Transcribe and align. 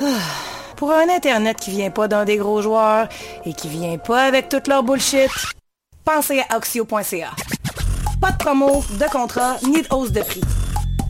Pour 0.76 0.92
un 0.92 1.08
Internet 1.08 1.58
qui 1.58 1.70
vient 1.72 1.90
pas 1.90 2.08
d'un 2.08 2.24
des 2.24 2.38
gros 2.38 2.62
joueurs 2.62 3.08
et 3.44 3.52
qui 3.52 3.68
vient 3.68 3.98
pas 3.98 4.22
avec 4.24 4.48
toute 4.48 4.66
leur 4.68 4.82
bullshit, 4.82 5.30
pensez 6.04 6.42
à 6.48 6.56
Oxio.ca. 6.56 7.30
Pas 8.20 8.30
de 8.30 8.36
promo, 8.38 8.82
de 8.98 9.10
contrat, 9.10 9.56
ni 9.62 9.82
de 9.82 9.88
hausse 9.90 10.12
de 10.12 10.22
prix. 10.22 10.42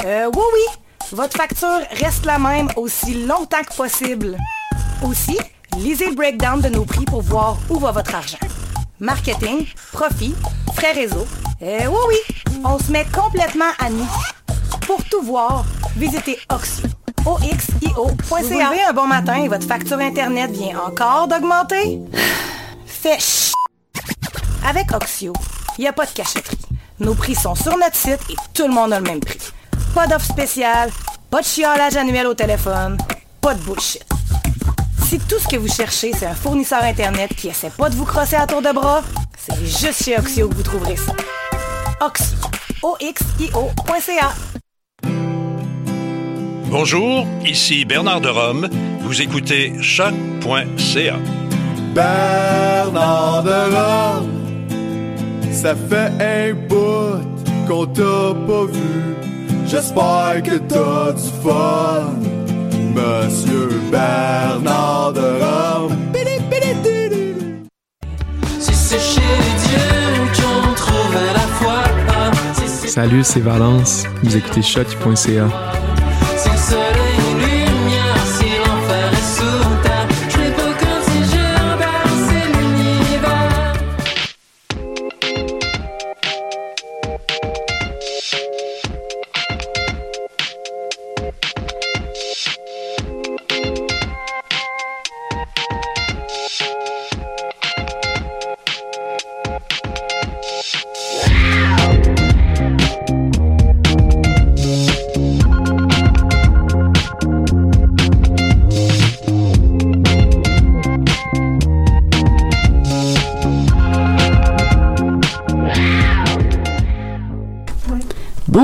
Euh, 0.04 0.28
oui, 0.34 0.42
oui, 0.54 0.66
votre 1.12 1.36
facture 1.36 1.80
reste 1.92 2.26
la 2.26 2.38
même 2.38 2.68
aussi 2.76 3.24
longtemps 3.26 3.62
que 3.62 3.76
possible. 3.76 4.36
Aussi, 5.04 5.38
lisez 5.78 6.08
le 6.08 6.14
breakdown 6.14 6.60
de 6.60 6.68
nos 6.68 6.84
prix 6.84 7.04
pour 7.04 7.22
voir 7.22 7.58
où 7.70 7.78
va 7.78 7.92
votre 7.92 8.14
argent. 8.14 8.38
Marketing, 9.02 9.66
profit, 9.90 10.32
frais 10.76 10.92
réseau. 10.92 11.26
Euh, 11.60 11.86
oui, 11.88 11.96
oui, 12.08 12.60
on 12.64 12.78
se 12.78 12.92
met 12.92 13.04
complètement 13.12 13.72
à 13.80 13.90
nous. 13.90 14.06
Pour 14.86 15.02
tout 15.10 15.22
voir, 15.22 15.64
visitez 15.96 16.38
Oxio. 16.48 16.88
OXIO.ca. 17.26 18.14
Vous 18.28 18.36
levez 18.36 18.82
un 18.88 18.92
bon 18.92 19.08
matin 19.08 19.42
et 19.42 19.48
votre 19.48 19.66
facture 19.66 19.98
Internet 19.98 20.52
vient 20.52 20.78
encore 20.78 21.26
d'augmenter? 21.26 21.98
Fait 22.86 23.18
ch... 23.18 23.50
Avec 24.64 24.92
Oxio, 24.92 25.32
il 25.78 25.80
n'y 25.80 25.88
a 25.88 25.92
pas 25.92 26.06
de 26.06 26.12
cachotterie. 26.12 26.58
Nos 27.00 27.14
prix 27.16 27.34
sont 27.34 27.56
sur 27.56 27.76
notre 27.76 27.96
site 27.96 28.20
et 28.30 28.36
tout 28.54 28.68
le 28.68 28.72
monde 28.72 28.92
a 28.92 29.00
le 29.00 29.06
même 29.06 29.18
prix. 29.18 29.40
Pas 29.96 30.06
d'offre 30.06 30.26
spéciale, 30.26 30.92
pas 31.28 31.40
de 31.40 31.46
chiolage 31.46 31.96
annuel 31.96 32.28
au 32.28 32.34
téléphone, 32.34 32.96
pas 33.40 33.54
de 33.54 33.62
bullshit. 33.62 34.11
Si 35.12 35.18
tout 35.18 35.38
ce 35.38 35.46
que 35.46 35.56
vous 35.56 35.68
cherchez, 35.68 36.10
c'est 36.18 36.24
un 36.24 36.34
fournisseur 36.34 36.82
Internet 36.82 37.34
qui 37.36 37.48
essaie 37.48 37.68
pas 37.68 37.90
de 37.90 37.94
vous 37.94 38.06
crosser 38.06 38.36
à 38.36 38.46
tour 38.46 38.62
de 38.62 38.72
bras, 38.72 39.02
c'est 39.36 39.62
juste 39.62 40.04
chez 40.04 40.16
Oxio 40.16 40.48
que 40.48 40.54
vous 40.54 40.62
trouverez 40.62 40.96
ça. 40.96 41.12
Oxio. 42.00 42.38
O-X-I-O.ca. 42.82 44.32
Bonjour, 46.70 47.26
ici 47.44 47.84
Bernard 47.84 48.22
de 48.22 48.30
Rome. 48.30 48.70
Vous 49.02 49.20
écoutez 49.20 49.74
choc.ca. 49.82 51.16
Bernard 51.94 53.42
de 53.42 53.76
Rome, 53.76 54.66
ça 55.52 55.74
fait 55.76 56.10
un 56.22 56.54
bout 56.54 57.20
qu'on 57.68 57.84
t'a 57.84 58.34
pas 58.46 58.64
vu. 58.64 59.14
J'espère 59.66 60.42
que 60.42 60.56
t'as 60.56 61.12
du 61.12 61.30
fun, 61.42 62.14
Monsieur 62.94 63.68
Bernard 63.90 65.12
de 65.14 65.20
Rome. 65.20 65.96
Si 68.60 68.74
c'est 68.74 68.98
chez 68.98 69.20
Dieu 69.20 70.42
qu'on 70.42 70.74
trouve 70.74 71.14
la 71.34 71.40
foi, 71.40 71.82
c'est 72.54 72.88
Salut, 72.88 73.24
c'est 73.24 73.40
Valence. 73.40 74.04
Vous 74.22 74.36
écoutez 74.36 74.62
choc.ca. 74.62 75.48
si 76.36 76.50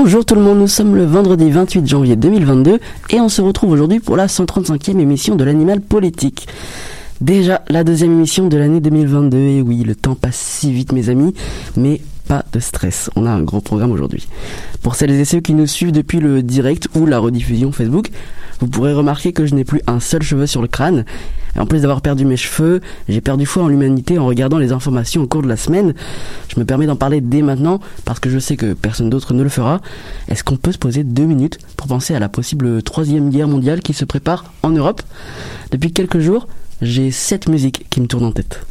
Bonjour 0.09 0.25
tout 0.25 0.33
le 0.33 0.41
monde, 0.41 0.57
nous 0.57 0.67
sommes 0.67 0.95
le 0.95 1.05
vendredi 1.05 1.51
28 1.51 1.85
janvier 1.85 2.15
2022 2.15 2.79
et 3.11 3.21
on 3.21 3.29
se 3.29 3.43
retrouve 3.43 3.73
aujourd'hui 3.73 3.99
pour 3.99 4.17
la 4.17 4.25
135e 4.25 4.97
émission 4.97 5.35
de 5.35 5.43
l'animal 5.43 5.81
politique. 5.81 6.47
Déjà 7.21 7.61
la 7.69 7.83
deuxième 7.83 8.13
émission 8.13 8.47
de 8.47 8.57
l'année 8.57 8.79
2022 8.79 9.37
et 9.37 9.61
oui, 9.61 9.83
le 9.83 9.93
temps 9.93 10.15
passe 10.15 10.37
si 10.37 10.73
vite 10.73 10.93
mes 10.93 11.09
amis, 11.09 11.35
mais 11.77 12.01
pas 12.27 12.43
de 12.51 12.59
stress, 12.59 13.11
on 13.15 13.27
a 13.27 13.29
un 13.29 13.43
gros 13.43 13.61
programme 13.61 13.91
aujourd'hui. 13.91 14.27
Pour 14.81 14.95
celles 14.95 15.11
et 15.11 15.25
ceux 15.25 15.41
qui 15.41 15.53
nous 15.53 15.67
suivent 15.67 15.91
depuis 15.91 16.19
le 16.19 16.41
direct 16.41 16.87
ou 16.95 17.05
la 17.05 17.19
rediffusion 17.19 17.71
Facebook, 17.71 18.09
vous 18.61 18.67
pourrez 18.67 18.93
remarquer 18.93 19.31
que 19.31 19.45
je 19.45 19.53
n'ai 19.53 19.63
plus 19.63 19.81
un 19.85 19.99
seul 19.99 20.23
cheveu 20.23 20.47
sur 20.47 20.63
le 20.63 20.67
crâne. 20.67 21.05
Et 21.55 21.59
en 21.59 21.65
plus 21.65 21.81
d'avoir 21.81 22.01
perdu 22.01 22.25
mes 22.25 22.37
cheveux, 22.37 22.81
j'ai 23.07 23.21
perdu 23.21 23.45
foi 23.45 23.63
en 23.63 23.67
l'humanité 23.67 24.17
en 24.17 24.25
regardant 24.25 24.57
les 24.57 24.71
informations 24.71 25.23
au 25.23 25.27
cours 25.27 25.41
de 25.41 25.47
la 25.47 25.57
semaine. 25.57 25.93
Je 26.53 26.59
me 26.59 26.65
permets 26.65 26.85
d'en 26.85 26.95
parler 26.95 27.21
dès 27.21 27.41
maintenant 27.41 27.79
parce 28.05 28.19
que 28.19 28.29
je 28.29 28.39
sais 28.39 28.55
que 28.55 28.73
personne 28.73 29.09
d'autre 29.09 29.33
ne 29.33 29.43
le 29.43 29.49
fera. 29.49 29.81
Est-ce 30.27 30.43
qu'on 30.43 30.57
peut 30.57 30.71
se 30.71 30.77
poser 30.77 31.03
deux 31.03 31.25
minutes 31.25 31.59
pour 31.77 31.87
penser 31.87 32.15
à 32.15 32.19
la 32.19 32.29
possible 32.29 32.81
troisième 32.83 33.29
guerre 33.29 33.47
mondiale 33.47 33.81
qui 33.81 33.93
se 33.93 34.05
prépare 34.05 34.45
en 34.63 34.69
Europe? 34.69 35.01
Depuis 35.71 35.91
quelques 35.91 36.19
jours, 36.19 36.47
j'ai 36.81 37.11
sept 37.11 37.49
musiques 37.49 37.85
qui 37.89 38.01
me 38.01 38.07
tournent 38.07 38.25
en 38.25 38.31
tête. 38.31 38.65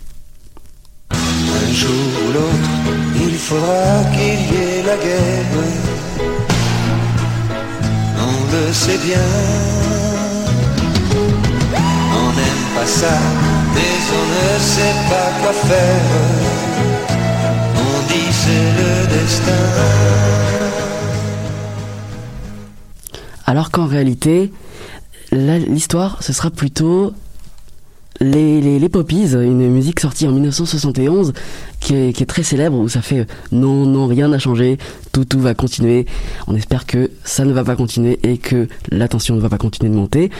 Un 1.10 1.72
jour 1.72 1.90
ou 1.90 2.32
l'autre, 2.32 3.24
il 3.28 3.34
faudra 3.34 4.04
qu'il 4.12 4.22
y 4.22 4.62
ait 4.62 4.82
la 4.86 4.96
guerre. 4.96 5.38
Pas 12.78 12.86
ça, 12.86 13.18
mais 13.74 13.94
on 14.18 14.24
ne 14.36 14.58
sait 14.60 14.98
pas 15.10 15.30
quoi 15.40 15.52
faire. 15.52 16.04
On 17.74 18.06
dit 18.06 18.30
c'est 18.30 18.66
le 18.78 18.92
destin. 19.18 19.64
Alors 23.46 23.72
qu'en 23.72 23.86
réalité, 23.86 24.52
l'histoire, 25.32 26.22
ce 26.22 26.32
sera 26.32 26.50
plutôt 26.50 27.14
les, 28.20 28.60
les, 28.60 28.78
les 28.78 28.88
Poppies, 28.88 29.32
une 29.34 29.68
musique 29.70 30.00
sortie 30.00 30.26
en 30.26 30.32
1971 30.32 31.32
qui 31.80 31.94
est, 31.94 32.26
très 32.26 32.42
célèbre 32.42 32.76
où 32.76 32.88
ça 32.88 33.02
fait 33.02 33.26
non, 33.52 33.86
non, 33.86 34.06
rien 34.06 34.28
n'a 34.28 34.38
changé, 34.38 34.78
tout, 35.12 35.24
tout 35.24 35.40
va 35.40 35.54
continuer. 35.54 36.06
On 36.46 36.54
espère 36.54 36.86
que 36.86 37.10
ça 37.24 37.44
ne 37.44 37.52
va 37.52 37.64
pas 37.64 37.76
continuer 37.76 38.18
et 38.22 38.36
que 38.36 38.68
la 38.90 39.08
tension 39.08 39.36
ne 39.36 39.40
va 39.40 39.48
pas 39.48 39.58
continuer 39.58 39.90
de 39.90 39.96
monter. 39.96 40.30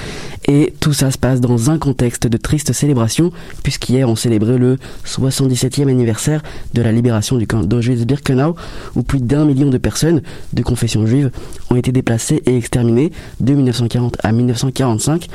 Et 0.46 0.74
tout 0.80 0.92
ça 0.92 1.10
se 1.10 1.18
passe 1.18 1.40
dans 1.40 1.70
un 1.70 1.78
contexte 1.78 2.26
de 2.26 2.36
triste 2.36 2.72
célébration 2.72 3.30
puisqu'hier 3.62 4.08
on 4.08 4.16
célébrait 4.16 4.58
le 4.58 4.78
77e 5.06 5.88
anniversaire 5.88 6.42
de 6.74 6.82
la 6.82 6.92
libération 6.92 7.36
du 7.36 7.46
camp 7.46 7.62
d'Auschwitz-Birkenau 7.62 8.56
où 8.96 9.02
plus 9.02 9.20
d'un 9.20 9.44
million 9.44 9.70
de 9.70 9.78
personnes 9.78 10.22
de 10.52 10.62
confession 10.62 11.06
juive 11.06 11.30
ont 11.70 11.76
été 11.76 11.92
déplacées 11.92 12.42
et 12.46 12.56
exterminées 12.56 13.12
de 13.40 13.54
1940 13.54 14.16
à 14.22 14.32
1945. 14.32 15.28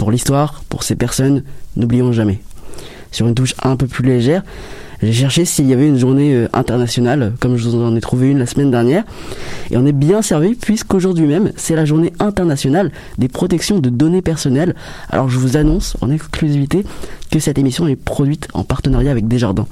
Pour 0.00 0.10
l'histoire, 0.10 0.62
pour 0.70 0.82
ces 0.82 0.96
personnes, 0.96 1.42
n'oublions 1.76 2.10
jamais. 2.10 2.40
Sur 3.12 3.26
une 3.26 3.34
touche 3.34 3.54
un 3.62 3.76
peu 3.76 3.86
plus 3.86 4.02
légère, 4.02 4.42
j'ai 5.02 5.12
cherché 5.12 5.44
s'il 5.44 5.66
y 5.66 5.72
avait 5.72 5.88
une 5.88 5.98
journée 5.98 6.34
euh, 6.34 6.48
internationale, 6.52 7.32
comme 7.40 7.56
je 7.56 7.68
vous 7.68 7.82
en 7.82 7.96
ai 7.96 8.00
trouvé 8.00 8.28
une 8.28 8.38
la 8.38 8.46
semaine 8.46 8.70
dernière, 8.70 9.04
et 9.70 9.76
on 9.76 9.86
est 9.86 9.92
bien 9.92 10.22
servi 10.22 10.54
puisqu'aujourd'hui 10.54 11.26
même, 11.26 11.52
c'est 11.56 11.74
la 11.74 11.84
journée 11.84 12.12
internationale 12.18 12.90
des 13.18 13.28
protections 13.28 13.78
de 13.78 13.88
données 13.88 14.22
personnelles. 14.22 14.74
Alors 15.08 15.28
je 15.28 15.38
vous 15.38 15.56
annonce 15.56 15.96
en 16.00 16.10
exclusivité 16.10 16.84
que 17.30 17.38
cette 17.38 17.58
émission 17.58 17.86
est 17.86 17.96
produite 17.96 18.48
en 18.54 18.64
partenariat 18.64 19.10
avec 19.10 19.28
Desjardins. 19.28 19.66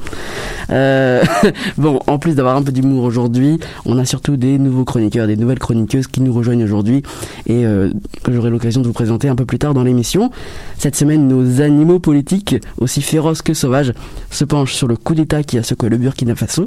Euh, 0.70 1.22
bon, 1.76 1.98
en 2.06 2.18
plus 2.18 2.34
d'avoir 2.34 2.56
un 2.56 2.62
peu 2.62 2.72
d'humour 2.72 3.02
aujourd'hui, 3.04 3.58
on 3.84 3.98
a 3.98 4.04
surtout 4.04 4.36
des 4.36 4.58
nouveaux 4.58 4.84
chroniqueurs, 4.84 5.26
des 5.26 5.36
nouvelles 5.36 5.58
chroniqueuses 5.58 6.06
qui 6.06 6.20
nous 6.20 6.32
rejoignent 6.32 6.62
aujourd'hui 6.62 7.02
et 7.46 7.66
euh, 7.66 7.90
que 8.22 8.32
j'aurai 8.32 8.50
l'occasion 8.50 8.80
de 8.80 8.86
vous 8.86 8.92
présenter 8.92 9.28
un 9.28 9.34
peu 9.34 9.44
plus 9.44 9.58
tard 9.58 9.74
dans 9.74 9.82
l'émission. 9.82 10.30
Cette 10.78 10.94
semaine, 10.94 11.26
nos 11.26 11.60
animaux 11.60 11.98
politiques, 11.98 12.56
aussi 12.78 13.02
féroces 13.02 13.42
que 13.42 13.54
sauvages, 13.54 13.92
se 14.30 14.44
penchent 14.44 14.74
sur 14.74 14.86
le 14.86 14.96
coup 14.96 15.14
d'État 15.18 15.42
qui 15.42 15.58
a 15.58 15.62
secoué 15.62 15.88
le 15.88 15.96
Burkina 15.96 16.34
Faso, 16.34 16.64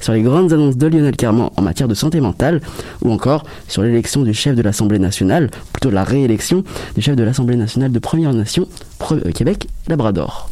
sur 0.00 0.12
les 0.12 0.22
grandes 0.22 0.52
annonces 0.52 0.76
de 0.76 0.86
Lionel 0.86 1.16
Carman 1.16 1.50
en 1.56 1.62
matière 1.62 1.88
de 1.88 1.94
santé 1.94 2.20
mentale, 2.20 2.60
ou 3.02 3.12
encore 3.12 3.44
sur 3.68 3.82
l'élection 3.82 4.22
du 4.22 4.34
chef 4.34 4.56
de 4.56 4.62
l'Assemblée 4.62 4.98
nationale, 4.98 5.50
plutôt 5.72 5.90
la 5.90 6.04
réélection 6.04 6.64
du 6.94 7.02
chef 7.02 7.16
de 7.16 7.22
l'Assemblée 7.22 7.56
nationale 7.56 7.92
de 7.92 7.98
Première 7.98 8.32
Nation, 8.32 8.66
euh, 9.12 9.30
Québec, 9.32 9.68
Labrador. 9.88 10.48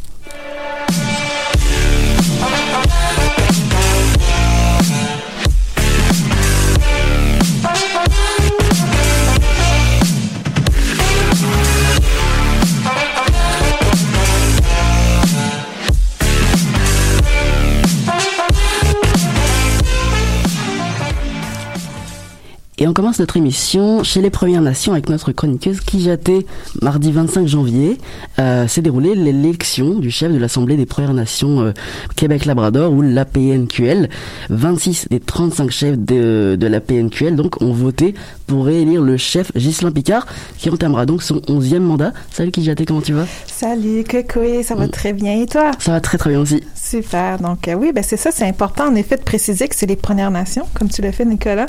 Et 22.83 22.89
on 22.89 22.95
commence 22.95 23.19
notre 23.19 23.37
émission 23.37 24.03
chez 24.05 24.23
les 24.23 24.31
Premières 24.31 24.63
Nations 24.63 24.93
avec 24.93 25.11
notre 25.11 25.33
chroniqueuse 25.33 25.81
Kijaté. 25.81 26.47
Mardi 26.81 27.13
25 27.13 27.47
janvier 27.47 27.99
euh, 28.39 28.67
s'est 28.69 28.81
déroulée 28.81 29.15
l'élection 29.15 29.99
du 29.99 30.11
chef 30.11 30.33
de 30.33 30.39
l'Assemblée 30.39 30.79
des 30.79 30.87
Premières 30.87 31.13
Nations 31.13 31.61
euh, 31.61 31.73
Québec-Labrador 32.17 32.91
ou 32.91 33.03
l'APNQL. 33.03 34.09
26 34.49 35.09
des 35.11 35.21
35 35.21 35.71
chefs 35.71 35.99
de, 35.99 36.57
de 36.59 36.67
la 36.67 36.81
PNQL 36.81 37.37
donc 37.37 37.61
ont 37.61 37.75
voté 37.75 38.15
pour 38.47 38.65
réélire 38.65 39.03
le 39.03 39.19
chef 39.19 39.53
Ghislain 39.55 39.91
Picard 39.93 40.27
qui 40.57 40.71
entamera 40.71 41.05
donc 41.05 41.23
son 41.23 41.37
11e 41.37 41.81
mandat. 41.81 42.15
Salut 42.33 42.51
Kijaté, 42.51 42.87
comment 42.87 43.03
tu 43.03 43.13
vas? 43.13 43.27
Salut, 43.47 44.05
coucou, 44.05 44.63
ça 44.63 44.75
va 44.75 44.87
Mm. 44.87 44.91
très 44.91 45.13
bien. 45.13 45.39
Et 45.43 45.45
toi? 45.47 45.73
Ça 45.79 45.93
va 45.93 46.01
très 46.01 46.17
très 46.17 46.31
bien 46.31 46.41
aussi. 46.41 46.65
Super. 46.75 47.39
Donc, 47.41 47.69
euh, 47.69 47.75
oui, 47.75 47.93
ben 47.95 48.03
c'est 48.03 48.17
ça, 48.17 48.31
c'est 48.33 48.47
important 48.47 48.87
en 48.87 48.95
effet 48.95 49.19
de 49.19 49.23
préciser 49.23 49.69
que 49.69 49.77
c'est 49.77 49.85
les 49.87 49.97
Premières 49.97 50.31
Nations, 50.31 50.67
comme 50.73 50.89
tu 50.89 51.03
l'as 51.03 51.13
fait, 51.13 51.27
Nicolas, 51.27 51.67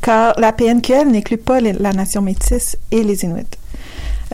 car 0.00 0.32
la 0.38 0.45
PNQL 0.52 1.08
n'inclut 1.10 1.36
pas 1.38 1.60
les- 1.60 1.72
la 1.72 1.92
nation 1.92 2.22
métisse 2.22 2.76
et 2.90 3.02
les 3.02 3.24
Inuits. 3.24 3.44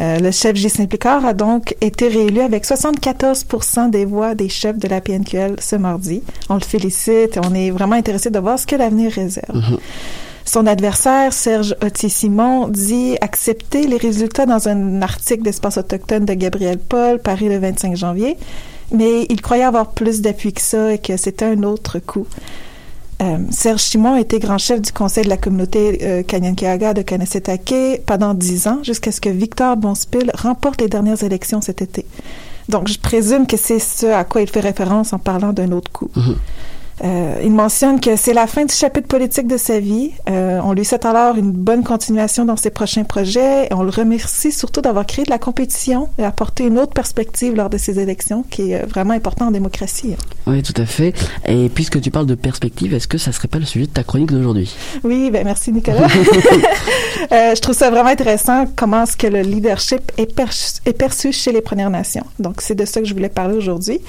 Euh, 0.00 0.18
le 0.20 0.30
chef 0.30 0.54
Ghislain 0.54 0.86
Picard 0.86 1.24
a 1.26 1.34
donc 1.34 1.76
été 1.82 2.08
réélu 2.08 2.40
avec 2.40 2.64
74% 2.64 3.88
des 3.90 4.06
voix 4.06 4.34
des 4.34 4.48
chefs 4.48 4.78
de 4.78 4.88
la 4.88 5.00
PNQL 5.02 5.56
ce 5.60 5.76
mardi. 5.76 6.22
On 6.48 6.54
le 6.54 6.60
félicite 6.60 7.36
et 7.36 7.40
on 7.44 7.54
est 7.54 7.70
vraiment 7.70 7.96
intéressé 7.96 8.30
de 8.30 8.38
voir 8.38 8.58
ce 8.58 8.66
que 8.66 8.74
l'avenir 8.76 9.12
réserve. 9.12 9.54
Son 10.46 10.66
adversaire, 10.66 11.32
Serge 11.32 11.76
Ottier-Simon, 11.84 12.68
dit 12.68 13.16
accepter 13.20 13.86
les 13.86 13.98
résultats 13.98 14.46
dans 14.46 14.66
un 14.66 15.00
article 15.02 15.42
d'Espace 15.42 15.76
autochtone 15.76 16.24
de 16.24 16.34
Gabriel 16.34 16.78
Paul, 16.78 17.18
paru 17.20 17.48
le 17.48 17.58
25 17.58 17.94
janvier, 17.94 18.36
mais 18.92 19.24
il 19.28 19.40
croyait 19.42 19.62
avoir 19.62 19.90
plus 19.90 20.20
d'appui 20.20 20.52
que 20.52 20.60
ça 20.62 20.94
et 20.94 20.98
que 20.98 21.16
c'était 21.16 21.44
un 21.44 21.62
autre 21.62 21.98
coup. 22.00 22.26
Euh, 23.22 23.38
Serge 23.50 23.82
Simon 23.82 24.14
a 24.14 24.20
été 24.20 24.38
grand 24.38 24.58
chef 24.58 24.80
du 24.80 24.92
conseil 24.92 25.24
de 25.24 25.28
la 25.28 25.36
communauté 25.36 25.98
euh, 26.02 26.22
de 26.22 27.02
Kanesetake 27.02 28.02
pendant 28.04 28.34
dix 28.34 28.66
ans, 28.66 28.80
jusqu'à 28.82 29.12
ce 29.12 29.20
que 29.20 29.28
Victor 29.28 29.76
Bonspil 29.76 30.30
remporte 30.34 30.80
les 30.80 30.88
dernières 30.88 31.22
élections 31.22 31.60
cet 31.60 31.82
été. 31.82 32.04
Donc, 32.68 32.88
je 32.88 32.98
présume 32.98 33.46
que 33.46 33.56
c'est 33.56 33.78
ce 33.78 34.06
à 34.06 34.24
quoi 34.24 34.40
il 34.42 34.48
fait 34.48 34.60
référence 34.60 35.12
en 35.12 35.18
parlant 35.18 35.52
d'un 35.52 35.72
autre 35.72 35.90
coup. 35.92 36.10
Euh, 37.04 37.40
il 37.42 37.50
mentionne 37.52 37.98
que 38.00 38.14
c'est 38.16 38.32
la 38.32 38.46
fin 38.46 38.64
du 38.64 38.72
chapitre 38.74 39.08
politique 39.08 39.46
de 39.48 39.56
sa 39.56 39.80
vie. 39.80 40.12
Euh, 40.30 40.60
on 40.64 40.72
lui 40.72 40.84
souhaite 40.84 41.04
alors 41.04 41.36
une 41.36 41.50
bonne 41.50 41.82
continuation 41.82 42.44
dans 42.44 42.56
ses 42.56 42.70
prochains 42.70 43.04
projets 43.04 43.64
et 43.70 43.74
on 43.74 43.82
le 43.82 43.90
remercie 43.90 44.52
surtout 44.52 44.80
d'avoir 44.82 45.04
créé 45.06 45.24
de 45.24 45.30
la 45.30 45.38
compétition 45.38 46.08
et 46.18 46.24
apporté 46.24 46.64
une 46.64 46.78
autre 46.78 46.92
perspective 46.92 47.54
lors 47.56 47.70
de 47.70 47.76
ces 47.78 47.98
élections 47.98 48.44
qui 48.48 48.72
est 48.72 48.86
vraiment 48.86 49.14
important 49.14 49.48
en 49.48 49.50
démocratie. 49.50 50.14
Oui, 50.46 50.62
tout 50.62 50.80
à 50.80 50.86
fait. 50.86 51.12
Et 51.46 51.68
puisque 51.68 52.00
tu 52.00 52.10
parles 52.10 52.26
de 52.26 52.34
perspective, 52.36 52.94
est-ce 52.94 53.08
que 53.08 53.18
ça 53.18 53.32
serait 53.32 53.48
pas 53.48 53.58
le 53.58 53.64
sujet 53.64 53.86
de 53.86 53.92
ta 53.92 54.04
chronique 54.04 54.30
d'aujourd'hui? 54.30 54.72
Oui, 55.02 55.30
ben 55.32 55.44
merci 55.44 55.72
Nicolas. 55.72 56.06
Euh, 57.30 57.54
je 57.54 57.60
trouve 57.62 57.74
ça 57.74 57.88
vraiment 57.88 58.10
intéressant 58.10 58.66
comment 58.76 59.04
est-ce 59.04 59.16
que 59.16 59.26
le 59.28 59.40
leadership 59.40 60.00
est, 60.18 60.30
perçu- 60.36 60.80
est 60.84 60.92
perçu 60.92 61.32
chez 61.32 61.52
les 61.52 61.62
Premières 61.62 61.88
Nations. 61.88 62.24
Donc 62.40 62.60
c'est 62.60 62.74
de 62.74 62.84
ça 62.84 63.00
que 63.00 63.06
je 63.06 63.14
voulais 63.14 63.28
parler 63.30 63.56
aujourd'hui. 63.56 64.00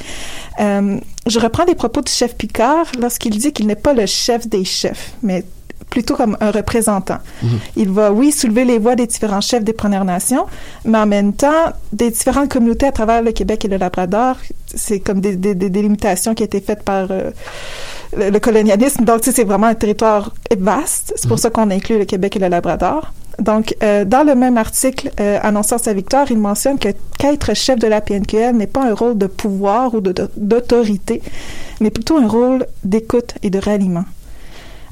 Je 1.25 1.39
reprends 1.39 1.65
les 1.65 1.75
propos 1.75 2.01
du 2.01 2.11
chef 2.11 2.35
Picard 2.35 2.85
lorsqu'il 2.99 3.37
dit 3.37 3.53
qu'il 3.53 3.67
n'est 3.67 3.75
pas 3.75 3.93
le 3.93 4.05
chef 4.05 4.47
des 4.47 4.65
chefs, 4.65 5.13
mais 5.21 5.43
plutôt 5.89 6.15
comme 6.15 6.35
un 6.41 6.49
représentant. 6.49 7.19
Il 7.75 7.89
va, 7.89 8.11
oui, 8.11 8.31
soulever 8.31 8.65
les 8.65 8.79
voix 8.79 8.95
des 8.95 9.05
différents 9.05 9.41
chefs 9.41 9.63
des 9.63 9.73
Premières 9.73 10.05
Nations, 10.05 10.45
mais 10.85 10.97
en 10.97 11.05
même 11.05 11.33
temps, 11.33 11.71
des 11.91 12.09
différentes 12.09 12.49
communautés 12.49 12.87
à 12.87 12.91
travers 12.91 13.21
le 13.21 13.31
Québec 13.31 13.63
et 13.65 13.67
le 13.67 13.77
Labrador, 13.77 14.37
c'est 14.73 14.99
comme 14.99 15.21
des, 15.21 15.35
des, 15.35 15.53
des 15.53 15.69
délimitations 15.69 16.33
qui 16.33 16.41
ont 16.41 16.47
été 16.47 16.61
faites 16.61 16.83
par 16.83 17.07
euh, 17.11 17.29
le, 18.17 18.31
le 18.31 18.39
colonialisme. 18.39 19.05
Donc, 19.05 19.21
tu 19.21 19.29
sais, 19.29 19.35
c'est 19.35 19.43
vraiment 19.43 19.67
un 19.67 19.75
territoire 19.75 20.33
vaste. 20.57 21.13
C'est 21.15 21.27
pour 21.27 21.37
ça 21.37 21.51
qu'on 21.51 21.69
inclut 21.69 21.99
le 21.99 22.05
Québec 22.05 22.35
et 22.37 22.39
le 22.39 22.47
Labrador. 22.47 23.13
Donc, 23.39 23.75
euh, 23.81 24.05
dans 24.05 24.23
le 24.23 24.35
même 24.35 24.57
article 24.57 25.11
euh, 25.19 25.39
annonçant 25.41 25.77
sa 25.77 25.93
victoire, 25.93 26.31
il 26.31 26.37
mentionne 26.37 26.77
que 26.77 26.89
qu'être 27.17 27.53
chef 27.55 27.79
de 27.79 27.87
la 27.87 28.01
PNQL 28.01 28.55
n'est 28.55 28.67
pas 28.67 28.83
un 28.83 28.93
rôle 28.93 29.17
de 29.17 29.27
pouvoir 29.27 29.93
ou 29.95 30.01
d'autorité, 30.01 31.21
mais 31.79 31.89
plutôt 31.89 32.17
un 32.17 32.27
rôle 32.27 32.65
d'écoute 32.83 33.33
et 33.41 33.49
de 33.49 33.59
ralliement. 33.59 34.03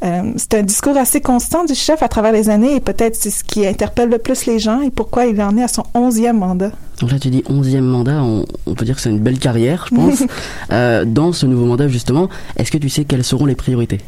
Euh, 0.04 0.34
c'est 0.38 0.56
un 0.56 0.64
discours 0.64 0.98
assez 0.98 1.22
constant 1.22 1.64
du 1.64 1.76
chef 1.76 2.02
à 2.02 2.08
travers 2.08 2.32
les 2.32 2.50
années 2.50 2.76
et 2.76 2.80
peut-être 2.80 3.16
c'est 3.16 3.30
ce 3.30 3.44
qui 3.44 3.68
interpelle 3.68 4.10
le 4.10 4.18
plus 4.18 4.48
les 4.48 4.58
gens 4.58 4.82
et 4.82 4.90
pourquoi 4.90 5.28
il 5.28 5.40
en 5.40 5.56
est 5.58 5.64
à 5.64 5.68
son 5.68 5.84
onzième 5.94 6.40
mandat. 6.40 6.72
Donc 7.00 7.12
là, 7.12 7.20
tu 7.20 7.30
dis 7.30 7.44
11e 7.48 7.82
mandat, 7.82 8.24
on, 8.24 8.46
on 8.66 8.74
peut 8.74 8.86
dire 8.86 8.96
que 8.96 9.02
c'est 9.02 9.12
une 9.12 9.20
belle 9.20 9.38
carrière, 9.38 9.88
je 9.92 9.96
pense. 9.96 10.24
Dans 11.06 11.34
ce 11.34 11.46
nouveau 11.46 11.66
mandat, 11.66 11.88
justement, 11.88 12.30
est-ce 12.58 12.72
que 12.72 12.80
tu 12.80 12.90
sais 12.90 13.06
quelles 13.06 13.24
seront 13.24 13.46
les 13.46 13.56
priorités? 13.56 14.00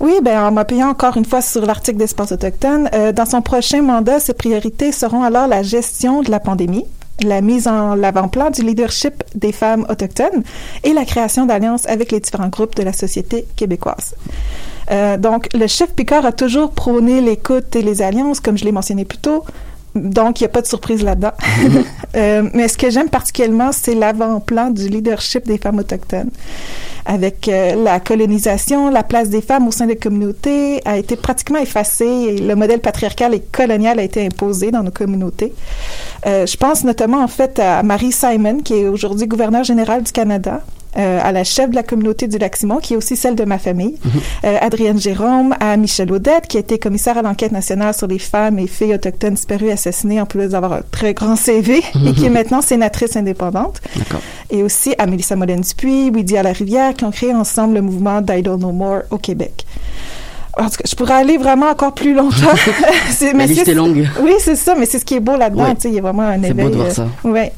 Oui, 0.00 0.14
ben 0.22 0.46
en 0.46 0.50
m'appuyant 0.50 0.88
encore 0.88 1.18
une 1.18 1.26
fois 1.26 1.42
sur 1.42 1.66
l'article 1.66 1.98
d'Espace 1.98 2.32
autochtone, 2.32 2.88
euh, 2.94 3.12
dans 3.12 3.26
son 3.26 3.42
prochain 3.42 3.82
mandat, 3.82 4.18
ses 4.18 4.32
priorités 4.32 4.92
seront 4.92 5.22
alors 5.22 5.46
la 5.46 5.62
gestion 5.62 6.22
de 6.22 6.30
la 6.30 6.40
pandémie, 6.40 6.86
la 7.22 7.42
mise 7.42 7.68
en 7.68 7.94
l'avant-plan 7.94 8.48
du 8.48 8.62
leadership 8.62 9.22
des 9.34 9.52
femmes 9.52 9.84
autochtones 9.90 10.42
et 10.84 10.94
la 10.94 11.04
création 11.04 11.44
d'alliances 11.44 11.86
avec 11.86 12.12
les 12.12 12.20
différents 12.20 12.48
groupes 12.48 12.74
de 12.76 12.82
la 12.82 12.94
société 12.94 13.44
québécoise. 13.56 14.14
Euh, 14.90 15.18
donc, 15.18 15.48
le 15.52 15.66
chef 15.66 15.92
Picard 15.92 16.24
a 16.24 16.32
toujours 16.32 16.70
prôné 16.70 17.20
l'écoute 17.20 17.76
et 17.76 17.82
les 17.82 18.00
alliances, 18.00 18.40
comme 18.40 18.56
je 18.56 18.64
l'ai 18.64 18.72
mentionné 18.72 19.04
plus 19.04 19.18
tôt. 19.18 19.44
Donc, 19.94 20.40
il 20.40 20.44
n'y 20.44 20.46
a 20.46 20.50
pas 20.50 20.62
de 20.62 20.66
surprise 20.66 21.02
là-dedans. 21.02 21.32
Euh, 22.16 22.50
mais 22.54 22.66
ce 22.66 22.76
que 22.76 22.90
j'aime 22.90 23.08
particulièrement, 23.08 23.70
c'est 23.70 23.94
l'avant-plan 23.94 24.70
du 24.70 24.88
leadership 24.88 25.46
des 25.46 25.58
femmes 25.58 25.78
autochtones. 25.78 26.30
Avec 27.06 27.46
euh, 27.46 27.76
la 27.76 28.00
colonisation, 28.00 28.90
la 28.90 29.04
place 29.04 29.28
des 29.28 29.40
femmes 29.40 29.68
au 29.68 29.70
sein 29.70 29.86
des 29.86 29.94
communautés 29.94 30.80
a 30.84 30.98
été 30.98 31.14
pratiquement 31.14 31.60
effacée 31.60 32.04
et 32.04 32.38
le 32.38 32.56
modèle 32.56 32.80
patriarcal 32.80 33.32
et 33.32 33.40
colonial 33.40 34.00
a 34.00 34.02
été 34.02 34.26
imposé 34.26 34.72
dans 34.72 34.82
nos 34.82 34.90
communautés. 34.90 35.52
Euh, 36.26 36.46
je 36.46 36.56
pense 36.56 36.82
notamment 36.82 37.22
en 37.22 37.28
fait 37.28 37.60
à 37.60 37.84
Marie 37.84 38.10
Simon, 38.10 38.58
qui 38.58 38.74
est 38.74 38.88
aujourd'hui 38.88 39.28
gouverneure 39.28 39.62
générale 39.62 40.02
du 40.02 40.10
Canada. 40.10 40.62
Euh, 40.96 41.20
à 41.22 41.32
la 41.32 41.44
chef 41.44 41.70
de 41.70 41.74
la 41.74 41.82
communauté 41.82 42.26
du 42.26 42.38
Lac-Simon, 42.38 42.78
qui 42.78 42.94
est 42.94 42.96
aussi 42.96 43.16
celle 43.16 43.36
de 43.36 43.44
ma 43.44 43.58
famille, 43.58 43.96
euh, 44.44 44.56
Adrienne 44.60 44.98
Jérôme, 44.98 45.54
à 45.60 45.76
Michel 45.76 46.10
Audette, 46.12 46.48
qui 46.48 46.56
a 46.56 46.60
été 46.60 46.78
commissaire 46.78 47.18
à 47.18 47.22
l'enquête 47.22 47.52
nationale 47.52 47.94
sur 47.94 48.06
les 48.06 48.18
femmes 48.18 48.58
et 48.58 48.66
filles 48.66 48.94
autochtones 48.94 49.34
disparues 49.34 49.70
assassinées, 49.70 50.20
en 50.20 50.26
plus 50.26 50.48
d'avoir 50.48 50.72
un 50.72 50.82
très 50.90 51.14
grand 51.14 51.36
CV, 51.36 51.82
et 52.06 52.12
qui 52.12 52.26
est 52.26 52.30
maintenant 52.30 52.60
sénatrice 52.60 53.16
indépendante. 53.16 53.80
D'accord. 53.96 54.20
Et 54.50 54.62
aussi 54.62 54.94
à 54.98 55.06
Mélissa 55.06 55.36
Molène-Dupuis, 55.36 56.10
Weedy 56.10 56.36
à 56.36 56.42
la 56.42 56.52
Rivière, 56.52 56.94
qui 56.94 57.04
ont 57.04 57.10
créé 57.12 57.32
ensemble 57.34 57.74
le 57.74 57.82
mouvement 57.82 58.20
d'Idle 58.20 58.56
No 58.56 58.72
More 58.72 59.02
au 59.10 59.18
Québec. 59.18 59.64
En 60.58 60.64
tout 60.64 60.76
cas, 60.78 60.84
je 60.88 60.94
pourrais 60.96 61.14
aller 61.14 61.38
vraiment 61.38 61.68
encore 61.70 61.94
plus 61.94 62.12
longtemps. 62.14 62.36
C'est- 63.10 63.32
La 63.32 63.46
liste 63.46 63.64
c'est- 63.64 63.70
est 63.70 63.74
longue. 63.74 64.08
Oui, 64.22 64.32
c'est 64.40 64.56
ça, 64.56 64.74
mais 64.74 64.84
c'est 64.86 64.98
ce 64.98 65.04
qui 65.04 65.14
est 65.14 65.20
beau 65.20 65.36
là-dedans. 65.36 65.64
Ouais. 65.64 65.74
Il 65.84 65.94
y 65.94 65.98
a 65.98 66.02
vraiment 66.02 66.22
un 66.22 66.42
C'est 66.42 66.52
beau 66.54 66.60
éveil. 66.62 66.70
de 66.70 66.74
voir 66.76 66.86
euh, 66.88 66.90
ça. 66.90 67.06
Ouais. 67.24 67.52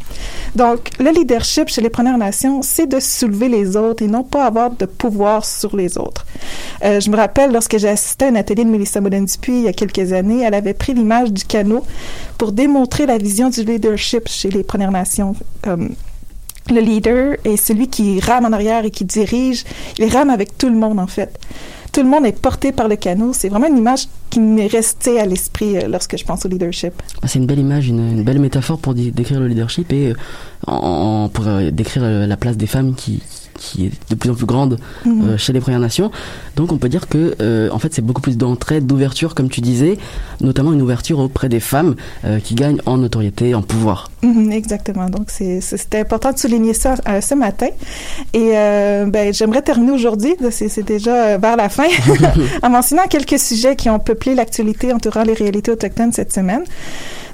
Donc, 0.55 0.91
le 1.01 1.11
leadership 1.11 1.69
chez 1.69 1.81
les 1.81 1.89
Premières 1.89 2.19
Nations, 2.19 2.61
c'est 2.63 2.87
de 2.87 3.01
soulever 3.01 3.49
les 3.49 3.77
autres 3.77 4.03
et 4.05 4.09
non 4.09 4.23
pas 4.23 4.45
avoir 4.45 4.71
de 4.71 4.85
pouvoir 4.85 5.45
sur 5.47 5.75
les 5.75 5.97
autres. 5.97 6.27
Euh, 6.85 7.01
je 7.01 7.09
me 7.11 7.17
rappelle, 7.17 7.53
lorsque 7.53 7.79
j'ai 7.79 7.89
assisté 7.89 8.27
à 8.27 8.29
un 8.29 8.35
atelier 8.35 8.65
de 8.65 8.71
Mélissa 8.71 9.01
Moulin-Dupuis 9.01 9.53
il 9.61 9.63
y 9.63 9.69
a 9.69 9.73
quelques 9.73 10.13
années, 10.13 10.43
elle 10.45 10.55
avait 10.55 10.75
pris 10.75 10.93
l'image 10.93 11.33
du 11.33 11.45
canot 11.45 11.85
pour 12.37 12.53
démontrer 12.53 13.07
la 13.07 13.17
vision 13.17 13.49
du 13.49 13.63
leadership 13.65 14.29
chez 14.29 14.51
les 14.51 14.63
Premières 14.63 14.93
Nations. 14.93 15.35
Comme 15.63 15.95
le 16.71 16.81
leader 16.81 17.37
est 17.45 17.57
celui 17.57 17.89
qui 17.89 18.21
rame 18.21 18.45
en 18.45 18.53
arrière 18.53 18.85
et 18.85 18.91
qui 18.91 19.05
dirige. 19.05 19.65
Il 19.99 20.07
rame 20.15 20.29
avec 20.31 20.57
tout 20.59 20.69
le 20.69 20.77
monde, 20.77 21.01
en 21.01 21.07
fait. 21.09 21.37
Tout 21.93 22.03
le 22.03 22.09
monde 22.09 22.25
est 22.25 22.41
porté 22.41 22.73
par 22.73 22.89
le 22.89 22.97
canot. 22.97 23.33
C'est 23.35 23.51
vraiment 23.51 23.67
une 23.69 23.77
image 23.77 24.09
qui 24.31 24.41
m'est 24.41 24.67
restée 24.67 25.21
à 25.21 25.27
l'esprit 25.27 25.77
euh, 25.77 25.89
lorsque 25.89 26.17
je 26.17 26.25
pense 26.25 26.45
au 26.47 26.49
leadership. 26.49 26.95
Ah, 27.23 27.29
C'est 27.29 27.39
une 27.39 27.45
belle 27.47 27.59
image, 27.59 27.89
une, 27.89 27.99
une 28.13 28.23
belle 28.23 28.39
métaphore 28.41 28.79
pour 28.79 28.95
dé- 28.95 29.11
décrire 29.11 29.41
le 29.41 29.47
leadership 29.47 29.93
et 29.93 30.15
euh, 30.69 31.29
pour 31.29 31.47
euh, 31.47 31.71
décrire 31.71 32.03
la 32.03 32.37
place 32.39 32.57
des 32.57 32.67
femmes 32.67 32.95
qui, 32.95 33.23
qui 33.63 33.87
est 33.87 33.93
de 34.11 34.15
plus 34.17 34.29
en 34.31 34.35
plus 34.35 34.47
grande 34.47 34.79
Mhm. 35.05 35.23
euh, 35.29 35.39
chez 35.39 35.53
les 35.53 35.61
Premières 35.61 35.81
Nations. 35.81 36.11
Donc 36.57 36.73
on 36.73 36.79
peut 36.79 36.89
dire 36.89 37.09
que 37.09 37.35
euh, 37.41 37.71
en 37.71 37.79
fait 37.79 37.95
c'est 37.95 38.03
beaucoup 38.03 38.21
plus 38.21 38.37
d'entraide, 38.37 38.87
d'ouverture 38.87 39.35
comme 39.37 39.49
tu 39.49 39.61
disais, 39.61 39.99
notamment 40.41 40.73
une 40.73 40.83
ouverture 40.83 41.19
auprès 41.21 41.49
des 41.49 41.61
femmes 41.61 41.95
euh, 42.25 42.41
qui 42.41 42.55
gagnent 42.55 42.81
en 42.87 42.99
notoriété, 42.99 43.55
en 43.55 43.63
pouvoir. 43.63 44.11
Mhm, 44.23 44.51
exactement. 44.53 45.09
Donc, 45.09 45.31
c'était 45.31 46.01
important 46.01 46.33
de 46.33 46.39
souligner 46.39 46.75
ça 46.75 46.95
ce 47.21 47.35
matin. 47.35 47.67
Et 48.33 48.51
ben, 49.15 49.33
j'aimerais 49.33 49.63
terminer 49.63 49.93
aujourd'hui, 49.93 50.35
c'est 50.51 50.83
déjà 50.87 51.39
vers 51.39 51.57
la 51.57 51.69
fin, 51.69 51.89
en 52.63 52.71
mentionnant 52.71 53.07
quelques 53.09 53.39
sujets 53.39 53.75
qui 53.77 53.91
ont 53.91 53.99
peuplé 53.99 54.35
l'actualité 54.35 54.93
entourant 54.93 55.23
les 55.25 55.35
réalités 55.35 55.71
autochtones 55.73 56.13
cette 56.13 56.33
semaine. 56.33 56.63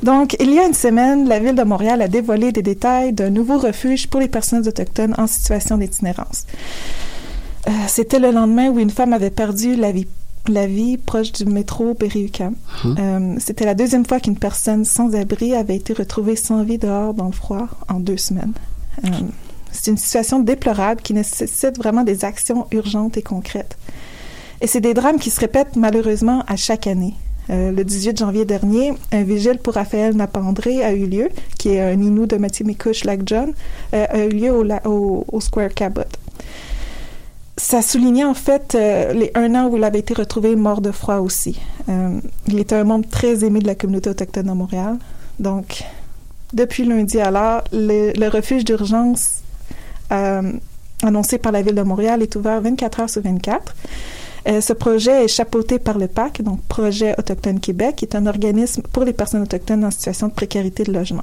Donc, 0.02 0.36
il 0.40 0.52
y 0.52 0.58
a 0.58 0.66
une 0.66 0.74
semaine, 0.74 1.28
la 1.28 1.40
Ville 1.40 1.54
de 1.54 1.62
Montréal 1.62 2.02
a 2.02 2.08
dévoilé 2.08 2.52
des 2.52 2.62
détails 2.62 3.12
d'un 3.12 3.30
nouveau 3.30 3.58
refuge 3.58 4.06
pour 4.06 4.20
les 4.20 4.28
personnes 4.28 4.66
autochtones 4.66 5.14
en 5.18 5.26
situation 5.26 5.76
d'itinérance. 5.76 6.46
Euh, 7.66 7.70
C'était 7.88 8.18
le 8.18 8.30
lendemain 8.30 8.68
où 8.68 8.78
une 8.78 8.90
femme 8.90 9.12
avait 9.12 9.30
perdu 9.30 9.76
la 9.76 9.92
vie 9.92 10.06
la 10.46 10.66
vie 10.66 10.96
proche 10.96 11.32
du 11.32 11.44
métro 11.44 11.92
Berry-UQAM. 11.92 12.54
Euh, 12.86 13.34
C'était 13.38 13.66
la 13.66 13.74
deuxième 13.74 14.06
fois 14.06 14.18
qu'une 14.18 14.38
personne 14.38 14.86
sans 14.86 15.14
abri 15.14 15.54
avait 15.54 15.76
été 15.76 15.92
retrouvée 15.92 16.36
sans 16.36 16.62
vie 16.62 16.78
dehors 16.78 17.12
dans 17.12 17.26
le 17.26 17.32
froid 17.32 17.68
en 17.88 18.00
deux 18.00 18.16
semaines. 18.16 18.54
Euh, 19.04 19.08
c'est 19.70 19.90
une 19.90 19.98
situation 19.98 20.38
déplorable 20.38 21.02
qui 21.02 21.12
nécessite 21.12 21.76
vraiment 21.76 22.02
des 22.02 22.24
actions 22.24 22.66
urgentes 22.72 23.18
et 23.18 23.22
concrètes. 23.22 23.76
Et 24.62 24.66
c'est 24.66 24.80
des 24.80 24.94
drames 24.94 25.18
qui 25.18 25.30
se 25.30 25.40
répètent 25.40 25.76
malheureusement 25.76 26.42
à 26.46 26.56
chaque 26.56 26.86
année. 26.86 27.14
Euh, 27.50 27.72
le 27.72 27.84
18 27.84 28.18
janvier 28.18 28.44
dernier, 28.44 28.92
un 29.12 29.22
vigile 29.22 29.58
pour 29.58 29.74
Raphaël 29.74 30.14
Napandré 30.14 30.84
a 30.84 30.92
eu 30.92 31.06
lieu, 31.06 31.28
qui 31.58 31.70
est 31.70 31.80
un 31.80 32.00
Inou 32.00 32.26
de 32.26 32.36
Matimicush 32.36 33.04
Lac 33.04 33.20
John, 33.24 33.52
euh, 33.94 34.06
a 34.08 34.24
eu 34.24 34.28
lieu 34.28 34.52
au, 34.52 35.40
Square 35.40 35.72
Cabot. 35.74 36.02
Ça 37.56 37.82
soulignait 37.82 38.24
en 38.24 38.34
fait 38.34 38.74
euh, 38.74 39.12
les 39.12 39.32
un 39.34 39.54
an 39.54 39.68
où 39.68 39.76
il 39.76 39.84
avait 39.84 39.98
été 39.98 40.14
retrouvé 40.14 40.54
mort 40.56 40.80
de 40.80 40.92
froid 40.92 41.16
aussi. 41.16 41.60
Il 42.46 42.58
était 42.58 42.76
un 42.76 42.84
membre 42.84 43.08
très 43.08 43.44
aimé 43.44 43.60
de 43.60 43.66
la 43.66 43.74
communauté 43.74 44.10
autochtone 44.10 44.50
à 44.50 44.54
Montréal. 44.54 44.98
Donc, 45.40 45.82
depuis 46.52 46.84
lundi 46.84 47.18
alors, 47.18 47.64
le, 47.72 48.28
refuge 48.28 48.64
d'urgence 48.64 49.40
annoncé 51.02 51.38
par 51.38 51.50
la 51.50 51.62
Ville 51.62 51.74
de 51.74 51.82
Montréal 51.82 52.22
est 52.22 52.36
ouvert 52.36 52.60
24 52.60 53.00
heures 53.00 53.10
sur 53.10 53.22
24. 53.22 53.74
Euh, 54.48 54.60
ce 54.60 54.72
projet 54.72 55.24
est 55.24 55.28
chapeauté 55.28 55.78
par 55.78 55.98
le 55.98 56.08
PAC, 56.08 56.42
donc 56.42 56.60
Projet 56.68 57.14
Autochtone 57.18 57.60
Québec, 57.60 57.96
qui 57.96 58.04
est 58.06 58.14
un 58.16 58.26
organisme 58.26 58.82
pour 58.92 59.04
les 59.04 59.12
personnes 59.12 59.42
autochtones 59.42 59.84
en 59.84 59.90
situation 59.90 60.28
de 60.28 60.32
précarité 60.32 60.84
de 60.84 60.92
logement. 60.92 61.22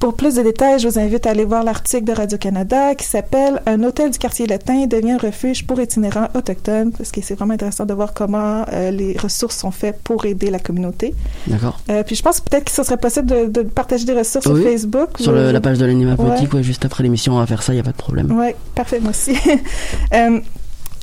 Pour 0.00 0.14
plus 0.14 0.34
de 0.34 0.42
détails, 0.42 0.80
je 0.80 0.88
vous 0.88 0.98
invite 0.98 1.26
à 1.26 1.30
aller 1.30 1.44
voir 1.46 1.62
l'article 1.64 2.04
de 2.04 2.12
Radio-Canada 2.12 2.94
qui 2.94 3.06
s'appelle 3.06 3.62
Un 3.64 3.82
hôtel 3.84 4.10
du 4.10 4.18
quartier 4.18 4.46
latin 4.46 4.86
devient 4.86 5.16
refuge 5.16 5.66
pour 5.66 5.80
itinérants 5.80 6.28
autochtones, 6.34 6.92
parce 6.92 7.10
que 7.10 7.20
c'est 7.22 7.34
vraiment 7.34 7.54
intéressant 7.54 7.86
de 7.86 7.94
voir 7.94 8.12
comment 8.12 8.66
euh, 8.72 8.90
les 8.90 9.16
ressources 9.16 9.56
sont 9.56 9.70
faites 9.70 9.98
pour 10.02 10.26
aider 10.26 10.50
la 10.50 10.58
communauté. 10.58 11.14
D'accord. 11.46 11.78
Euh, 11.90 12.02
puis 12.02 12.16
je 12.16 12.22
pense 12.22 12.40
peut-être 12.40 12.64
que 12.64 12.70
ce 12.72 12.82
serait 12.82 12.98
possible 12.98 13.26
de, 13.28 13.46
de 13.46 13.62
partager 13.62 14.04
des 14.04 14.12
ressources 14.14 14.46
Oui. 14.46 14.60
sur 14.62 14.70
Facebook. 14.70 15.08
Sur 15.20 15.32
le- 15.32 15.52
la 15.52 15.60
page 15.60 15.78
de 15.78 15.86
l'anima 15.86 16.10
Ouais. 16.10 16.16
politique, 16.16 16.52
ouais, 16.52 16.62
juste 16.62 16.84
après 16.84 17.02
l'émission, 17.02 17.34
on 17.34 17.38
va 17.38 17.46
faire 17.46 17.62
ça, 17.62 17.72
il 17.72 17.76
n'y 17.76 17.80
a 17.80 17.84
pas 17.84 17.92
de 17.92 17.96
problème. 17.96 18.30
Oui, 18.36 18.48
parfait, 18.74 19.00
moi 19.00 19.10
aussi. 19.10 19.34
Euh, 20.14 20.40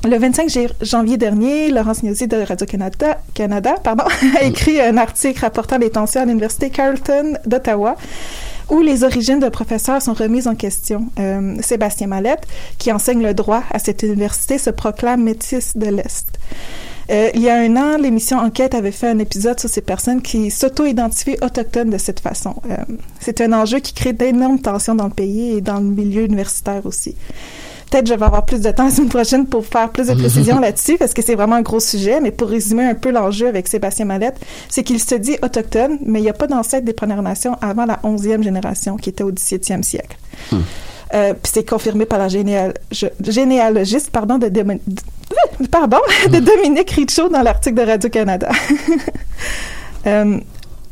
le 0.03 0.17
25 0.17 0.50
jan- 0.50 0.67
janvier 0.81 1.17
dernier, 1.17 1.70
Laurence 1.70 2.03
Niosi 2.03 2.27
de 2.27 2.38
Radio-Canada 2.38 3.20
Canada, 3.34 3.75
pardon, 3.84 4.03
a 4.39 4.43
écrit 4.43 4.79
un 4.81 4.98
article 4.98 5.39
rapportant 5.39 5.77
les 5.77 5.89
tensions 5.89 6.22
à 6.22 6.25
l'Université 6.25 6.70
Carleton 6.70 7.34
d'Ottawa 7.46 7.96
où 8.70 8.79
les 8.81 9.03
origines 9.03 9.39
de 9.39 9.50
professeurs 9.50 10.01
sont 10.01 10.13
remises 10.13 10.48
en 10.48 10.55
question. 10.55 11.08
Euh, 11.20 11.55
Sébastien 11.62 12.08
Mallette, 12.08 12.48
qui 12.77 12.91
enseigne 12.91 13.22
le 13.22 13.34
droit 13.34 13.63
à 13.70 13.79
cette 13.79 14.01
université, 14.03 14.58
se 14.58 14.70
proclame 14.70 15.24
métis 15.24 15.75
de 15.75 15.88
l'Est. 15.88 16.25
Euh, 17.10 17.29
il 17.34 17.41
y 17.41 17.50
a 17.50 17.55
un 17.58 17.75
an, 17.75 17.98
l'émission 17.98 18.38
Enquête 18.38 18.74
avait 18.74 18.93
fait 18.93 19.10
un 19.10 19.20
épisode 19.20 19.60
sur 19.60 19.67
ces 19.70 19.81
personnes 19.81 20.22
qui 20.22 20.50
s'auto-identifient 20.50 21.36
autochtones 21.41 21.89
de 21.89 21.98
cette 21.98 22.22
façon. 22.22 22.55
Euh, 22.70 22.77
c'est 23.20 23.41
un 23.41 23.51
enjeu 23.51 23.79
qui 23.79 23.93
crée 23.93 24.13
d'énormes 24.13 24.62
tensions 24.62 24.96
dans 24.96 25.08
le 25.08 25.13
pays 25.13 25.58
et 25.58 25.62
dans 25.62 25.79
le 25.79 25.86
milieu 25.88 26.24
universitaire 26.24 26.86
aussi. 26.86 27.15
Peut-être 27.91 28.07
je 28.07 28.13
vais 28.13 28.25
avoir 28.25 28.45
plus 28.45 28.62
de 28.62 28.71
temps 28.71 28.86
la 28.86 28.89
semaine 28.89 29.10
prochaine 29.10 29.45
pour 29.45 29.65
faire 29.65 29.89
plus 29.89 30.07
de 30.07 30.13
précisions 30.15 30.60
là-dessus 30.60 30.98
parce 30.98 31.13
que 31.13 31.21
c'est 31.21 31.36
vraiment 31.36 31.57
un 31.57 31.62
gros 31.62 31.79
sujet. 31.81 32.21
Mais 32.21 32.31
pour 32.31 32.48
résumer 32.50 32.86
un 32.86 32.95
peu 32.95 33.12
l'enjeu 33.12 33.48
avec 33.48 33.67
Sébastien 33.67 34.05
Mallette, 34.05 34.38
c'est 34.69 34.83
qu'il 34.83 35.00
se 35.00 35.13
dit 35.15 35.38
autochtone, 35.43 35.98
mais 36.05 36.19
il 36.19 36.24
n'y 36.24 36.29
a 36.29 36.33
pas 36.33 36.48
d'ancêtre 36.48 36.86
des 36.86 36.93
Premières 36.93 37.21
Nations 37.21 37.57
avant 37.62 37.86
la 37.86 38.00
11e 38.03 38.41
génération 38.43 38.95
qui 38.98 39.10
était 39.10 39.24
au 39.24 39.31
17e 39.31 39.83
siècle. 39.83 40.17
Euh, 41.13 41.33
puis 41.33 41.51
c'est 41.53 41.69
confirmé 41.69 42.05
par 42.05 42.17
la 42.19 42.29
généal- 42.29 42.74
généalogiste 43.19 44.10
pardon, 44.12 44.38
de, 44.38 44.48
pardon, 45.69 45.98
de 46.31 46.39
Dominique 46.39 46.91
Richaud 46.91 47.27
dans 47.27 47.41
l'article 47.41 47.75
de 47.75 47.81
Radio-Canada. 47.91 48.50
Euh, 50.07 50.39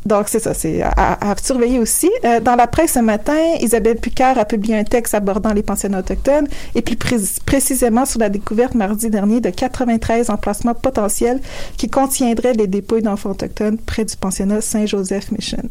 donc, 0.06 0.28
c'est 0.28 0.38
ça, 0.40 0.54
c'est 0.54 0.82
à, 0.82 1.30
à- 1.30 1.36
surveiller 1.36 1.78
aussi. 1.78 2.10
Euh, 2.24 2.40
dans 2.40 2.56
la 2.56 2.66
presse 2.66 2.92
ce 2.94 2.98
matin, 3.00 3.36
Isabelle 3.60 3.96
Picard 3.96 4.38
a 4.38 4.44
publié 4.44 4.76
un 4.76 4.84
texte 4.84 5.14
abordant 5.14 5.52
les 5.52 5.62
pensionnats 5.62 5.98
autochtones 6.00 6.46
et 6.74 6.82
plus 6.82 6.96
pré- 6.96 7.16
précisément 7.46 8.06
sur 8.06 8.18
la 8.20 8.28
découverte 8.30 8.74
mardi 8.74 9.10
dernier 9.10 9.40
de 9.40 9.50
93 9.50 10.30
emplacements 10.30 10.74
potentiels 10.74 11.40
qui 11.76 11.88
contiendraient 11.88 12.54
des 12.54 12.66
dépouilles 12.66 13.02
d'enfants 13.02 13.30
autochtones 13.30 13.78
près 13.78 14.04
du 14.04 14.16
pensionnat 14.16 14.60
Saint-Joseph 14.60 15.32
Mission. 15.32 15.62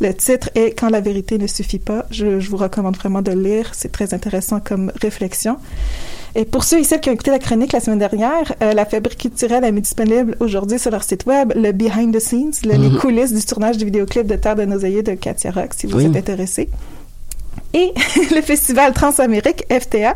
Le 0.00 0.12
titre 0.14 0.50
est 0.54 0.78
Quand 0.78 0.88
la 0.90 1.00
vérité 1.00 1.38
ne 1.38 1.46
suffit 1.46 1.78
pas. 1.78 2.06
Je, 2.10 2.40
je 2.40 2.50
vous 2.50 2.56
recommande 2.56 2.96
vraiment 2.96 3.22
de 3.22 3.32
lire. 3.32 3.70
C'est 3.72 3.92
très 3.92 4.14
intéressant 4.14 4.60
comme 4.60 4.90
réflexion. 5.00 5.58
Et 6.34 6.44
pour 6.44 6.64
ceux 6.64 6.78
et 6.78 6.84
celles 6.84 7.00
qui 7.00 7.10
ont 7.10 7.12
écouté 7.12 7.30
la 7.30 7.38
chronique 7.38 7.72
la 7.72 7.80
semaine 7.80 7.98
dernière, 7.98 8.54
euh, 8.62 8.72
la 8.72 8.84
Fabrique 8.86 9.18
culturelle 9.18 9.64
a 9.64 9.70
mis 9.70 9.80
disponible 9.80 10.36
aujourd'hui 10.40 10.78
sur 10.78 10.90
leur 10.90 11.02
site 11.02 11.26
web 11.26 11.52
le 11.56 11.72
behind 11.72 12.14
the 12.14 12.20
scenes, 12.20 12.52
le- 12.64 12.72
les 12.72 12.88
Mhm. 12.88 12.98
coulisses 12.98 13.32
du 13.34 13.44
tournage 13.44 13.76
du 13.78 13.84
vidéoclip 13.84 14.26
de 14.26 14.36
Terre 14.36 14.56
de 14.56 14.64
nos 14.64 14.78
de 14.78 15.14
Katia 15.14 15.50
Rock, 15.50 15.70
si 15.76 15.86
vous 15.86 15.96
Oui. 15.98 16.06
êtes 16.06 16.16
intéressé. 16.16 16.68
Et 17.72 17.92
le 18.34 18.40
festival 18.40 18.92
Transamérique, 18.92 19.64
FTA, 19.70 20.14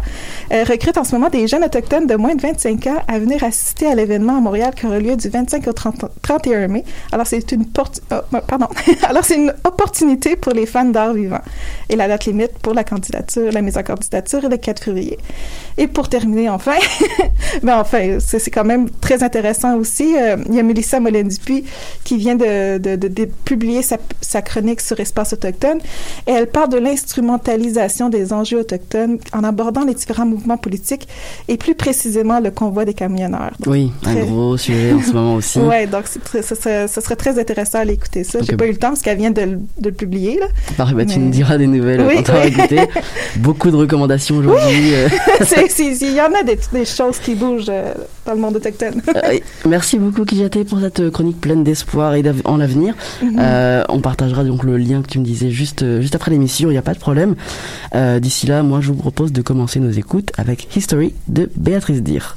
euh, 0.52 0.64
recrute 0.64 0.98
en 0.98 1.04
ce 1.04 1.12
moment 1.12 1.28
des 1.28 1.46
jeunes 1.46 1.64
autochtones 1.64 2.06
de 2.06 2.16
moins 2.16 2.34
de 2.34 2.42
25 2.42 2.86
ans 2.88 3.02
à 3.06 3.18
venir 3.18 3.44
assister 3.44 3.86
à 3.86 3.94
l'événement 3.94 4.36
à 4.38 4.40
Montréal 4.40 4.72
qui 4.74 4.86
aura 4.86 4.98
lieu 4.98 5.16
du 5.16 5.28
25 5.28 5.66
au 5.68 5.72
30 5.72 6.04
31 6.22 6.68
mai. 6.68 6.84
Alors, 7.12 7.26
c'est 7.26 7.52
une, 7.52 7.66
porte- 7.66 8.00
oh, 8.10 8.36
pardon. 8.46 8.66
Alors, 9.02 9.24
c'est 9.24 9.36
une 9.36 9.54
opportunité 9.64 10.36
pour 10.36 10.52
les 10.52 10.66
fans 10.66 10.84
d'art 10.84 11.14
vivant. 11.14 11.40
Et 11.88 11.96
la 11.96 12.08
date 12.08 12.24
limite 12.26 12.58
pour 12.60 12.74
la 12.74 12.82
candidature, 12.84 13.52
la 13.52 13.62
mise 13.62 13.78
en 13.78 13.82
candidature 13.82 14.44
est 14.44 14.48
le 14.48 14.56
4 14.56 14.82
février. 14.82 15.18
Et 15.76 15.86
pour 15.86 16.08
terminer, 16.08 16.48
enfin, 16.50 16.74
ben 17.62 17.78
enfin, 17.78 18.18
c'est 18.20 18.50
quand 18.50 18.64
même 18.64 18.90
très 18.90 19.22
intéressant 19.22 19.76
aussi. 19.76 20.16
euh, 20.16 20.36
il 20.48 20.54
y 20.54 20.60
a 20.60 20.62
Mélissa 20.62 21.00
Molin-Dupuis 21.00 21.64
qui 22.04 22.16
vient 22.16 22.36
de, 22.36 22.78
publier 23.44 23.82
sa, 23.82 24.42
chronique 24.42 24.80
sur 24.80 24.98
Espace 25.00 25.32
autochtone. 25.32 25.78
Et 26.26 26.32
elle 26.32 26.48
parle 26.48 26.70
de 26.70 26.78
l'instrumentalisation 27.46 28.08
des 28.08 28.32
enjeux 28.32 28.60
autochtones 28.60 29.18
en 29.32 29.44
abordant 29.44 29.84
les 29.84 29.94
différents 29.94 30.26
mouvements 30.26 30.56
politiques 30.56 31.06
et 31.48 31.56
plus 31.56 31.74
précisément 31.74 32.40
le 32.40 32.50
convoi 32.50 32.84
des 32.84 32.94
camionneurs. 32.94 33.52
Donc, 33.60 33.72
Oui, 33.74 33.92
un 34.06 34.14
gros 34.24 34.56
sujet 34.56 34.92
en 34.92 35.02
ce 35.02 35.12
moment 35.12 35.34
aussi. 35.36 35.58
Ouais, 35.64 35.86
donc 35.86 36.04
ce, 36.06 36.54
serait, 37.00 37.16
très 37.16 37.38
intéressant 37.38 37.78
à 37.78 37.84
l'écouter 37.84 38.22
ça. 38.24 38.38
J'ai 38.42 38.52
Ok. 38.52 38.58
pas 38.58 38.66
eu 38.66 38.72
le 38.72 38.76
temps 38.76 38.88
parce 38.88 39.02
qu'elle 39.02 39.16
vient 39.18 39.30
de, 39.30 39.40
le- 39.40 39.58
de 39.80 39.88
le 39.88 39.92
publier 39.94 40.38
là. 40.38 40.46
Parfait, 40.76 40.94
bah, 40.94 41.04
tu 41.06 41.18
nous 41.18 41.30
diras 41.30 41.56
des 41.58 41.66
nouvelles 41.66 42.02
Oui, 42.02 42.22
quand 42.24 42.34
oui. 42.42 42.48
écouté. 42.48 42.80
Beaucoup 43.36 43.70
de 43.70 43.76
recommandations 43.76 44.36
aujourd'hui. 44.36 44.94
euh. 44.94 45.08
Il 45.78 46.14
y 46.14 46.20
en 46.20 46.32
a 46.38 46.42
des, 46.42 46.58
des 46.72 46.84
choses 46.84 47.18
qui 47.18 47.34
bougent 47.34 47.66
euh, 47.68 47.92
dans 48.26 48.34
le 48.34 48.40
monde 48.40 48.56
autochtone. 48.56 49.00
Euh, 49.16 49.38
merci 49.66 49.98
beaucoup 49.98 50.24
Kijate 50.24 50.64
pour 50.64 50.80
cette 50.80 51.10
chronique 51.10 51.40
pleine 51.40 51.64
d'espoir 51.64 52.14
et 52.14 52.22
en 52.44 52.56
l'avenir. 52.56 52.94
Mhm. 53.22 53.36
Euh, 53.38 53.84
on 53.88 54.00
partagera 54.00 54.44
donc 54.44 54.64
le 54.64 54.76
lien 54.76 55.02
que 55.02 55.08
tu 55.08 55.18
me 55.18 55.24
disais 55.24 55.50
juste, 55.50 56.00
juste 56.00 56.14
après 56.14 56.30
l'émission, 56.30 56.68
il 56.68 56.72
n'y 56.72 56.78
a 56.78 56.82
pas 56.82 56.94
de 56.94 56.98
problème. 56.98 57.33
Euh, 57.94 58.20
D'ici 58.20 58.46
là, 58.46 58.62
moi 58.62 58.80
je 58.80 58.88
vous 58.88 58.96
propose 58.98 59.32
de 59.32 59.42
commencer 59.42 59.80
nos 59.80 59.90
écoutes 59.90 60.32
avec 60.38 60.74
History 60.76 61.14
de 61.28 61.50
Béatrice 61.56 62.02
Dir. 62.02 62.36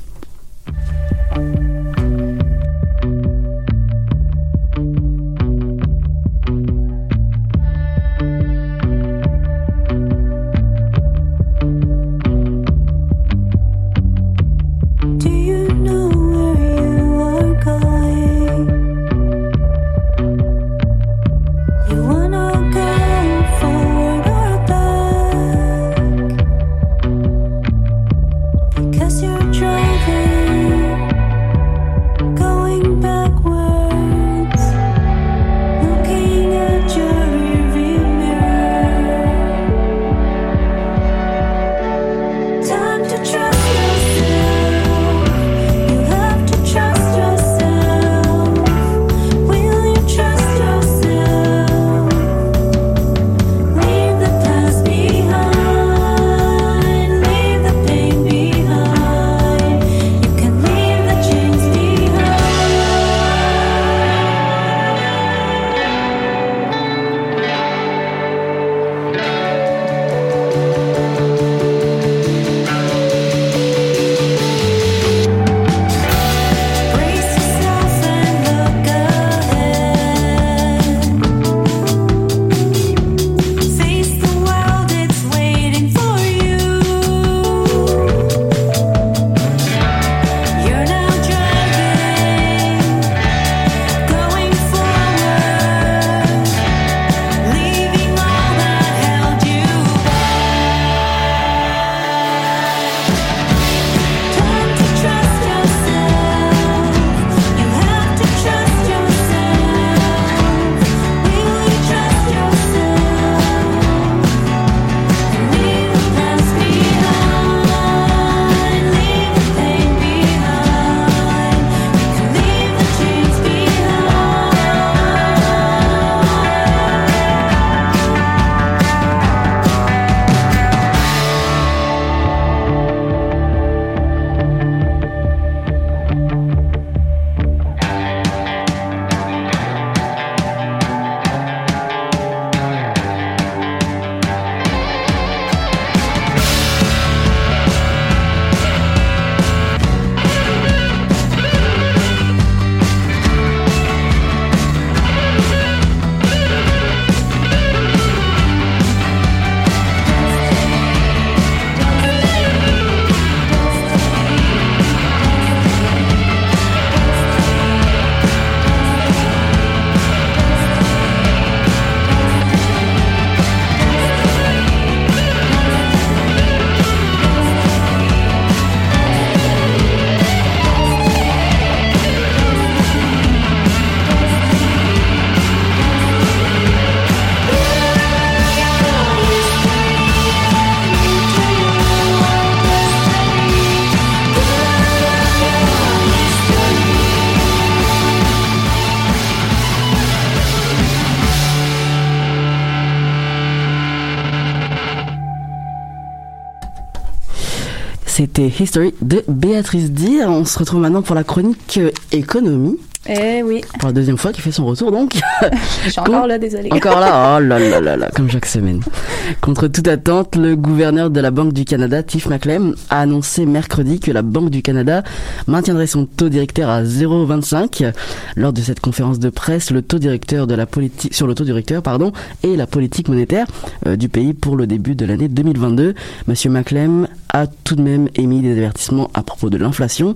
C'était 208.18 208.48
History 208.48 208.96
de 209.04 209.24
Béatrice 209.28 209.92
D. 209.92 210.26
On 210.26 210.44
se 210.44 210.58
retrouve 210.58 210.80
maintenant 210.80 211.04
pour 211.04 211.14
la 211.14 211.24
chronique 211.24 211.78
euh, 211.78 211.92
économie. 212.12 212.80
Eh 213.10 213.42
oui, 213.44 213.62
Pour 213.80 213.88
la 213.90 213.94
deuxième 213.94 214.18
fois 214.18 214.34
qui 214.34 214.42
fait 214.42 214.52
son 214.52 214.66
retour 214.66 214.92
donc. 214.92 215.14
je 215.86 215.90
suis 215.90 216.00
encore 216.00 216.28
là, 216.28 216.38
désolée. 216.38 216.70
Encore 216.72 217.00
là, 217.00 217.38
oh 217.38 217.40
là 217.40 217.58
là 217.60 217.80
là 217.80 217.96
là, 217.96 218.10
comme 218.14 218.30
chaque 218.30 218.46
semaine. 218.46 218.82
Contre 219.42 219.68
toute 219.68 219.88
attente, 219.88 220.36
le 220.36 220.56
gouverneur 220.56 221.10
de 221.10 221.20
la 221.20 221.32
Banque 221.32 221.54
du 221.54 221.64
Canada, 221.64 222.04
Tiff 222.04 222.28
Maclem, 222.28 222.76
a 222.90 223.02
annoncé 223.02 223.46
mercredi 223.46 224.00
que 224.00 224.12
la 224.12 224.24
Banque 224.24 224.50
du 224.50 224.62
Canada 224.62 225.04
maintiendrait 225.48 225.88
son 225.88 226.06
taux 226.06 226.30
directeur 226.30 226.70
à 226.70 226.84
0,25. 226.84 227.94
Lors 228.36 228.52
de 228.52 228.62
cette 228.62 228.80
conférence 228.80 229.20
de 229.20 229.30
presse, 229.30 229.72
le 229.72 229.82
taux 229.82 230.00
directeur 230.00 230.48
de 230.48 230.56
la 230.56 230.66
politique, 230.66 231.14
sur 231.14 231.28
le 231.28 231.36
taux 231.36 231.46
directeur, 231.46 231.82
pardon, 231.82 232.12
et 232.44 232.56
la 232.56 232.68
politique 232.68 233.08
monétaire 233.10 233.48
euh, 233.86 233.96
du 233.96 234.10
pays 234.10 234.34
pour 234.34 234.56
le 234.56 234.68
début 234.68 234.96
de 234.96 235.06
l'année 235.06 235.28
2022. 235.28 235.94
Monsieur 236.28 236.50
Maclem 236.50 237.08
a 237.34 237.48
tout 237.48 237.76
de 237.76 237.82
même 237.82 238.10
émis 238.16 238.42
des 238.42 238.58
avertissements 238.58 239.10
à 239.14 239.24
propos 239.24 239.50
de 239.50 239.58
l'inflation. 239.58 240.16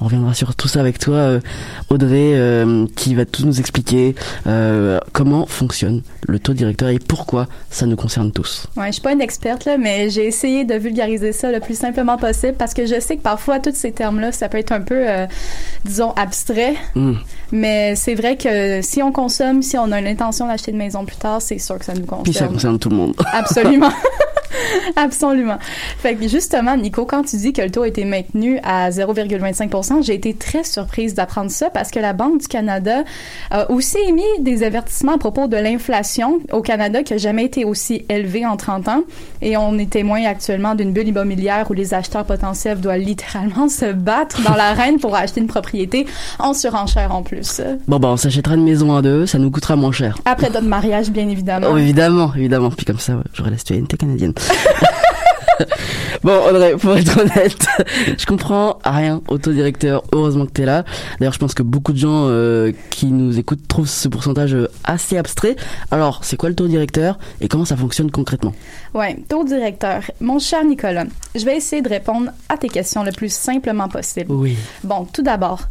On 0.00 0.04
reviendra 0.06 0.34
sur 0.34 0.54
tout 0.54 0.68
ça 0.68 0.80
avec 0.80 0.98
toi, 0.98 1.14
euh, 1.14 1.40
Euh, 2.10 2.86
qui 2.96 3.14
va 3.14 3.24
tout 3.24 3.44
nous 3.44 3.60
expliquer 3.60 4.14
euh, 4.46 4.98
comment 5.12 5.46
fonctionne 5.46 6.02
le 6.26 6.38
taux 6.38 6.54
directeur 6.54 6.88
et 6.88 6.98
pourquoi 6.98 7.46
ça 7.70 7.86
nous 7.86 7.96
concerne 7.96 8.32
tous. 8.32 8.66
Ouais, 8.76 8.86
je 8.88 8.92
suis 8.92 9.02
pas 9.02 9.12
une 9.12 9.20
experte 9.20 9.64
là, 9.64 9.78
mais 9.78 10.10
j'ai 10.10 10.26
essayé 10.26 10.64
de 10.64 10.74
vulgariser 10.74 11.32
ça 11.32 11.50
le 11.50 11.60
plus 11.60 11.78
simplement 11.78 12.16
possible 12.16 12.54
parce 12.54 12.74
que 12.74 12.86
je 12.86 13.00
sais 13.00 13.16
que 13.16 13.22
parfois 13.22 13.60
tous 13.60 13.74
ces 13.74 13.92
termes-là, 13.92 14.32
ça 14.32 14.48
peut 14.48 14.58
être 14.58 14.72
un 14.72 14.80
peu, 14.80 15.08
euh, 15.08 15.26
disons, 15.84 16.12
abstrait. 16.12 16.74
Hmm. 16.94 17.14
Mais 17.52 17.94
c'est 17.96 18.14
vrai 18.14 18.36
que 18.36 18.82
si 18.82 19.02
on 19.02 19.12
consomme, 19.12 19.62
si 19.62 19.76
on 19.78 19.90
a 19.92 20.00
l'intention 20.00 20.46
d'acheter 20.46 20.72
une 20.72 20.78
maison 20.78 21.04
plus 21.04 21.16
tard, 21.16 21.40
c'est 21.40 21.58
sûr 21.58 21.78
que 21.78 21.84
ça 21.84 21.94
nous 21.94 22.06
concerne. 22.06 22.24
Puis 22.24 22.34
ça 22.34 22.46
concerne 22.46 22.78
tout 22.78 22.90
le 22.90 22.96
monde. 22.96 23.14
Absolument. 23.32 23.92
Absolument. 24.96 25.58
Fait 25.98 26.14
que 26.14 26.28
justement, 26.28 26.76
Nico, 26.76 27.04
quand 27.04 27.22
tu 27.22 27.36
dis 27.36 27.52
que 27.52 27.62
le 27.62 27.70
taux 27.70 27.82
a 27.82 27.88
été 27.88 28.04
maintenu 28.04 28.58
à 28.62 28.90
0,25% 28.90 30.02
j'ai 30.02 30.14
été 30.14 30.34
très 30.34 30.64
surprise 30.64 31.14
d'apprendre 31.14 31.50
ça 31.50 31.70
parce 31.70 31.90
que 31.90 31.98
la 31.98 32.12
Banque 32.12 32.40
du 32.40 32.48
Canada 32.48 33.04
a 33.50 33.70
aussi 33.70 33.98
émis 34.08 34.22
des 34.40 34.62
avertissements 34.62 35.14
à 35.14 35.18
propos 35.18 35.46
de 35.46 35.56
l'inflation 35.56 36.40
au 36.52 36.62
Canada 36.62 37.02
qui 37.02 37.12
n'a 37.12 37.18
jamais 37.18 37.44
été 37.44 37.64
aussi 37.64 38.04
élevée 38.08 38.46
en 38.46 38.56
30 38.56 38.88
ans. 38.88 39.02
Et 39.42 39.56
on 39.56 39.78
est 39.78 39.90
témoin 39.90 40.24
actuellement 40.24 40.74
d'une 40.74 40.92
bulle 40.92 41.08
immobilière 41.08 41.70
où 41.70 41.74
les 41.74 41.94
acheteurs 41.94 42.24
potentiels 42.24 42.80
doivent 42.80 42.98
littéralement 42.98 43.68
se 43.68 43.92
battre 43.92 44.42
dans 44.42 44.54
l'arène 44.54 44.98
pour 44.98 45.14
acheter 45.14 45.40
une 45.40 45.46
propriété 45.46 46.06
en 46.38 46.54
surenchère 46.54 47.14
en 47.14 47.22
plus. 47.22 47.60
Bon, 47.88 47.98
bah, 47.98 48.08
on 48.08 48.16
s'achètera 48.16 48.54
une 48.54 48.64
maison 48.64 48.94
à 48.96 49.02
deux, 49.02 49.26
ça 49.26 49.38
nous 49.38 49.50
coûtera 49.50 49.76
moins 49.76 49.92
cher. 49.92 50.18
Après 50.24 50.50
notre 50.50 50.66
mariage, 50.66 51.10
bien 51.10 51.28
évidemment. 51.28 51.68
Oh, 51.72 51.76
évidemment, 51.76 52.32
évidemment. 52.34 52.70
Puis 52.70 52.86
comme 52.86 52.98
ça, 52.98 53.14
ouais, 53.14 53.22
j'aurai 53.34 53.50
la 53.50 53.58
citoyenneté 53.58 53.96
canadienne. 53.96 54.32
bon, 56.22 56.38
Audrey, 56.48 56.76
pour 56.76 56.96
être 56.96 57.18
honnête, 57.18 57.66
je 58.18 58.26
comprends 58.26 58.78
rien 58.84 59.22
au 59.28 59.38
taux 59.38 59.52
directeur. 59.52 60.02
Heureusement 60.12 60.46
que 60.46 60.52
t'es 60.52 60.64
là. 60.64 60.84
D'ailleurs, 61.18 61.32
je 61.32 61.38
pense 61.38 61.54
que 61.54 61.62
beaucoup 61.62 61.92
de 61.92 61.98
gens 61.98 62.26
euh, 62.28 62.72
qui 62.90 63.06
nous 63.06 63.38
écoutent 63.38 63.66
trouvent 63.68 63.88
ce 63.88 64.08
pourcentage 64.08 64.54
euh, 64.54 64.68
assez 64.84 65.16
abstrait. 65.16 65.56
Alors, 65.90 66.20
c'est 66.24 66.36
quoi 66.36 66.48
le 66.48 66.54
taux 66.54 66.68
directeur 66.68 67.18
et 67.40 67.48
comment 67.48 67.64
ça 67.64 67.76
fonctionne 67.76 68.10
concrètement? 68.10 68.52
Ouais, 68.94 69.16
taux 69.28 69.44
directeur. 69.44 70.02
Mon 70.20 70.38
cher 70.38 70.64
Nicolas, 70.64 71.04
je 71.34 71.44
vais 71.44 71.56
essayer 71.56 71.82
de 71.82 71.88
répondre 71.88 72.30
à 72.48 72.56
tes 72.56 72.68
questions 72.68 73.02
le 73.02 73.12
plus 73.12 73.32
simplement 73.32 73.88
possible. 73.88 74.32
Oui. 74.32 74.56
Bon, 74.84 75.06
tout 75.12 75.22
d'abord, 75.22 75.68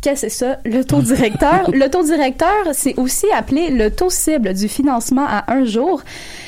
qu'est-ce 0.00 0.22
que 0.26 0.28
c'est 0.28 0.44
ça, 0.46 0.56
le 0.64 0.84
taux 0.84 1.00
directeur? 1.02 1.70
le 1.72 1.88
taux 1.88 2.02
directeur, 2.04 2.48
c'est 2.72 2.98
aussi 2.98 3.26
appelé 3.36 3.70
le 3.70 3.90
taux 3.90 4.10
cible 4.10 4.54
du 4.54 4.68
financement 4.68 5.26
à 5.28 5.44
un 5.52 5.64
jour. 5.64 6.02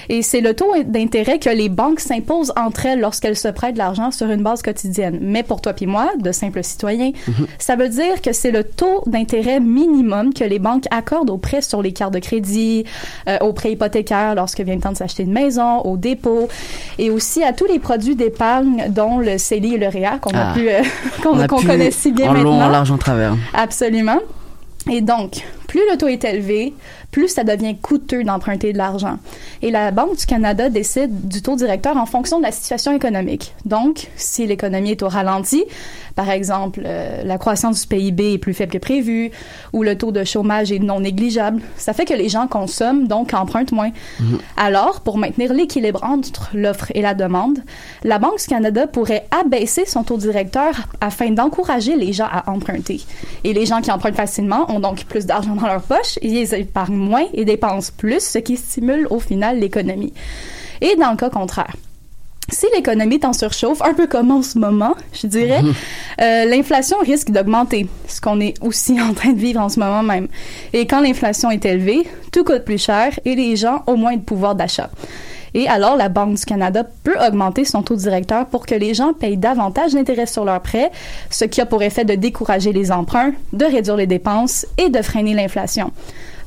Et 0.09 0.23
c'est 0.23 0.41
le 0.41 0.53
taux 0.53 0.73
d'intérêt 0.85 1.39
que 1.39 1.49
les 1.49 1.69
banques 1.69 2.01
s'imposent 2.01 2.53
entre 2.57 2.87
elles 2.87 3.01
lorsqu'elles 3.01 3.37
se 3.37 3.49
prêtent 3.49 3.75
de 3.75 3.79
l'argent 3.79 4.11
sur 4.11 4.29
une 4.31 4.43
base 4.43 4.61
quotidienne. 4.61 5.19
Mais 5.23 5.43
pour 5.45 5.61
toi 5.61 5.73
puis 5.75 5.87
moi, 5.87 6.11
de 6.19 6.33
simples 6.33 6.63
citoyens, 6.65 7.13
ça 7.59 7.77
veut 7.77 7.89
dire 7.89 8.21
que 8.21 8.33
c'est 8.33 8.51
le 8.51 8.65
taux 8.65 9.05
d'intérêt 9.07 9.61
minimum 9.61 10.35
que 10.35 10.43
les 10.45 10.59
banques 10.59 10.85
accordent 10.91 11.31
aux 11.31 11.39
prêts 11.39 11.63
sur 11.63 11.83
les 11.83 11.93
cartes 11.93 12.13
de 12.13 12.19
crédit, 12.19 12.85
euh, 13.29 13.39
aux 13.43 13.53
prêts 13.53 13.73
hypothécaires 13.73 14.35
lorsque 14.35 14.61
vient 14.61 14.75
le 14.75 14.81
temps 14.81 14.93
de 14.93 14.97
s'acheter 14.97 15.23
une 15.23 15.33
maison, 15.33 15.79
aux 15.83 15.97
dépôts, 15.97 16.49
et 16.99 17.09
aussi 17.11 17.43
à 17.45 17.53
tous 17.53 17.67
les 17.67 17.79
produits 17.79 18.17
d'épargne, 18.17 18.87
dont 18.91 19.19
le 19.19 19.39
CELI 19.39 19.75
et 19.75 19.79
le 19.79 19.87
REA 19.87 20.19
qu'on 20.21 20.31
a 20.33 20.51
Ah. 20.51 20.55
pu, 20.55 20.69
euh, 20.69 20.83
qu'on 21.23 21.47
connaît 21.63 21.91
si 21.93 22.11
bien 22.13 22.29
en 22.29 22.33
long, 22.35 22.51
maintenant. 22.51 22.67
en 22.67 22.71
large, 22.71 22.91
en 22.91 22.99
travers. 22.99 23.35
Absolument. 23.55 24.21
Et 24.91 25.01
donc, 25.01 25.45
plus 25.69 25.81
le 25.91 25.97
taux 25.97 26.09
est 26.09 26.25
élevé, 26.25 26.75
plus 27.13 27.29
ça 27.29 27.45
devient 27.45 27.77
coûteux 27.77 28.25
d'emprunter 28.25 28.73
de 28.73 28.79
l'argent. 28.79 29.19
Et 29.61 29.71
la 29.71 29.93
Banque 29.93 30.17
du 30.17 30.27
Canada 30.27 30.69
décide 30.69 31.29
du 31.29 31.43
taux 31.43 31.55
directeur 31.55 31.97
en 31.97 32.07
fonction 32.07 32.39
de 32.39 32.43
la 32.43 32.51
situation 32.51 32.93
économique. 32.93 33.55
Donc, 33.65 34.09
si 34.17 34.47
l'économie 34.47 34.93
est 34.93 35.03
au 35.03 35.09
ralenti, 35.09 35.65
par 36.15 36.31
exemple, 36.31 36.83
euh, 36.85 37.23
la 37.25 37.39
croissance 37.39 37.83
du 37.83 37.87
PIB 37.87 38.35
est 38.35 38.39
plus 38.39 38.55
faible 38.55 38.73
que 38.73 38.79
prévu, 38.79 39.31
ou 39.73 39.83
le 39.83 39.97
taux 39.97 40.11
de 40.11 40.25
chômage 40.25 40.73
est 40.73 40.79
non 40.79 41.01
négligeable, 41.01 41.63
ça 41.77 41.93
fait 41.93 42.05
que 42.05 42.15
les 42.15 42.29
gens 42.29 42.47
consomment, 42.47 43.07
donc 43.07 43.35
empruntent 43.35 43.73
moins. 43.73 43.91
Alors, 44.57 45.01
pour 45.01 45.19
maintenir 45.19 45.53
l'équilibre 45.53 46.03
entre 46.03 46.51
l'offre 46.55 46.91
et 46.95 47.03
la 47.03 47.15
demande, 47.15 47.59
la 48.05 48.19
Banque 48.19 48.39
du 48.39 48.47
Canada 48.47 48.87
pourrait 48.87 49.27
abaisser 49.31 49.85
son 49.87 50.03
taux 50.03 50.17
directeur 50.17 50.75
afin 51.01 51.31
d'encourager 51.31 51.97
les 51.97 52.13
gens 52.13 52.29
à 52.31 52.51
emprunter. 52.51 53.03
Et 53.45 53.53
les 53.53 53.67
gens 53.67 53.81
qui 53.81 53.91
empruntent 53.91 54.17
facilement 54.17 54.71
ont 54.71 54.81
donc 54.81 55.05
plus 55.05 55.27
d'argent 55.27 55.55
dans 55.55 55.67
leur 55.67 55.83
poche, 55.83 56.19
ils 56.23 56.55
épargnent 56.55 56.95
moins 57.03 57.27
et 57.35 57.45
dépensent 57.45 57.93
plus, 57.97 58.21
ce 58.21 58.39
qui 58.39 58.57
stimule 58.57 59.07
au 59.11 59.21
final 59.21 59.59
l'économie. 59.59 60.15
Et 60.81 60.97
dans 60.97 61.11
le 61.11 61.17
cas 61.17 61.31
contraire, 61.31 61.75
si 62.49 62.67
l'économie 62.75 63.17
est 63.17 63.25
en 63.25 63.33
surchauffe, 63.33 63.81
un 63.83 63.95
peu 63.95 64.07
comme 64.07 64.31
en 64.31 64.43
ce 64.43 64.59
moment, 64.59 64.95
je 65.13 65.27
dirais, 65.27 65.61
euh, 66.21 66.45
l'inflation 66.45 66.99
risque 66.99 67.31
d'augmenter, 67.31 67.87
ce 68.09 68.21
qu'on 68.21 68.41
est 68.41 68.55
aussi 68.63 69.01
en 69.01 69.15
train 69.15 69.33
de 69.33 69.39
vivre 69.39 69.61
en 69.61 69.69
ce 69.69 69.79
moment 69.79 70.03
même. 70.03 70.29
Et 70.73 70.87
quand 70.87 71.01
l'inflation 71.01 71.51
est 71.51 71.65
élevée, 71.65 72.07
tout 72.33 72.45
coûte 72.45 72.65
plus 72.65 72.83
cher 72.83 73.19
et 73.25 73.35
les 73.35 73.57
gens 73.57 73.83
ont 73.87 73.97
moins 73.97 74.17
de 74.17 74.23
pouvoir 74.23 74.55
d'achat. 74.55 74.91
Et 75.55 75.69
alors, 75.69 75.97
la 75.97 76.09
Banque 76.09 76.35
du 76.35 76.45
Canada 76.45 76.83
peut 77.05 77.17
augmenter 77.27 77.65
son 77.65 77.83
taux 77.83 77.97
directeur 77.97 78.47
pour 78.47 78.65
que 78.65 78.75
les 78.75 78.95
gens 78.95 79.13
payent 79.13 79.37
davantage 79.37 79.93
d'intérêt 79.93 80.27
sur 80.27 80.45
leurs 80.45 80.63
prêts, 80.63 80.91
ce 81.31 81.45
qui 81.45 81.61
a 81.61 81.67
pour 81.67 81.83
effet 81.83 82.05
de 82.05 82.15
décourager 82.15 82.73
les 82.73 82.91
emprunts, 82.91 83.33
de 83.53 83.67
réduire 83.67 83.97
les 83.97 84.07
dépenses 84.07 84.67
et 84.79 84.89
de 84.89 85.03
freiner 85.03 85.35
l'inflation. 85.35 85.93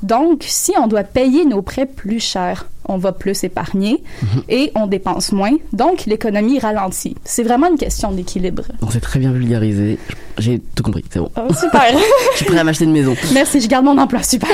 Donc, 0.04 0.44
si 0.46 0.74
on 0.82 0.88
doit 0.88 1.04
payer 1.04 1.46
nos 1.46 1.62
prêts 1.62 1.86
plus 1.86 2.20
cher, 2.20 2.68
on 2.88 2.98
va 2.98 3.12
plus 3.12 3.44
épargner 3.44 4.04
et 4.48 4.72
on 4.76 4.88
dépense 4.88 5.32
moins. 5.32 5.56
Donc, 5.74 6.06
l'économie 6.06 6.60
ralentit. 6.60 7.16
C'est 7.24 7.44
vraiment 7.44 7.68
une 7.68 7.78
question 7.78 8.12
d'équilibre. 8.12 8.64
Donc 8.80 8.92
c'est 8.94 9.00
très 9.00 9.20
bien 9.20 9.32
vulgarisé. 9.32 9.98
J'ai 10.38 10.62
tout 10.76 10.84
compris, 10.84 11.04
c'est 11.10 11.20
bon. 11.20 11.32
Oh, 11.38 11.54
super. 11.54 11.86
Je 12.34 12.38
suis 12.38 12.46
prêt 12.46 12.60
à 12.60 12.64
m'acheter 12.64 12.86
une 12.86 12.92
maison. 12.92 13.16
Merci, 13.34 13.62
je 13.62 13.68
garde 13.68 13.86
mon 13.86 13.98
emploi. 13.98 14.22
Super. 14.22 14.50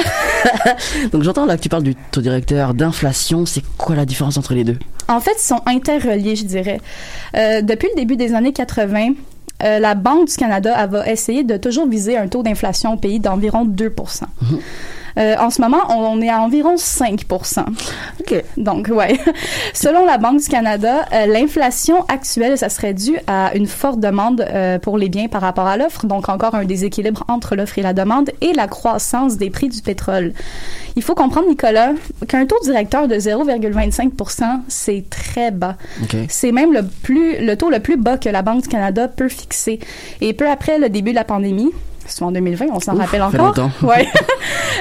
Donc 1.11 1.23
j'entends 1.23 1.45
là 1.45 1.57
que 1.57 1.61
tu 1.61 1.69
parles 1.69 1.83
du 1.83 1.95
taux 1.95 2.21
directeur, 2.21 2.73
d'inflation. 2.73 3.45
C'est 3.45 3.63
quoi 3.77 3.95
la 3.95 4.05
différence 4.05 4.37
entre 4.37 4.53
les 4.53 4.63
deux? 4.63 4.77
En 5.07 5.19
fait, 5.19 5.35
ils 5.37 5.47
sont 5.47 5.61
interreliés, 5.65 6.35
je 6.35 6.45
dirais. 6.45 6.79
Euh, 7.35 7.61
depuis 7.61 7.89
le 7.89 7.99
début 7.99 8.15
des 8.15 8.33
années 8.33 8.53
80, 8.53 9.13
euh, 9.63 9.79
la 9.79 9.95
Banque 9.95 10.27
du 10.27 10.35
Canada 10.35 10.75
elle 10.77 10.89
va 10.89 11.07
essayer 11.07 11.43
de 11.43 11.57
toujours 11.57 11.87
viser 11.87 12.17
un 12.17 12.27
taux 12.27 12.41
d'inflation 12.43 12.93
au 12.93 12.97
pays 12.97 13.19
d'environ 13.19 13.65
2 13.65 13.93
Euh, 15.17 15.35
en 15.39 15.49
ce 15.49 15.61
moment, 15.61 15.79
on, 15.89 16.17
on 16.17 16.21
est 16.21 16.29
à 16.29 16.39
environ 16.41 16.75
5% 16.75 17.65
Ok. 18.19 18.43
Donc, 18.57 18.89
ouais. 18.93 19.19
Selon 19.73 20.05
la 20.05 20.17
Banque 20.17 20.41
du 20.41 20.47
Canada, 20.47 21.05
euh, 21.13 21.25
l'inflation 21.25 22.05
actuelle, 22.07 22.57
ça 22.57 22.69
serait 22.69 22.93
dû 22.93 23.17
à 23.27 23.55
une 23.55 23.67
forte 23.67 23.99
demande 23.99 24.41
euh, 24.41 24.79
pour 24.79 24.97
les 24.97 25.09
biens 25.09 25.27
par 25.27 25.41
rapport 25.41 25.67
à 25.67 25.77
l'offre, 25.77 26.05
donc 26.05 26.29
encore 26.29 26.55
un 26.55 26.65
déséquilibre 26.65 27.23
entre 27.27 27.55
l'offre 27.55 27.77
et 27.79 27.81
la 27.81 27.93
demande, 27.93 28.31
et 28.41 28.53
la 28.53 28.67
croissance 28.67 29.37
des 29.37 29.49
prix 29.49 29.69
du 29.69 29.81
pétrole. 29.81 30.33
Il 30.95 31.03
faut 31.03 31.15
comprendre, 31.15 31.47
Nicolas, 31.47 31.93
qu'un 32.27 32.45
taux 32.45 32.59
directeur 32.63 33.07
de 33.07 33.15
0,25 33.15 34.11
c'est 34.67 35.05
très 35.09 35.51
bas. 35.51 35.75
Ok. 36.03 36.17
C'est 36.29 36.51
même 36.51 36.73
le 36.73 36.83
plus 36.83 37.45
le 37.45 37.55
taux 37.55 37.69
le 37.69 37.79
plus 37.79 37.97
bas 37.97 38.17
que 38.17 38.29
la 38.29 38.41
Banque 38.41 38.63
du 38.63 38.67
Canada 38.67 39.07
peut 39.07 39.29
fixer. 39.29 39.79
Et 40.19 40.33
peu 40.33 40.49
après 40.49 40.77
le 40.77 40.89
début 40.89 41.11
de 41.11 41.15
la 41.15 41.23
pandémie, 41.23 41.71
c'est 42.07 42.23
en 42.23 42.31
2020, 42.31 42.65
on 42.73 42.79
s'en 42.79 42.95
rappelle 42.95 43.21
encore? 43.21 43.55
Ouais. 43.83 44.07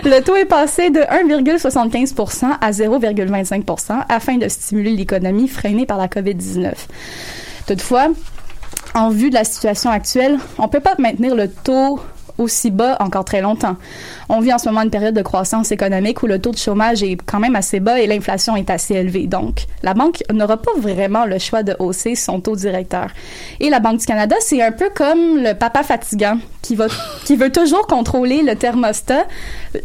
le 0.04 0.20
taux 0.20 0.37
est 0.37 0.44
passé 0.44 0.90
de 0.90 1.00
1,75% 1.00 2.46
à 2.61 2.70
0,25% 2.70 4.04
afin 4.09 4.37
de 4.37 4.48
stimuler 4.48 4.92
l'économie 4.92 5.48
freinée 5.48 5.87
par 5.87 5.98
la 5.98 6.09
COVID-19. 6.09 6.72
Toutefois, 7.66 8.09
en 8.94 9.11
vue 9.11 9.30
de 9.30 9.35
la 9.35 9.44
situation 9.44 9.90
actuelle, 9.90 10.38
on 10.59 10.68
peut 10.68 10.80
pas 10.80 10.94
maintenir 10.98 11.35
le 11.35 11.48
taux 11.48 12.00
aussi 12.40 12.70
bas 12.70 12.96
encore 13.00 13.24
très 13.24 13.40
longtemps. 13.40 13.76
On 14.29 14.40
vit 14.40 14.53
en 14.53 14.59
ce 14.59 14.68
moment 14.68 14.83
une 14.83 14.90
période 14.90 15.14
de 15.14 15.22
croissance 15.22 15.72
économique 15.72 16.22
où 16.22 16.26
le 16.26 16.40
taux 16.40 16.53
de 16.53 16.57
chômage 16.57 17.03
est 17.03 17.16
quand 17.24 17.40
même 17.40 17.57
assez 17.57 17.81
bas 17.81 18.00
et 18.00 18.07
l'inflation 18.07 18.57
est 18.57 18.70
assez 18.70 18.94
élevée. 18.94 19.26
Donc, 19.26 19.66
la 19.83 19.94
banque 19.94 20.22
n'aura 20.33 20.57
pas 20.57 20.72
vraiment 20.76 21.24
le 21.24 21.38
choix 21.38 21.62
de 21.62 21.74
hausser 21.79 22.14
son 22.14 22.40
taux 22.40 22.57
directeur. 22.57 23.09
Et 23.61 23.70
la 23.70 23.81
Banque 23.81 23.98
du 24.00 24.07
Canada, 24.07 24.37
c'est 24.40 24.62
un 24.62 24.72
peu 24.72 24.88
comme 24.94 25.38
le 25.38 25.55
papa 25.55 25.83
fatigant 25.83 26.38
qui, 26.62 26.76
va, 26.76 26.87
qui 27.24 27.37
veut 27.37 27.50
toujours 27.50 27.87
contrôler 27.87 28.42
le 28.42 28.55
thermostat 28.55 29.26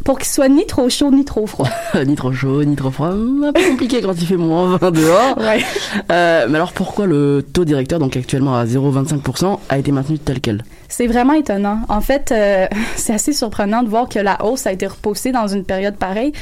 pour 0.04 0.20
qu'il 0.20 0.28
soit 0.28 0.50
ni 0.50 0.65
trop 0.65 0.89
chaud 0.89 1.12
ni 1.12 1.26
trop 1.26 1.48
froid. 1.48 1.70
ni 2.06 2.15
trop 2.15 2.32
chaud, 2.32 2.63
ni 2.63 2.76
trop 2.76 2.91
froid. 2.91 3.10
Un 3.10 3.54
peu 3.54 3.62
compliqué 3.70 4.02
quand 4.02 4.13
il 4.13 4.28
fait 4.28 4.38
moins 4.38 4.78
20 4.78 4.91
dehors. 4.91 5.38
Ouais. 5.38 5.63
Euh, 6.12 6.48
mais 6.50 6.56
alors 6.56 6.74
pourquoi 6.74 7.06
le 7.06 7.46
taux 7.54 7.65
directeur, 7.65 8.00
donc 8.00 8.15
actuellement 8.18 8.56
à 8.56 8.65
0,25%, 8.65 9.60
a 9.70 9.78
été 9.78 9.91
maintenu 9.91 10.20
tel 10.20 10.41
quel? 10.41 10.63
C'est 10.88 11.08
vraiment 11.08 11.34
étonnant. 11.34 11.80
En 11.89 12.02
fait, 12.02 12.32
euh, 12.32 12.45
c'est 12.96 13.14
assez 13.14 13.34
surprenant 13.34 13.84
de 13.84 13.90
voir 13.90 14.10
que 14.10 14.20
la 14.20 14.44
hausse 14.46 14.68
a 14.68 14.72
été 14.72 14.88
repoussée 14.88 15.32
dans 15.32 15.48
une 15.48 15.64
période 15.64 15.96
pareille. 15.96 16.34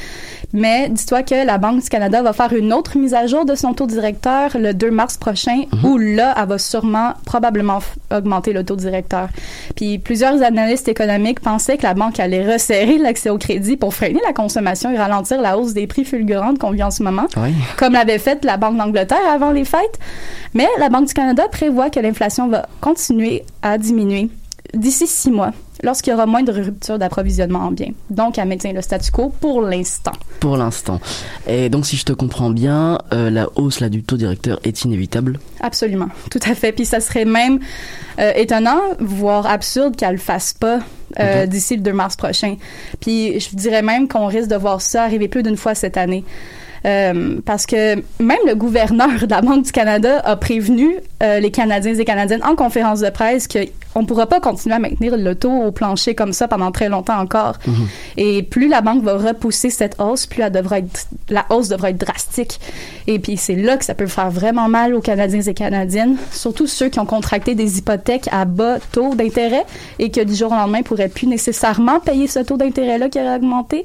Mais 0.52 0.88
dis-toi 0.88 1.22
que 1.22 1.44
la 1.46 1.58
Banque 1.58 1.82
du 1.82 1.88
Canada 1.88 2.22
va 2.22 2.32
faire 2.32 2.52
une 2.52 2.72
autre 2.72 2.96
mise 2.96 3.12
à 3.14 3.26
jour 3.26 3.44
de 3.44 3.54
son 3.54 3.74
taux 3.74 3.86
directeur 3.86 4.56
le 4.56 4.72
2 4.72 4.90
mars 4.90 5.16
prochain, 5.16 5.62
où 5.82 5.98
là, 5.98 6.34
elle 6.40 6.48
va 6.48 6.58
sûrement, 6.58 7.14
probablement 7.24 7.80
augmenter 8.12 8.52
le 8.52 8.64
taux 8.64 8.76
directeur. 8.76 9.28
Puis 9.74 9.98
plusieurs 9.98 10.42
analystes 10.42 10.88
économiques 10.88 11.40
pensaient 11.40 11.76
que 11.76 11.82
la 11.82 11.94
banque 11.94 12.20
allait 12.20 12.44
resserrer 12.50 12.98
l'accès 12.98 13.30
au 13.30 13.38
crédit 13.38 13.76
pour 13.76 13.94
freiner 13.94 14.20
la 14.26 14.32
consommation 14.32 14.90
et 14.90 14.96
ralentir 14.98 15.40
la 15.40 15.58
hausse 15.58 15.72
des 15.72 15.86
prix 15.86 16.04
fulgurantes 16.04 16.58
qu'on 16.58 16.70
vit 16.70 16.82
en 16.84 16.90
ce 16.90 17.02
moment 17.02 17.26
Oui. 17.36 17.52
comme 17.76 17.94
l'avait 17.94 18.18
fait 18.18 18.44
la 18.44 18.56
Banque 18.56 18.76
d'Angleterre 18.76 19.18
avant 19.32 19.50
les 19.50 19.64
fêtes. 19.64 19.98
Mais 20.54 20.68
la 20.78 20.88
Banque 20.88 21.08
du 21.08 21.14
Canada 21.14 21.44
prévoit 21.50 21.90
que 21.90 21.98
l'inflation 21.98 22.48
va 22.48 22.66
continuer 22.80 23.44
à 23.62 23.76
diminuer 23.76 24.30
d'ici 24.72 25.06
six 25.06 25.30
mois, 25.30 25.50
lorsqu'il 25.84 26.10
y 26.12 26.14
aura 26.14 26.26
moins 26.26 26.42
de 26.42 26.50
ruptures 26.50 26.98
d'approvisionnement 26.98 27.60
en 27.60 27.70
biens. 27.70 27.92
Donc, 28.10 28.38
elle 28.38 28.48
maintient 28.48 28.72
le 28.72 28.82
statu 28.82 29.10
quo 29.10 29.32
pour 29.40 29.62
l'instant. 29.62 30.12
Pour 30.40 30.56
l'instant. 30.56 31.00
Et 31.46 31.68
donc 31.68 31.86
si 31.86 31.96
je 31.96 32.04
te 32.04 32.12
comprends 32.12 32.50
bien, 32.50 32.98
euh, 33.12 33.30
la 33.30 33.48
hausse 33.56 33.80
là, 33.80 33.88
du 33.88 34.02
taux 34.02 34.16
directeur 34.16 34.58
est 34.64 34.84
inévitable. 34.84 35.38
Absolument, 35.60 36.08
tout 36.30 36.40
à 36.48 36.54
fait. 36.54 36.72
Puis 36.72 36.86
ça 36.86 37.00
serait 37.00 37.24
même 37.24 37.60
euh, 38.18 38.32
étonnant, 38.34 38.80
voire 38.98 39.46
absurde 39.46 39.96
qu'elle 39.96 40.12
le 40.12 40.18
fasse 40.18 40.54
pas 40.54 40.80
euh, 41.20 41.46
d'ici 41.46 41.76
le 41.76 41.82
2 41.82 41.92
mars 41.92 42.16
prochain. 42.16 42.56
Puis 43.00 43.38
je 43.40 43.54
dirais 43.54 43.82
même 43.82 44.08
qu'on 44.08 44.26
risque 44.26 44.48
de 44.48 44.56
voir 44.56 44.80
ça 44.80 45.04
arriver 45.04 45.28
plus 45.28 45.42
d'une 45.42 45.56
fois 45.56 45.74
cette 45.74 45.96
année. 45.96 46.24
Euh, 46.86 47.40
parce 47.46 47.64
que 47.64 47.96
même 48.22 48.38
le 48.46 48.54
gouverneur 48.54 49.08
de 49.20 49.30
la 49.30 49.40
Banque 49.40 49.64
du 49.64 49.72
Canada 49.72 50.20
a 50.24 50.36
prévenu 50.36 50.96
euh, 51.22 51.40
les 51.40 51.50
Canadiens 51.50 51.94
et 51.94 52.04
Canadiennes 52.04 52.44
en 52.44 52.56
conférence 52.56 53.00
de 53.00 53.08
presse 53.08 53.48
qu'on 53.48 54.02
ne 54.02 54.06
pourra 54.06 54.26
pas 54.26 54.38
continuer 54.38 54.74
à 54.74 54.78
maintenir 54.78 55.16
le 55.16 55.34
taux 55.34 55.50
au 55.50 55.72
plancher 55.72 56.14
comme 56.14 56.34
ça 56.34 56.46
pendant 56.46 56.72
très 56.72 56.90
longtemps 56.90 57.18
encore. 57.18 57.58
Et 58.18 58.42
plus 58.42 58.68
la 58.68 58.82
banque 58.82 59.02
va 59.02 59.16
repousser 59.16 59.70
cette 59.70 59.98
hausse, 59.98 60.26
plus 60.26 60.42
elle 60.42 60.52
devra 60.52 60.80
être, 60.80 61.06
la 61.30 61.46
hausse 61.48 61.68
devra 61.68 61.90
être 61.90 61.98
drastique. 61.98 62.60
Et 63.06 63.18
puis 63.18 63.38
c'est 63.38 63.56
là 63.56 63.78
que 63.78 63.84
ça 63.84 63.94
peut 63.94 64.06
faire 64.06 64.30
vraiment 64.30 64.68
mal 64.68 64.94
aux 64.94 65.00
Canadiens 65.00 65.40
et 65.40 65.54
Canadiennes, 65.54 66.16
surtout 66.32 66.66
ceux 66.66 66.88
qui 66.90 67.00
ont 67.00 67.06
contracté 67.06 67.54
des 67.54 67.78
hypothèques 67.78 68.28
à 68.30 68.44
bas 68.44 68.78
taux 68.92 69.14
d'intérêt 69.14 69.64
et 69.98 70.10
que 70.10 70.20
du 70.20 70.34
jour 70.34 70.52
au 70.52 70.54
lendemain 70.54 70.82
pourraient 70.82 71.08
plus 71.08 71.26
nécessairement 71.26 72.00
payer 72.00 72.26
ce 72.26 72.40
taux 72.40 72.58
d'intérêt-là 72.58 73.08
qui 73.08 73.18
aurait 73.18 73.36
augmenté. 73.36 73.84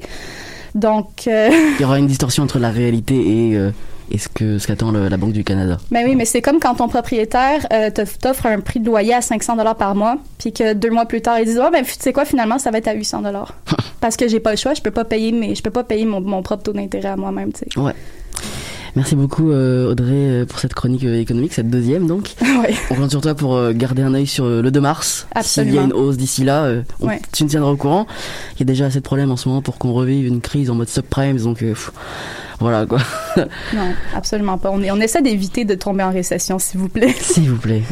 Donc, 0.74 1.26
euh, 1.26 1.50
Il 1.78 1.82
y 1.82 1.84
aura 1.84 1.98
une 1.98 2.06
distorsion 2.06 2.42
entre 2.42 2.58
la 2.58 2.70
réalité 2.70 3.14
et, 3.16 3.56
euh, 3.56 3.70
et 4.10 4.18
ce 4.18 4.28
que 4.28 4.58
ce 4.58 4.66
qu'attend 4.66 4.92
la 4.92 5.16
Banque 5.16 5.32
du 5.32 5.44
Canada. 5.44 5.78
Ben 5.90 6.04
oui, 6.06 6.14
mais 6.16 6.24
c'est 6.24 6.42
comme 6.42 6.58
quand 6.60 6.74
ton 6.74 6.88
propriétaire 6.88 7.66
euh, 7.72 7.90
t'offre 7.90 8.46
un 8.46 8.60
prix 8.60 8.80
de 8.80 8.86
loyer 8.86 9.14
à 9.14 9.20
500 9.20 9.56
dollars 9.56 9.76
par 9.76 9.94
mois, 9.94 10.16
puis 10.38 10.52
que 10.52 10.72
deux 10.72 10.90
mois 10.90 11.06
plus 11.06 11.20
tard, 11.22 11.38
ils 11.38 11.44
disent 11.44 11.58
"Ouais, 11.58 11.70
ben 11.70 11.84
tu 11.84 11.92
sais 11.98 12.12
quoi 12.12 12.24
finalement, 12.24 12.58
ça 12.58 12.70
va 12.70 12.78
être 12.78 12.88
à 12.88 12.94
800 12.94 13.22
dollars." 13.22 13.54
Parce 14.00 14.16
que 14.16 14.28
j'ai 14.28 14.40
pas 14.40 14.50
le 14.52 14.56
choix, 14.56 14.74
je 14.74 14.82
peux 14.82 14.90
pas 14.90 15.04
payer 15.04 15.32
mes 15.32 15.54
je 15.54 15.62
peux 15.62 15.70
pas 15.70 15.84
payer 15.84 16.06
mon, 16.06 16.20
mon 16.20 16.42
propre 16.42 16.62
taux 16.64 16.72
d'intérêt 16.72 17.10
à 17.10 17.16
moi-même, 17.16 17.52
tu 17.52 17.60
sais. 17.72 17.78
Ouais. 17.80 17.94
Merci 18.96 19.14
beaucoup 19.14 19.50
euh, 19.50 19.90
Audrey 19.92 20.12
euh, 20.12 20.44
pour 20.46 20.58
cette 20.58 20.74
chronique 20.74 21.04
euh, 21.04 21.20
économique, 21.20 21.52
cette 21.52 21.70
deuxième 21.70 22.06
donc. 22.06 22.30
Ouais. 22.60 22.74
On 22.90 22.94
compte 22.96 23.10
sur 23.10 23.20
toi 23.22 23.34
pour 23.34 23.72
garder 23.72 24.02
un 24.02 24.12
œil 24.12 24.26
sur 24.26 24.44
le 24.44 24.70
2 24.70 24.80
mars. 24.80 25.26
S'il 25.40 25.72
y 25.72 25.78
a 25.78 25.82
une 25.82 25.92
hausse 25.94 26.16
d'ici 26.18 26.44
là, 26.44 26.70
on- 27.00 27.06
Ouais. 27.06 27.20
tu 27.32 27.44
nous 27.44 27.48
tiendras 27.48 27.70
au 27.70 27.76
courant. 27.76 28.06
Il 28.56 28.60
y 28.60 28.62
a 28.62 28.66
déjà 28.66 28.86
assez 28.86 28.98
de 28.98 29.04
problèmes 29.04 29.30
en 29.30 29.36
ce 29.36 29.48
moment 29.48 29.62
pour 29.62 29.78
qu'on 29.78 29.92
revive 29.92 30.26
une 30.26 30.40
crise 30.42 30.68
en 30.70 30.74
mode 30.74 30.88
subprime, 30.90 31.38
donc 31.38 31.58
pff, 31.60 31.90
voilà 32.58 32.84
quoi. 32.84 32.98
Non, 33.74 33.94
absolument 34.14 34.58
pas. 34.58 34.70
On, 34.70 34.82
est- 34.82 34.90
on 34.90 35.00
essaie 35.00 35.22
d'éviter 35.22 35.64
de 35.64 35.74
tomber 35.74 36.02
en 36.02 36.10
récession, 36.12 36.58
s'il 36.58 36.80
vous 36.80 36.88
plaît. 36.88 37.14
S'il 37.20 37.48
vous 37.48 37.56
plaît. 37.56 37.82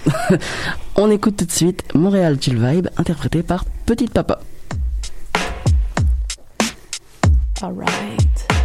on 0.96 1.10
écoute 1.10 1.36
tout 1.38 1.46
de 1.46 1.52
suite 1.52 1.82
Montréal 1.94 2.36
Chill 2.40 2.58
Vibe, 2.62 2.88
interprété 2.98 3.42
par 3.42 3.64
Petite 3.86 4.12
Papa. 4.12 4.40
All 7.62 7.72
right. 7.74 8.57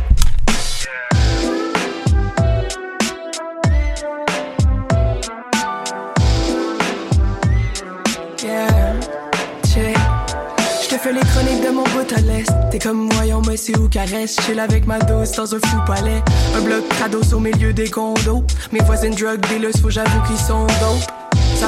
Fais 11.04 11.12
les 11.12 11.20
chroniques 11.20 11.62
de 11.62 11.70
mon 11.70 11.84
bout 11.84 12.14
à 12.16 12.22
l'est. 12.22 12.50
T'es 12.72 12.80
comme 12.80 13.10
voyons, 13.10 13.42
mais 13.46 13.58
c'est 13.58 13.78
où 13.78 13.90
caresse. 13.90 14.38
Chill 14.40 14.58
avec 14.58 14.88
ma 14.88 15.00
dose 15.00 15.34
dans 15.34 15.54
un 15.54 15.60
fou 15.60 15.78
palais. 15.86 16.24
Un 16.56 16.62
bloc 16.62 16.88
crados 16.88 17.34
au 17.34 17.40
milieu 17.42 17.74
des 17.74 17.90
condos. 17.90 18.46
Mes 18.72 18.80
voisines 18.80 19.14
drug 19.14 19.42
dealers, 19.48 19.78
faut 19.82 19.90
j'avoue 19.90 20.22
qu'ils 20.26 20.38
sont 20.38 20.66
dope. 20.66 21.23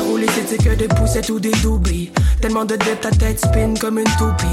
Et 0.07 0.47
c'est 0.47 0.57
que 0.57 0.75
des 0.75 0.87
poussettes 0.87 1.29
ou 1.29 1.39
des 1.39 1.51
doublés. 1.63 2.11
Tellement 2.41 2.65
de 2.65 2.75
dette, 2.75 3.01
ta 3.01 3.09
tête 3.09 3.39
spin 3.39 3.73
comme 3.79 3.97
une 3.97 4.05
toupie. 4.17 4.45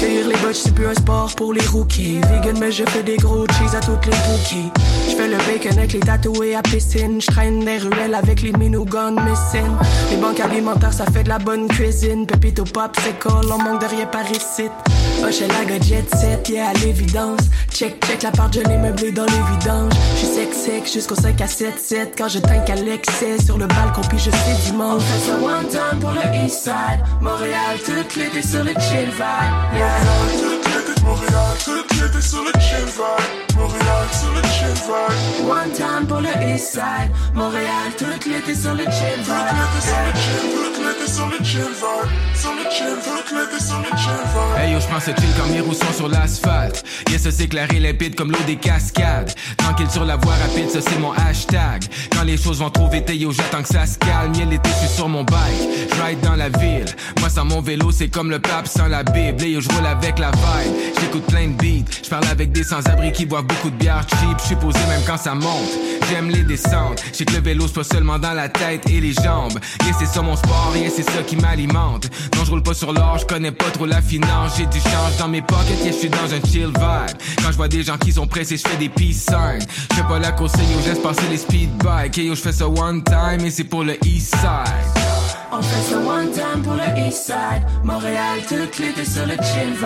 Cueillir 0.00 0.28
les 0.28 0.36
botches, 0.36 0.62
c'est 0.64 0.74
plus 0.74 0.86
un 0.86 0.94
sport 0.94 1.32
pour 1.36 1.52
les 1.52 1.64
rookies. 1.66 2.20
Vegan, 2.30 2.56
mais 2.58 2.72
je 2.72 2.84
fais 2.84 3.02
des 3.02 3.16
gros 3.16 3.46
cheese 3.46 3.76
à 3.76 3.80
toutes 3.80 4.06
les 4.06 4.12
bookies. 4.12 4.70
Je 5.08 5.16
fais 5.16 5.28
le 5.28 5.36
bacon 5.38 5.78
avec 5.78 5.92
les 5.92 6.00
tatoués 6.00 6.54
à 6.54 6.62
piscine. 6.62 7.20
Je 7.20 7.26
traîne 7.26 7.64
des 7.64 7.78
ruelles 7.78 8.14
avec 8.14 8.42
les 8.42 8.52
minouguns 8.52 9.12
missing. 9.12 9.70
Les 10.10 10.16
banques 10.16 10.40
alimentaires, 10.40 10.92
ça 10.92 11.04
fait 11.06 11.24
de 11.24 11.28
la 11.28 11.38
bonne 11.38 11.68
cuisine. 11.68 12.26
Pépito 12.26 12.64
pop, 12.64 12.96
c'est 13.02 13.18
colle, 13.18 13.46
on 13.52 13.62
manque 13.62 13.80
de 13.80 13.86
rien 13.86 14.06
par 14.06 14.28
ici. 14.30 14.68
Chez 15.30 15.48
la 15.48 15.64
gars 15.64 15.80
jet 15.82 16.04
set, 16.16 16.48
yeah, 16.48 16.68
à 16.68 16.72
l'évidence. 16.74 17.40
Check, 17.70 18.04
check 18.06 18.22
la 18.22 18.30
part, 18.30 18.50
je 18.52 18.60
l'ai 18.60 18.76
meublé 18.76 19.12
dans 19.12 19.24
les 19.24 19.58
vidanges. 19.58 19.92
J'suis 20.16 20.26
sec, 20.26 20.54
sec, 20.54 20.92
jusqu'au 20.92 21.14
5 21.14 21.40
à 21.40 21.46
7, 21.46 21.78
7. 21.78 22.14
Quand 22.16 22.28
je 22.28 22.38
tank 22.38 22.70
à 22.70 22.74
l'excès 22.74 23.38
sur 23.44 23.58
le 23.58 23.66
balcon, 23.66 24.02
puis 24.08 24.18
je 24.18 24.30
sais 24.30 24.70
dimanche. 24.70 24.95
On 24.96 24.98
fait 24.98 25.18
ça 25.18 25.34
one 25.34 25.68
time 25.68 26.00
pour 26.00 26.12
le 26.12 26.46
east 26.46 26.64
side. 26.64 27.04
Montréal, 27.20 27.76
toute 27.84 28.16
l'été 28.16 28.40
sur 28.40 28.64
le 28.64 28.70
chill 28.70 29.10
vibe. 29.10 29.76
Yeah. 29.76 30.55
Montréal, 31.06 31.56
toute 31.64 31.92
l'été 31.92 32.20
sur 32.20 32.42
le 32.42 32.50
chill 32.60 32.84
vibe. 32.84 33.56
Montréal, 33.56 34.06
sur 34.10 34.32
le 34.34 34.42
chill 34.42 34.74
vibe. 34.74 35.48
One 35.48 35.70
time 35.72 36.06
pour 36.08 36.20
le 36.20 36.28
east 36.52 36.72
side. 36.72 37.10
Montréal, 37.32 37.92
toute 37.96 38.26
l'été 38.26 38.54
sur 38.54 38.74
le 38.74 38.82
chill 38.84 39.20
vibe. 39.22 39.66
Toute 39.76 40.78
l'été 40.84 41.12
sur 41.12 41.26
le 41.28 41.44
chill 41.44 41.60
vibe. 41.60 42.10
Sur 42.34 42.50
le 42.54 42.64
l'été 43.38 43.64
sur 43.64 43.78
le 43.78 43.84
chill 43.96 44.22
vibe. 44.34 44.58
Hey 44.58 44.72
yo, 44.72 44.80
j'prends 44.80 45.00
ce 45.00 45.10
chill 45.10 45.30
quand 45.38 45.46
mes 45.52 45.60
roues 45.60 45.74
sont 45.74 45.92
sur 45.96 46.08
l'asphalte. 46.08 46.84
Yes, 47.08 47.22
ça 47.22 47.30
c'est 47.30 47.46
clair 47.46 47.68
et 47.72 47.78
limpide 47.78 48.16
comme 48.16 48.32
l'eau 48.32 48.42
des 48.46 48.56
cascades. 48.56 49.32
Tranquille 49.58 49.90
sur 49.90 50.04
la 50.04 50.16
voie 50.16 50.34
rapide, 50.34 50.70
ça 50.70 50.80
c'est 50.80 50.98
mon 50.98 51.12
hashtag. 51.12 51.84
Quand 52.12 52.24
les 52.24 52.36
choses 52.36 52.58
vont 52.58 52.70
trop 52.70 52.88
vite, 52.88 53.10
yo, 53.10 53.30
j'attends 53.30 53.62
que 53.62 53.68
ça 53.68 53.86
se 53.86 53.96
calme. 53.98 54.34
Y'a 54.34 54.44
l'été, 54.44 54.70
je 54.70 54.86
suis 54.86 54.96
sur 54.96 55.08
mon 55.08 55.22
bike. 55.22 55.88
Je 55.94 56.02
ride 56.02 56.20
dans 56.20 56.34
la 56.34 56.48
ville. 56.48 56.86
Moi, 57.20 57.28
sans 57.30 57.44
mon 57.44 57.60
vélo, 57.60 57.92
c'est 57.92 58.08
comme 58.08 58.30
le 58.30 58.40
pape 58.40 58.66
sans 58.66 58.88
la 58.88 59.04
Bible. 59.04 59.44
Et 59.44 59.50
yo, 59.50 59.60
je 59.60 59.68
roule 59.68 59.86
avec 59.86 60.18
la 60.18 60.30
vibe. 60.30 60.95
J'écoute 61.00 61.24
plein 61.26 61.48
de 61.48 61.52
beats. 61.52 61.84
Je 62.02 62.08
parle 62.08 62.26
avec 62.28 62.52
des 62.52 62.64
sans-abri 62.64 63.12
qui 63.12 63.26
boivent 63.26 63.46
beaucoup 63.46 63.70
de 63.70 63.76
bière 63.76 64.04
cheap. 64.08 64.38
Je 64.40 64.46
suis 64.46 64.56
posé 64.56 64.78
même 64.88 65.02
quand 65.06 65.16
ça 65.16 65.34
monte. 65.34 65.70
J'aime 66.10 66.30
les 66.30 66.42
descentes. 66.42 67.02
J'sais 67.12 67.24
que 67.24 67.34
le 67.34 67.40
vélo, 67.40 67.66
pas 67.66 67.84
seulement 67.84 68.18
dans 68.18 68.32
la 68.32 68.48
tête 68.48 68.88
et 68.88 69.00
les 69.00 69.12
jambes. 69.12 69.58
Yeah, 69.84 69.94
c'est 69.98 70.06
ça 70.06 70.22
mon 70.22 70.36
sport, 70.36 70.72
yeah, 70.76 70.88
c'est 70.94 71.02
ça 71.02 71.22
qui 71.26 71.36
m'alimente. 71.36 72.08
Non, 72.36 72.44
je 72.44 72.50
roule 72.50 72.62
pas 72.62 72.74
sur 72.74 72.92
l'or, 72.92 73.18
je 73.18 73.26
connais 73.26 73.52
pas 73.52 73.70
trop 73.70 73.86
la 73.86 74.00
finance. 74.00 74.52
J'ai 74.56 74.66
du 74.66 74.78
change 74.78 75.16
dans 75.18 75.28
mes 75.28 75.42
pockets, 75.42 75.78
yeah, 75.82 75.92
je 75.92 75.96
suis 75.98 76.08
dans 76.08 76.32
un 76.32 76.40
chill 76.48 76.66
vibe. 76.66 77.16
Quand 77.42 77.50
je 77.50 77.56
vois 77.56 77.68
des 77.68 77.82
gens 77.82 77.98
qui 77.98 78.12
sont 78.12 78.26
pressés, 78.26 78.56
je 78.56 78.68
fais 78.68 78.76
des 78.76 78.88
peace 78.88 79.26
signs. 79.28 79.66
Je 79.90 79.96
fais 79.96 80.02
pas 80.02 80.18
la 80.18 80.32
course, 80.32 80.52
yo, 80.54 80.80
je 80.84 80.90
laisse 80.90 81.00
passer 81.00 81.28
les 81.30 81.38
speed 81.38 81.70
bikes. 81.78 82.16
Yo, 82.18 82.34
je 82.34 82.40
fais 82.40 82.52
ça 82.52 82.68
one 82.68 83.02
time 83.02 83.44
et 83.44 83.50
c'est 83.50 83.64
pour 83.64 83.82
le 83.82 83.96
east 84.04 84.34
side. 84.36 85.15
On 85.52 85.62
fait 85.62 85.90
ça 85.90 85.98
one 85.98 86.30
time 86.32 86.62
pour 86.62 86.74
le 86.74 87.06
east 87.06 87.26
side. 87.26 87.62
Montréal, 87.84 88.40
toute 88.48 88.78
l'été 88.78 89.04
sur 89.04 89.24
le 89.26 89.34
chill 89.34 89.74
vibe. 89.74 89.84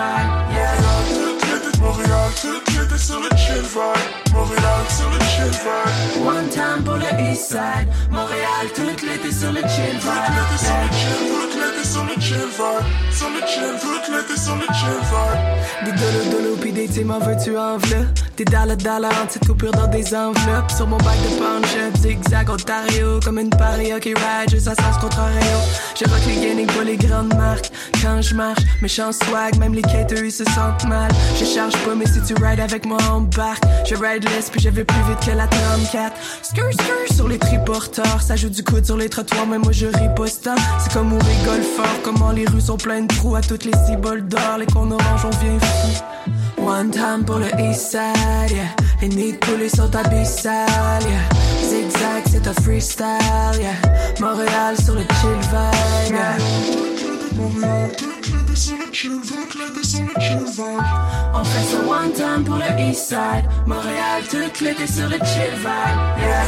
Yeah. 0.52 0.72
Toute 1.12 1.42
l'été, 1.42 1.78
Montréal, 1.80 2.30
toute 2.40 2.66
l'été 2.74 2.98
sur 2.98 3.20
le 3.20 3.28
chill 3.36 3.62
vibe. 3.62 4.34
Montréal, 4.34 4.82
sur 4.88 5.10
le 5.10 5.20
chill 5.20 5.50
vibe. 5.50 6.26
One 6.26 6.48
time 6.48 6.82
pour 6.82 6.96
le 6.96 7.30
east 7.30 7.48
side. 7.50 7.88
Montréal, 8.10 8.64
toute 8.74 9.02
l'été 9.02 9.30
sur 9.30 9.52
le 9.52 9.60
chill 9.60 9.98
vibe. 10.00 10.32
Toute 10.48 10.58
sur 10.58 10.76
le 10.80 10.88
chill, 10.96 11.20
toute 11.28 11.54
l'été 11.60 11.84
sur 11.86 12.04
le 12.04 12.20
chill 12.20 12.48
vibe. 12.56 12.86
Sur 13.12 13.28
le 13.28 13.40
chill, 13.46 13.74
toute 13.80 14.08
l'été 14.08 14.40
sur 14.40 14.56
le 14.56 14.66
chill 14.72 15.00
vibe. 15.10 16.39
Des 16.86 17.10
en 17.10 17.18
veux-tu 17.18 17.56
en 17.58 17.78
Des 18.36 18.44
dollars 18.44 18.76
dollars 18.76 19.26
dans 19.72 19.86
des 19.88 20.14
enveloppes. 20.14 20.70
Sur 20.70 20.86
mon 20.86 20.96
bac 20.98 21.16
de 21.22 21.38
punch-up, 21.38 21.96
zigzag 21.98 22.48
Ontario 22.48 23.20
Comme 23.24 23.38
une 23.38 23.50
paria 23.50 24.00
qui 24.00 24.14
ride 24.14 24.50
juste 24.50 24.68
à 24.68 24.74
sens 24.74 24.96
contrario. 25.00 25.58
Je 25.98 26.04
rock 26.08 26.20
les 26.26 26.46
gaming 26.46 26.66
pas 26.66 26.84
les 26.84 26.96
grandes 26.96 27.34
marques. 27.34 27.70
Quand 28.00 28.22
je 28.22 28.34
marche, 28.34 28.62
méchant 28.80 29.12
swag 29.12 29.58
Même 29.58 29.74
les 29.74 29.82
caters 29.82 30.30
se 30.30 30.44
sentent 30.44 30.86
mal. 30.86 31.10
Je 31.38 31.44
charge 31.44 31.76
pas 31.84 31.94
mais 31.94 32.06
si 32.06 32.22
tu 32.22 32.34
rides 32.42 32.60
avec 32.60 32.86
moi 32.86 32.98
on 33.12 33.28
Je 33.84 33.94
ride 33.94 34.24
less 34.30 34.48
puis 34.50 34.60
je 34.60 34.70
vais 34.70 34.84
plus 34.84 35.02
vite 35.08 35.20
que 35.24 35.36
la 35.36 35.46
34 35.46 36.12
Skr 36.42 36.72
skr 36.72 37.14
sur 37.14 37.28
les 37.28 37.38
triporteurs. 37.38 38.22
Ça 38.22 38.36
joue 38.36 38.48
du 38.48 38.62
coude 38.62 38.86
sur 38.86 38.96
les 38.96 39.08
trottoirs 39.08 39.46
mais 39.46 39.58
moi 39.58 39.72
je 39.72 39.86
riposte. 39.86 40.48
C'est 40.78 40.92
comme 40.92 41.12
on 41.12 41.18
rigole 41.18 41.62
fort 41.76 42.00
Comment 42.04 42.32
les 42.32 42.46
rues 42.46 42.60
sont 42.60 42.78
pleines 42.78 43.06
de 43.06 43.14
trous 43.14 43.36
À 43.36 43.42
toutes 43.42 43.64
les 43.64 43.76
ciboles 43.86 44.26
d'or. 44.26 44.58
Les 44.58 44.66
cons 44.66 44.90
orange 44.90 45.26
on 45.26 45.44
vient 45.44 45.58
fou 45.58 46.02
One 46.70 46.92
time 46.92 47.24
pour 47.24 47.40
le 47.40 47.48
east 47.58 47.90
side, 47.90 48.52
yeah. 48.52 48.68
Les 49.02 49.08
nids 49.08 49.32
de 49.32 49.38
poulet 49.38 49.68
sont 49.68 49.92
abyssales, 49.92 51.02
yeah. 51.02 51.68
Zigzag, 51.68 52.22
c'est 52.30 52.46
un 52.46 52.54
freestyle, 52.62 53.58
yeah. 53.58 53.74
Montréal 54.20 54.76
sur 54.80 54.94
le 54.94 55.00
chill 55.00 55.40
vibe, 55.50 56.14
yeah. 56.14 56.99
On 61.32 61.44
fait 61.44 61.64
ça 61.64 61.78
one 61.86 62.12
time 62.12 62.44
pour 62.44 62.56
le 62.56 62.80
east 62.80 63.08
side. 63.08 63.44
Montréal, 63.66 64.22
tout 64.28 64.36
l'été 64.64 64.86
sur 64.86 65.08
le 65.08 65.16
chill 65.24 65.54
vibe, 65.56 65.98
yeah. 66.18 66.44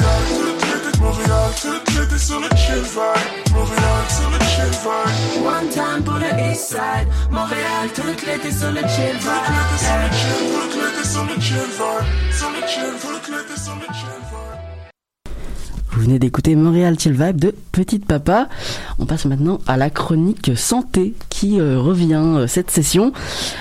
Montréal, 1.01 1.51
tout 1.61 1.99
l'été 1.99 2.19
sur 2.19 2.41
le 2.41 2.49
chill 2.57 2.83
vibe. 2.83 3.55
Montréal 3.55 4.05
sur 4.09 4.31
le 4.31 4.39
chill 4.45 4.73
vibe. 4.83 5.47
One 5.47 5.69
time 5.69 6.03
pour 6.05 6.15
le 6.15 6.31
east 6.51 6.69
side. 6.69 7.09
Montréal, 7.31 7.89
tout 7.95 8.03
l'été 8.27 8.51
sur 8.53 8.71
le 8.71 8.81
chill 8.81 9.17
vibe. 9.19 9.29
yeah. 9.81 10.11
Tout 10.73 10.81
l'été 10.81 11.05
sur 11.09 11.25
le 11.25 11.41
chill 11.41 11.71
vibe. 11.79 12.07
Sur 12.33 12.51
le 12.51 12.61
chill, 12.67 12.95
tout 13.01 13.33
l'été 13.33 13.57
sur 13.61 13.75
le 13.77 13.87
chill. 13.95 14.12
Vous 15.95 16.01
venez 16.01 16.19
d'écouter 16.19 16.57
Montréal 16.57 16.99
Chill 16.99 17.13
Vibe 17.13 17.37
de 17.37 17.55
Petite 17.71 18.07
Papa. 18.07 18.49
On 18.99 19.05
passe 19.05 19.27
maintenant 19.27 19.59
à 19.67 19.77
la 19.77 19.91
chronique 19.91 20.53
santé 20.57 21.13
qui 21.29 21.61
euh, 21.61 21.79
revient 21.79 22.15
euh, 22.15 22.47
cette 22.47 22.71
session. 22.71 23.13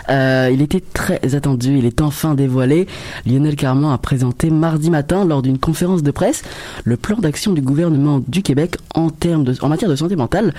Euh, 0.08 0.50
il 0.52 0.62
était 0.62 0.80
très 0.80 1.36
attendu, 1.36 1.78
il 1.78 1.86
est 1.86 2.00
enfin 2.00 2.34
dévoilé. 2.34 2.88
Lionel 3.26 3.58
Carman 3.58 3.92
a 3.92 3.98
présenté 3.98 4.50
mardi 4.50 4.90
matin 4.90 5.26
lors 5.26 5.42
d'une 5.42 5.58
conférence 5.58 6.04
de 6.04 6.12
presse 6.12 6.42
le 6.86 6.96
plan 6.96 7.18
d'action 7.18 7.52
du 7.52 7.62
gouvernement 7.62 8.22
du 8.26 8.44
Québec 8.44 8.78
en, 8.96 9.10
en 9.62 9.68
matière 9.68 9.90
de 9.90 9.96
santé 9.98 10.16
mentale, 10.16 10.54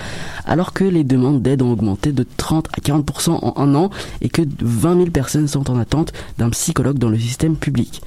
alors 0.45 0.73
que 0.73 0.83
les 0.83 1.03
demandes 1.03 1.41
d'aide 1.41 1.63
ont 1.63 1.71
augmenté 1.71 2.11
de 2.11 2.23
30 2.37 2.67
à 2.77 2.81
40% 2.81 3.31
en 3.41 3.53
un 3.57 3.73
an 3.73 3.89
et 4.21 4.29
que 4.29 4.43
20 4.61 4.97
000 4.97 5.09
personnes 5.09 5.47
sont 5.47 5.71
en 5.71 5.79
attente 5.79 6.13
d'un 6.37 6.51
psychologue 6.51 6.99
dans 6.99 7.09
le 7.09 7.17
système 7.17 7.55
public. 7.55 8.03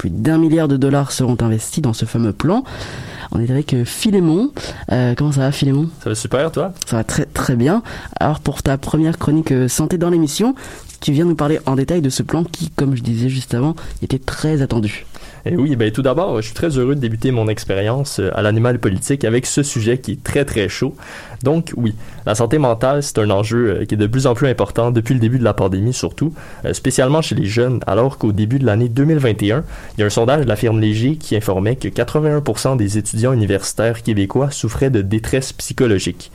Plus 0.00 0.08
d'un 0.08 0.38
milliard 0.38 0.66
de 0.66 0.78
dollars 0.78 1.12
seront 1.12 1.36
investis 1.42 1.82
dans 1.82 1.92
ce 1.92 2.06
fameux 2.06 2.32
plan. 2.32 2.64
On 3.32 3.38
est 3.38 3.50
avec 3.50 3.74
euh, 3.74 3.84
Philémon. 3.84 4.50
Euh, 4.90 5.14
comment 5.14 5.30
ça 5.30 5.40
va 5.40 5.52
Philémon? 5.52 5.90
Ça 6.02 6.08
va 6.08 6.14
super, 6.14 6.50
toi? 6.50 6.72
Ça 6.86 6.96
va 6.96 7.04
très 7.04 7.26
très 7.26 7.54
bien. 7.54 7.82
Alors 8.18 8.40
pour 8.40 8.62
ta 8.62 8.78
première 8.78 9.18
chronique 9.18 9.52
euh, 9.52 9.68
santé 9.68 9.98
dans 9.98 10.08
l'émission, 10.08 10.54
tu 11.02 11.12
viens 11.12 11.26
nous 11.26 11.34
parler 11.34 11.60
en 11.66 11.76
détail 11.76 12.00
de 12.00 12.08
ce 12.08 12.22
plan 12.22 12.44
qui, 12.44 12.70
comme 12.70 12.96
je 12.96 13.02
disais 13.02 13.28
juste 13.28 13.52
avant, 13.52 13.76
était 14.00 14.18
très 14.18 14.62
attendu. 14.62 15.04
Et 15.46 15.56
oui, 15.56 15.74
ben 15.76 15.90
tout 15.90 16.02
d'abord, 16.02 16.36
je 16.36 16.46
suis 16.46 16.54
très 16.54 16.76
heureux 16.76 16.94
de 16.94 17.00
débuter 17.00 17.30
mon 17.30 17.48
expérience 17.48 18.20
euh, 18.20 18.30
à 18.34 18.42
l'animal 18.42 18.78
politique 18.78 19.24
avec 19.24 19.46
ce 19.46 19.62
sujet 19.62 19.98
qui 19.98 20.12
est 20.12 20.22
très 20.22 20.44
très 20.44 20.68
chaud. 20.68 20.94
Donc 21.42 21.72
oui, 21.76 21.94
la 22.26 22.34
santé 22.34 22.58
mentale, 22.58 23.02
c'est 23.02 23.18
un 23.18 23.30
enjeu 23.30 23.70
euh, 23.70 23.84
qui 23.86 23.94
est 23.94 23.98
de 23.98 24.06
plus 24.06 24.26
en 24.26 24.34
plus 24.34 24.48
important 24.48 24.90
depuis 24.90 25.14
le 25.14 25.20
début 25.20 25.38
de 25.38 25.44
la 25.44 25.54
pandémie 25.54 25.94
surtout, 25.94 26.34
euh, 26.66 26.74
spécialement 26.74 27.22
chez 27.22 27.34
les 27.34 27.46
jeunes, 27.46 27.80
alors 27.86 28.18
qu'au 28.18 28.32
début 28.32 28.58
de 28.58 28.66
l'année 28.66 28.88
2021, 28.88 29.64
il 29.96 30.00
y 30.00 30.02
a 30.02 30.06
un 30.06 30.10
sondage 30.10 30.44
de 30.44 30.48
la 30.48 30.56
firme 30.56 30.78
Léger 30.78 31.16
qui 31.16 31.36
informait 31.36 31.76
que 31.76 31.88
81% 31.88 32.76
des 32.76 32.98
étudiants 32.98 33.32
universitaires 33.32 34.02
québécois 34.02 34.50
souffraient 34.50 34.90
de 34.90 35.00
détresse 35.00 35.52
psychologique. 35.54 36.30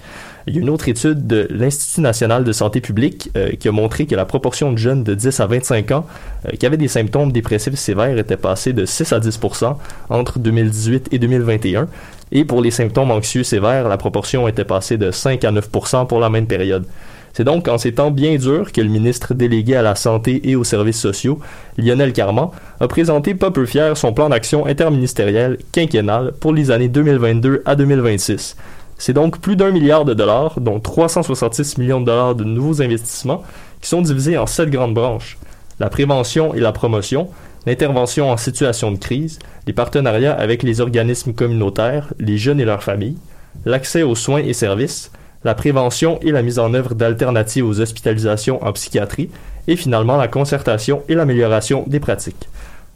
Il 0.47 0.55
y 0.55 0.59
a 0.59 0.61
une 0.61 0.69
autre 0.69 0.87
étude 0.87 1.25
de 1.25 1.47
l'Institut 1.49 2.01
national 2.01 2.43
de 2.43 2.51
santé 2.51 2.79
publique 2.79 3.31
euh, 3.35 3.53
qui 3.59 3.67
a 3.67 3.71
montré 3.71 4.05
que 4.05 4.13
la 4.13 4.25
proportion 4.25 4.71
de 4.71 4.77
jeunes 4.77 5.03
de 5.03 5.15
10 5.15 5.39
à 5.39 5.47
25 5.47 5.91
ans 5.91 6.05
euh, 6.45 6.51
qui 6.51 6.67
avaient 6.67 6.77
des 6.77 6.87
symptômes 6.87 7.31
dépressifs 7.31 7.73
sévères 7.73 8.15
était 8.19 8.37
passée 8.37 8.71
de 8.71 8.85
6 8.85 9.11
à 9.13 9.19
10% 9.19 9.75
entre 10.09 10.37
2018 10.37 11.07
et 11.11 11.17
2021. 11.17 11.87
Et 12.31 12.45
pour 12.45 12.61
les 12.61 12.69
symptômes 12.69 13.09
anxieux 13.09 13.43
sévères, 13.43 13.87
la 13.87 13.97
proportion 13.97 14.47
était 14.47 14.65
passée 14.65 14.97
de 14.97 15.09
5 15.09 15.43
à 15.43 15.51
9% 15.51 16.05
pour 16.05 16.19
la 16.19 16.29
même 16.29 16.45
période. 16.45 16.85
C'est 17.33 17.43
donc 17.43 17.67
en 17.67 17.77
ces 17.79 17.93
temps 17.93 18.11
bien 18.11 18.35
durs 18.37 18.71
que 18.71 18.81
le 18.81 18.87
ministre 18.87 19.33
délégué 19.33 19.75
à 19.75 19.81
la 19.81 19.95
santé 19.95 20.47
et 20.49 20.55
aux 20.55 20.63
services 20.63 20.99
sociaux, 20.99 21.39
Lionel 21.77 22.13
Carman, 22.13 22.49
a 22.79 22.87
présenté 22.87 23.33
pas 23.33 23.51
peu 23.51 23.65
fier 23.65 23.97
son 23.97 24.13
plan 24.13 24.29
d'action 24.29 24.65
interministériel 24.67 25.57
quinquennal 25.73 26.33
pour 26.39 26.53
les 26.53 26.71
années 26.71 26.87
2022 26.87 27.63
à 27.65 27.75
2026. 27.75 28.55
C'est 28.97 29.13
donc 29.13 29.39
plus 29.39 29.55
d'un 29.55 29.71
milliard 29.71 30.05
de 30.05 30.13
dollars, 30.13 30.59
dont 30.61 30.79
366 30.79 31.77
millions 31.77 31.99
de 31.99 32.05
dollars 32.05 32.35
de 32.35 32.43
nouveaux 32.43 32.81
investissements, 32.81 33.43
qui 33.81 33.89
sont 33.89 34.01
divisés 34.01 34.37
en 34.37 34.45
sept 34.45 34.69
grandes 34.69 34.93
branches. 34.93 35.37
La 35.79 35.89
prévention 35.89 36.53
et 36.53 36.59
la 36.59 36.71
promotion, 36.71 37.29
l'intervention 37.65 38.31
en 38.31 38.37
situation 38.37 38.91
de 38.91 38.97
crise, 38.97 39.39
les 39.67 39.73
partenariats 39.73 40.33
avec 40.33 40.63
les 40.63 40.79
organismes 40.79 41.33
communautaires, 41.33 42.13
les 42.19 42.37
jeunes 42.37 42.59
et 42.59 42.65
leurs 42.65 42.83
familles, 42.83 43.17
l'accès 43.65 44.03
aux 44.03 44.15
soins 44.15 44.41
et 44.41 44.53
services, 44.53 45.11
la 45.43 45.55
prévention 45.55 46.19
et 46.21 46.31
la 46.31 46.41
mise 46.41 46.59
en 46.59 46.73
œuvre 46.73 46.95
d'alternatives 46.95 47.67
aux 47.67 47.81
hospitalisations 47.81 48.63
en 48.63 48.71
psychiatrie, 48.73 49.29
et 49.67 49.75
finalement 49.75 50.17
la 50.17 50.27
concertation 50.27 51.03
et 51.09 51.15
l'amélioration 51.15 51.83
des 51.87 51.99
pratiques. 51.99 52.49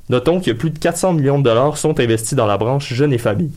Notons 0.09 0.39
que 0.39 0.51
plus 0.51 0.71
de 0.71 0.79
400 0.79 1.13
millions 1.13 1.37
de 1.37 1.43
dollars 1.43 1.77
sont 1.77 1.99
investis 1.99 2.35
dans 2.35 2.47
la 2.47 2.57
branche 2.57 2.93
jeunes 2.93 3.13
et 3.13 3.19
familles. 3.19 3.51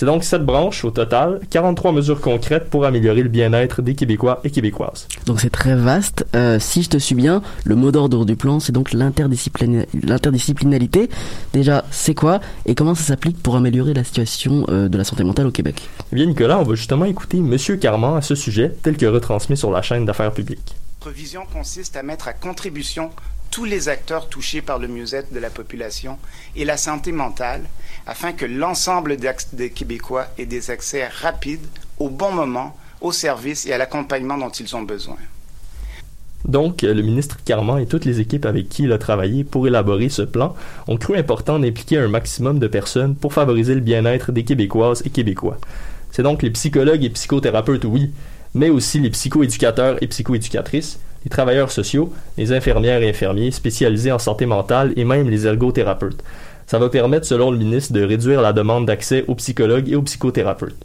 C'est 0.00 0.06
donc 0.06 0.24
cette 0.24 0.46
branche, 0.46 0.82
au 0.86 0.90
total, 0.90 1.40
43 1.50 1.92
mesures 1.92 2.22
concrètes 2.22 2.70
pour 2.70 2.86
améliorer 2.86 3.22
le 3.22 3.28
bien-être 3.28 3.82
des 3.82 3.94
Québécois 3.94 4.40
et 4.44 4.50
Québécoises. 4.50 5.06
Donc 5.26 5.42
c'est 5.42 5.50
très 5.50 5.74
vaste. 5.76 6.24
Euh, 6.34 6.58
si 6.58 6.82
je 6.82 6.88
te 6.88 6.96
suis 6.96 7.14
bien, 7.14 7.42
le 7.64 7.74
mot 7.74 7.92
d'ordre 7.92 8.24
du 8.24 8.34
plan, 8.34 8.60
c'est 8.60 8.72
donc 8.72 8.94
l'interdisciplina- 8.94 9.84
l'interdisciplinarité. 10.02 11.10
Déjà, 11.52 11.84
c'est 11.90 12.14
quoi 12.14 12.40
et 12.64 12.74
comment 12.74 12.94
ça 12.94 13.02
s'applique 13.02 13.42
pour 13.42 13.56
améliorer 13.56 13.92
la 13.92 14.02
situation 14.02 14.64
euh, 14.70 14.88
de 14.88 14.96
la 14.96 15.04
santé 15.04 15.22
mentale 15.22 15.48
au 15.48 15.50
Québec? 15.50 15.82
Eh 16.12 16.14
bien, 16.14 16.24
Nicolas, 16.24 16.58
on 16.58 16.62
va 16.62 16.74
justement 16.76 17.04
écouter 17.04 17.36
Monsieur 17.40 17.76
Carman 17.76 18.16
à 18.16 18.22
ce 18.22 18.34
sujet, 18.34 18.74
tel 18.82 18.96
que 18.96 19.04
retransmis 19.04 19.58
sur 19.58 19.70
la 19.70 19.82
chaîne 19.82 20.06
d'affaires 20.06 20.32
publiques. 20.32 20.76
Notre 21.04 21.14
vision 21.14 21.42
consiste 21.52 21.98
à 21.98 22.02
mettre 22.02 22.26
à 22.26 22.32
contribution 22.32 23.10
tous 23.50 23.64
les 23.66 23.90
acteurs 23.90 24.28
touchés 24.28 24.62
par 24.62 24.78
le 24.78 24.88
mieux-être 24.88 25.30
de 25.34 25.40
la 25.40 25.50
population 25.50 26.16
et 26.56 26.64
la 26.64 26.76
santé 26.78 27.12
mentale 27.12 27.64
afin 28.06 28.32
que 28.32 28.46
l'ensemble 28.46 29.16
des, 29.16 29.70
Québécois 29.70 30.26
aient 30.38 30.46
des 30.46 30.70
accès 30.70 31.06
rapides, 31.06 31.66
au 31.98 32.08
bon 32.08 32.32
moment, 32.32 32.76
aux 33.00 33.12
services 33.12 33.66
et 33.66 33.72
à 33.72 33.78
l'accompagnement 33.78 34.38
dont 34.38 34.50
ils 34.50 34.76
ont 34.76 34.82
besoin. 34.82 35.16
Donc, 36.46 36.84
euh, 36.84 36.94
le 36.94 37.02
ministre 37.02 37.38
Carman 37.44 37.78
et 37.78 37.86
toutes 37.86 38.04
les 38.04 38.20
équipes 38.20 38.46
avec 38.46 38.68
qui 38.68 38.84
il 38.84 38.92
a 38.92 38.98
travaillé 38.98 39.44
pour 39.44 39.66
élaborer 39.66 40.08
ce 40.08 40.22
plan 40.22 40.54
ont 40.88 40.96
cru 40.96 41.16
important 41.16 41.58
d'impliquer 41.58 41.98
un 41.98 42.08
maximum 42.08 42.58
de 42.58 42.66
personnes 42.66 43.14
pour 43.14 43.34
favoriser 43.34 43.74
le 43.74 43.80
bien-être 43.80 44.32
des 44.32 44.44
Québécoises 44.44 45.02
et 45.04 45.10
Québécois. 45.10 45.58
C'est 46.10 46.22
donc 46.22 46.42
les 46.42 46.50
psychologues 46.50 47.04
et 47.04 47.10
psychothérapeutes, 47.10 47.84
oui, 47.84 48.10
mais 48.54 48.70
aussi 48.70 48.98
les 48.98 49.10
psychoéducateurs 49.10 50.02
et 50.02 50.06
psychoéducatrices, 50.06 50.98
les 51.24 51.30
travailleurs 51.30 51.70
sociaux, 51.70 52.12
les 52.38 52.52
infirmières 52.52 53.02
et 53.02 53.10
infirmiers 53.10 53.50
spécialisés 53.50 54.12
en 54.12 54.18
santé 54.18 54.46
mentale 54.46 54.92
et 54.96 55.04
même 55.04 55.28
les 55.28 55.46
ergothérapeutes. 55.46 56.22
Ça 56.70 56.78
va 56.78 56.88
permettre, 56.88 57.26
selon 57.26 57.50
le 57.50 57.58
ministre, 57.58 57.92
de 57.92 58.00
réduire 58.00 58.40
la 58.42 58.52
demande 58.52 58.86
d'accès 58.86 59.24
aux 59.26 59.34
psychologues 59.34 59.88
et 59.88 59.96
aux 59.96 60.02
psychothérapeutes. 60.02 60.76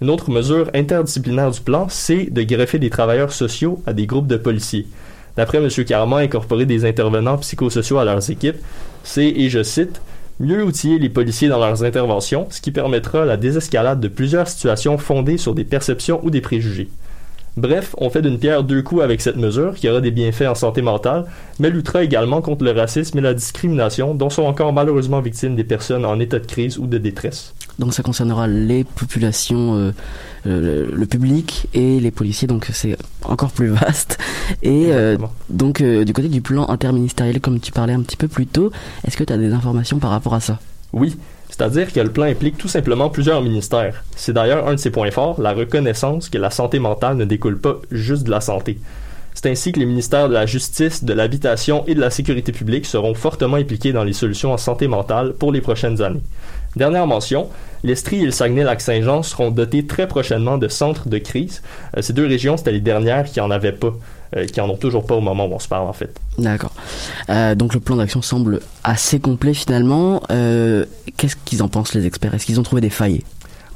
Une 0.00 0.08
autre 0.08 0.30
mesure 0.30 0.70
interdisciplinaire 0.72 1.50
du 1.50 1.60
plan, 1.60 1.88
c'est 1.88 2.26
de 2.26 2.44
greffer 2.44 2.78
des 2.78 2.90
travailleurs 2.90 3.32
sociaux 3.32 3.82
à 3.84 3.92
des 3.92 4.06
groupes 4.06 4.28
de 4.28 4.36
policiers. 4.36 4.86
D'après 5.36 5.58
M. 5.58 5.68
Carman, 5.84 6.22
incorporer 6.22 6.64
des 6.64 6.84
intervenants 6.84 7.38
psychosociaux 7.38 7.98
à 7.98 8.04
leurs 8.04 8.30
équipes, 8.30 8.62
c'est, 9.02 9.26
et 9.26 9.50
je 9.50 9.64
cite, 9.64 10.00
mieux 10.38 10.62
outiller 10.62 11.00
les 11.00 11.08
policiers 11.08 11.48
dans 11.48 11.58
leurs 11.58 11.82
interventions, 11.82 12.46
ce 12.50 12.60
qui 12.60 12.70
permettra 12.70 13.24
la 13.24 13.36
désescalade 13.36 13.98
de 13.98 14.06
plusieurs 14.06 14.46
situations 14.46 14.96
fondées 14.96 15.38
sur 15.38 15.56
des 15.56 15.64
perceptions 15.64 16.20
ou 16.24 16.30
des 16.30 16.40
préjugés. 16.40 16.88
Bref, 17.56 17.94
on 17.98 18.08
fait 18.08 18.22
d'une 18.22 18.38
pierre 18.38 18.64
deux 18.64 18.82
coups 18.82 19.02
avec 19.02 19.20
cette 19.20 19.36
mesure 19.36 19.74
qui 19.74 19.86
aura 19.88 20.00
des 20.00 20.10
bienfaits 20.10 20.46
en 20.46 20.54
santé 20.54 20.80
mentale, 20.80 21.26
mais 21.58 21.68
luttera 21.68 22.02
également 22.02 22.40
contre 22.40 22.64
le 22.64 22.70
racisme 22.70 23.18
et 23.18 23.20
la 23.20 23.34
discrimination 23.34 24.14
dont 24.14 24.30
sont 24.30 24.44
encore 24.44 24.72
malheureusement 24.72 25.20
victimes 25.20 25.54
des 25.54 25.64
personnes 25.64 26.06
en 26.06 26.18
état 26.18 26.38
de 26.38 26.46
crise 26.46 26.78
ou 26.78 26.86
de 26.86 26.96
détresse. 26.96 27.52
Donc 27.78 27.92
ça 27.92 28.02
concernera 28.02 28.46
les 28.46 28.84
populations, 28.84 29.76
euh, 29.76 29.92
euh, 30.46 30.88
le 30.92 31.06
public 31.06 31.66
et 31.74 32.00
les 32.00 32.10
policiers, 32.10 32.48
donc 32.48 32.70
c'est 32.72 32.96
encore 33.22 33.50
plus 33.50 33.68
vaste. 33.68 34.18
Et 34.62 34.86
euh, 34.90 35.18
donc 35.50 35.82
du 35.82 36.12
côté 36.14 36.28
du 36.28 36.40
plan 36.40 36.68
interministériel, 36.70 37.40
comme 37.40 37.60
tu 37.60 37.70
parlais 37.70 37.92
un 37.92 38.00
petit 38.00 38.16
peu 38.16 38.28
plus 38.28 38.46
tôt, 38.46 38.70
est-ce 39.06 39.16
que 39.16 39.24
tu 39.24 39.32
as 39.32 39.38
des 39.38 39.52
informations 39.52 39.98
par 39.98 40.10
rapport 40.10 40.34
à 40.34 40.40
ça? 40.40 40.58
Oui, 40.94 41.16
c'est-à-dire 41.52 41.92
que 41.92 42.00
le 42.00 42.10
plan 42.10 42.24
implique 42.24 42.56
tout 42.56 42.66
simplement 42.66 43.10
plusieurs 43.10 43.42
ministères. 43.42 44.04
C'est 44.16 44.32
d'ailleurs 44.32 44.66
un 44.66 44.72
de 44.72 44.78
ses 44.78 44.90
points 44.90 45.10
forts, 45.10 45.38
la 45.38 45.52
reconnaissance 45.52 46.30
que 46.30 46.38
la 46.38 46.48
santé 46.48 46.78
mentale 46.78 47.18
ne 47.18 47.26
découle 47.26 47.60
pas 47.60 47.76
juste 47.90 48.24
de 48.24 48.30
la 48.30 48.40
santé. 48.40 48.78
C'est 49.34 49.50
ainsi 49.50 49.70
que 49.70 49.78
les 49.78 49.84
ministères 49.84 50.30
de 50.30 50.32
la 50.32 50.46
Justice, 50.46 51.04
de 51.04 51.12
l'Habitation 51.12 51.84
et 51.86 51.94
de 51.94 52.00
la 52.00 52.08
Sécurité 52.08 52.52
publique 52.52 52.86
seront 52.86 53.12
fortement 53.12 53.58
impliqués 53.58 53.92
dans 53.92 54.02
les 54.02 54.14
solutions 54.14 54.54
en 54.54 54.56
santé 54.56 54.88
mentale 54.88 55.34
pour 55.34 55.52
les 55.52 55.60
prochaines 55.60 56.00
années. 56.00 56.22
Dernière 56.74 57.06
mention, 57.06 57.50
l'Estrie 57.84 58.22
et 58.22 58.26
le 58.26 58.30
Saguenay-Lac-Saint-Jean 58.30 59.22
seront 59.22 59.50
dotés 59.50 59.84
très 59.86 60.08
prochainement 60.08 60.56
de 60.56 60.68
centres 60.68 61.10
de 61.10 61.18
crise. 61.18 61.62
Euh, 61.98 62.00
ces 62.00 62.14
deux 62.14 62.26
régions, 62.26 62.56
c'était 62.56 62.72
les 62.72 62.80
dernières 62.80 63.24
qui 63.24 63.40
en 63.40 63.50
avaient 63.50 63.72
pas, 63.72 63.92
qui 64.52 64.60
en 64.60 64.68
ont 64.68 64.76
toujours 64.76 65.04
pas 65.04 65.14
au 65.14 65.20
moment 65.20 65.46
où 65.46 65.52
on 65.52 65.58
se 65.58 65.68
parle 65.68 65.88
en 65.88 65.92
fait. 65.92 66.18
D'accord. 66.38 66.72
Euh, 67.28 67.54
donc 67.54 67.74
le 67.74 67.80
plan 67.80 67.96
d'action 67.96 68.22
semble 68.22 68.60
assez 68.84 69.20
complet 69.20 69.54
finalement. 69.54 70.22
Euh, 70.30 70.84
Qu'est-ce 71.16 71.36
qu'ils 71.36 71.62
en 71.62 71.68
pensent 71.68 71.94
les 71.94 72.06
experts? 72.06 72.34
Est-ce 72.34 72.46
qu'ils 72.46 72.58
ont 72.58 72.62
trouvé 72.62 72.80
des 72.80 72.90
failles? 72.90 73.22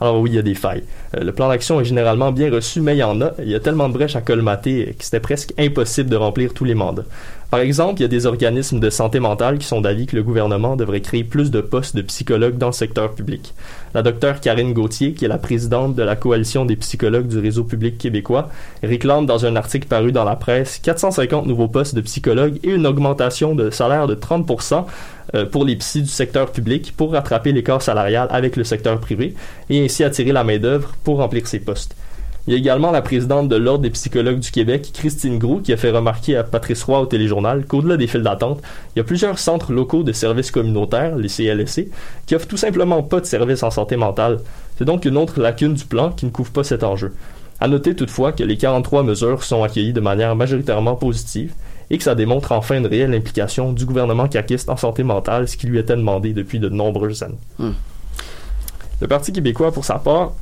Alors 0.00 0.20
oui, 0.20 0.30
il 0.30 0.36
y 0.36 0.38
a 0.38 0.42
des 0.42 0.54
failles. 0.54 0.84
Euh, 1.16 1.24
le 1.24 1.32
plan 1.32 1.48
d'action 1.48 1.80
est 1.80 1.84
généralement 1.84 2.32
bien 2.32 2.50
reçu, 2.50 2.80
mais 2.80 2.94
il 2.94 2.98
y 2.98 3.02
en 3.02 3.20
a. 3.20 3.32
Il 3.38 3.48
y 3.48 3.54
a 3.54 3.60
tellement 3.60 3.88
de 3.88 3.94
brèches 3.94 4.16
à 4.16 4.20
colmater 4.20 4.94
que 4.98 5.04
c'était 5.04 5.20
presque 5.20 5.54
impossible 5.58 6.10
de 6.10 6.16
remplir 6.16 6.52
tous 6.52 6.64
les 6.64 6.74
mandats. 6.74 7.04
Par 7.50 7.60
exemple, 7.60 8.00
il 8.00 8.02
y 8.02 8.04
a 8.04 8.08
des 8.08 8.26
organismes 8.26 8.80
de 8.80 8.90
santé 8.90 9.20
mentale 9.20 9.58
qui 9.58 9.66
sont 9.66 9.80
d'avis 9.80 10.06
que 10.06 10.16
le 10.16 10.24
gouvernement 10.24 10.74
devrait 10.74 11.00
créer 11.00 11.22
plus 11.22 11.52
de 11.52 11.60
postes 11.60 11.94
de 11.94 12.02
psychologues 12.02 12.58
dans 12.58 12.66
le 12.66 12.72
secteur 12.72 13.14
public. 13.14 13.54
La 13.94 14.02
docteure 14.02 14.40
Karine 14.40 14.72
Gauthier, 14.72 15.12
qui 15.12 15.24
est 15.24 15.28
la 15.28 15.38
présidente 15.38 15.94
de 15.94 16.02
la 16.02 16.16
coalition 16.16 16.64
des 16.64 16.74
psychologues 16.74 17.28
du 17.28 17.38
réseau 17.38 17.62
public 17.62 17.98
québécois, 17.98 18.50
réclame 18.82 19.26
dans 19.26 19.46
un 19.46 19.54
article 19.54 19.86
paru 19.86 20.10
dans 20.10 20.24
la 20.24 20.34
presse 20.34 20.78
450 20.82 21.46
nouveaux 21.46 21.68
postes 21.68 21.94
de 21.94 22.00
psychologues 22.00 22.58
et 22.64 22.70
une 22.70 22.86
augmentation 22.86 23.54
de 23.54 23.70
salaire 23.70 24.08
de 24.08 24.16
30% 24.16 24.84
euh, 25.34 25.46
pour 25.46 25.64
les 25.64 25.76
psys 25.76 26.02
du 26.02 26.08
secteur 26.08 26.50
public 26.50 26.94
pour 26.96 27.12
rattraper 27.12 27.52
l'écart 27.52 27.80
salarial 27.80 28.26
avec 28.32 28.56
le 28.56 28.64
secteur 28.64 28.98
privé 28.98 29.34
et 29.70 29.84
ainsi 29.84 30.02
attirer 30.02 30.32
la 30.32 30.42
main-d'œuvre 30.42 30.94
pour 31.04 31.18
remplir 31.18 31.46
ces 31.46 31.60
postes. 31.60 31.94
Il 32.46 32.52
y 32.52 32.56
a 32.56 32.58
également 32.58 32.92
la 32.92 33.02
présidente 33.02 33.48
de 33.48 33.56
l'Ordre 33.56 33.82
des 33.82 33.90
psychologues 33.90 34.38
du 34.38 34.52
Québec, 34.52 34.90
Christine 34.94 35.36
Groux, 35.36 35.60
qui 35.60 35.72
a 35.72 35.76
fait 35.76 35.90
remarquer 35.90 36.36
à 36.36 36.44
Patrice 36.44 36.84
Roy 36.84 37.00
au 37.00 37.06
téléjournal 37.06 37.66
qu'au-delà 37.66 37.96
des 37.96 38.06
files 38.06 38.22
d'attente, 38.22 38.62
il 38.94 38.98
y 38.98 39.00
a 39.00 39.04
plusieurs 39.04 39.40
centres 39.40 39.72
locaux 39.72 40.04
de 40.04 40.12
services 40.12 40.52
communautaires, 40.52 41.16
les 41.16 41.28
CLSC, 41.28 41.88
qui 42.24 42.36
offrent 42.36 42.46
tout 42.46 42.56
simplement 42.56 43.02
pas 43.02 43.18
de 43.18 43.26
services 43.26 43.64
en 43.64 43.72
santé 43.72 43.96
mentale. 43.96 44.38
C'est 44.78 44.84
donc 44.84 45.04
une 45.06 45.16
autre 45.16 45.40
lacune 45.40 45.74
du 45.74 45.86
plan 45.86 46.12
qui 46.12 46.24
ne 46.24 46.30
couvre 46.30 46.52
pas 46.52 46.62
cet 46.62 46.84
enjeu. 46.84 47.14
À 47.58 47.66
noter 47.66 47.96
toutefois 47.96 48.30
que 48.30 48.44
les 48.44 48.56
43 48.56 49.02
mesures 49.02 49.42
sont 49.42 49.64
accueillies 49.64 49.92
de 49.94 50.00
manière 50.00 50.36
majoritairement 50.36 50.94
positive 50.94 51.52
et 51.90 51.98
que 51.98 52.04
ça 52.04 52.14
démontre 52.14 52.52
enfin 52.52 52.78
une 52.78 52.86
réelle 52.86 53.14
implication 53.14 53.72
du 53.72 53.86
gouvernement 53.86 54.28
caquiste 54.28 54.68
en 54.68 54.76
santé 54.76 55.02
mentale, 55.02 55.48
ce 55.48 55.56
qui 55.56 55.66
lui 55.66 55.78
était 55.78 55.96
demandé 55.96 56.32
depuis 56.32 56.60
de 56.60 56.68
nombreuses 56.68 57.24
années. 57.24 57.38
Hmm. 57.58 57.72
Le 59.00 59.08
Parti 59.08 59.32
québécois, 59.32 59.72
pour 59.72 59.84
sa 59.84 59.98
part, 59.98 60.32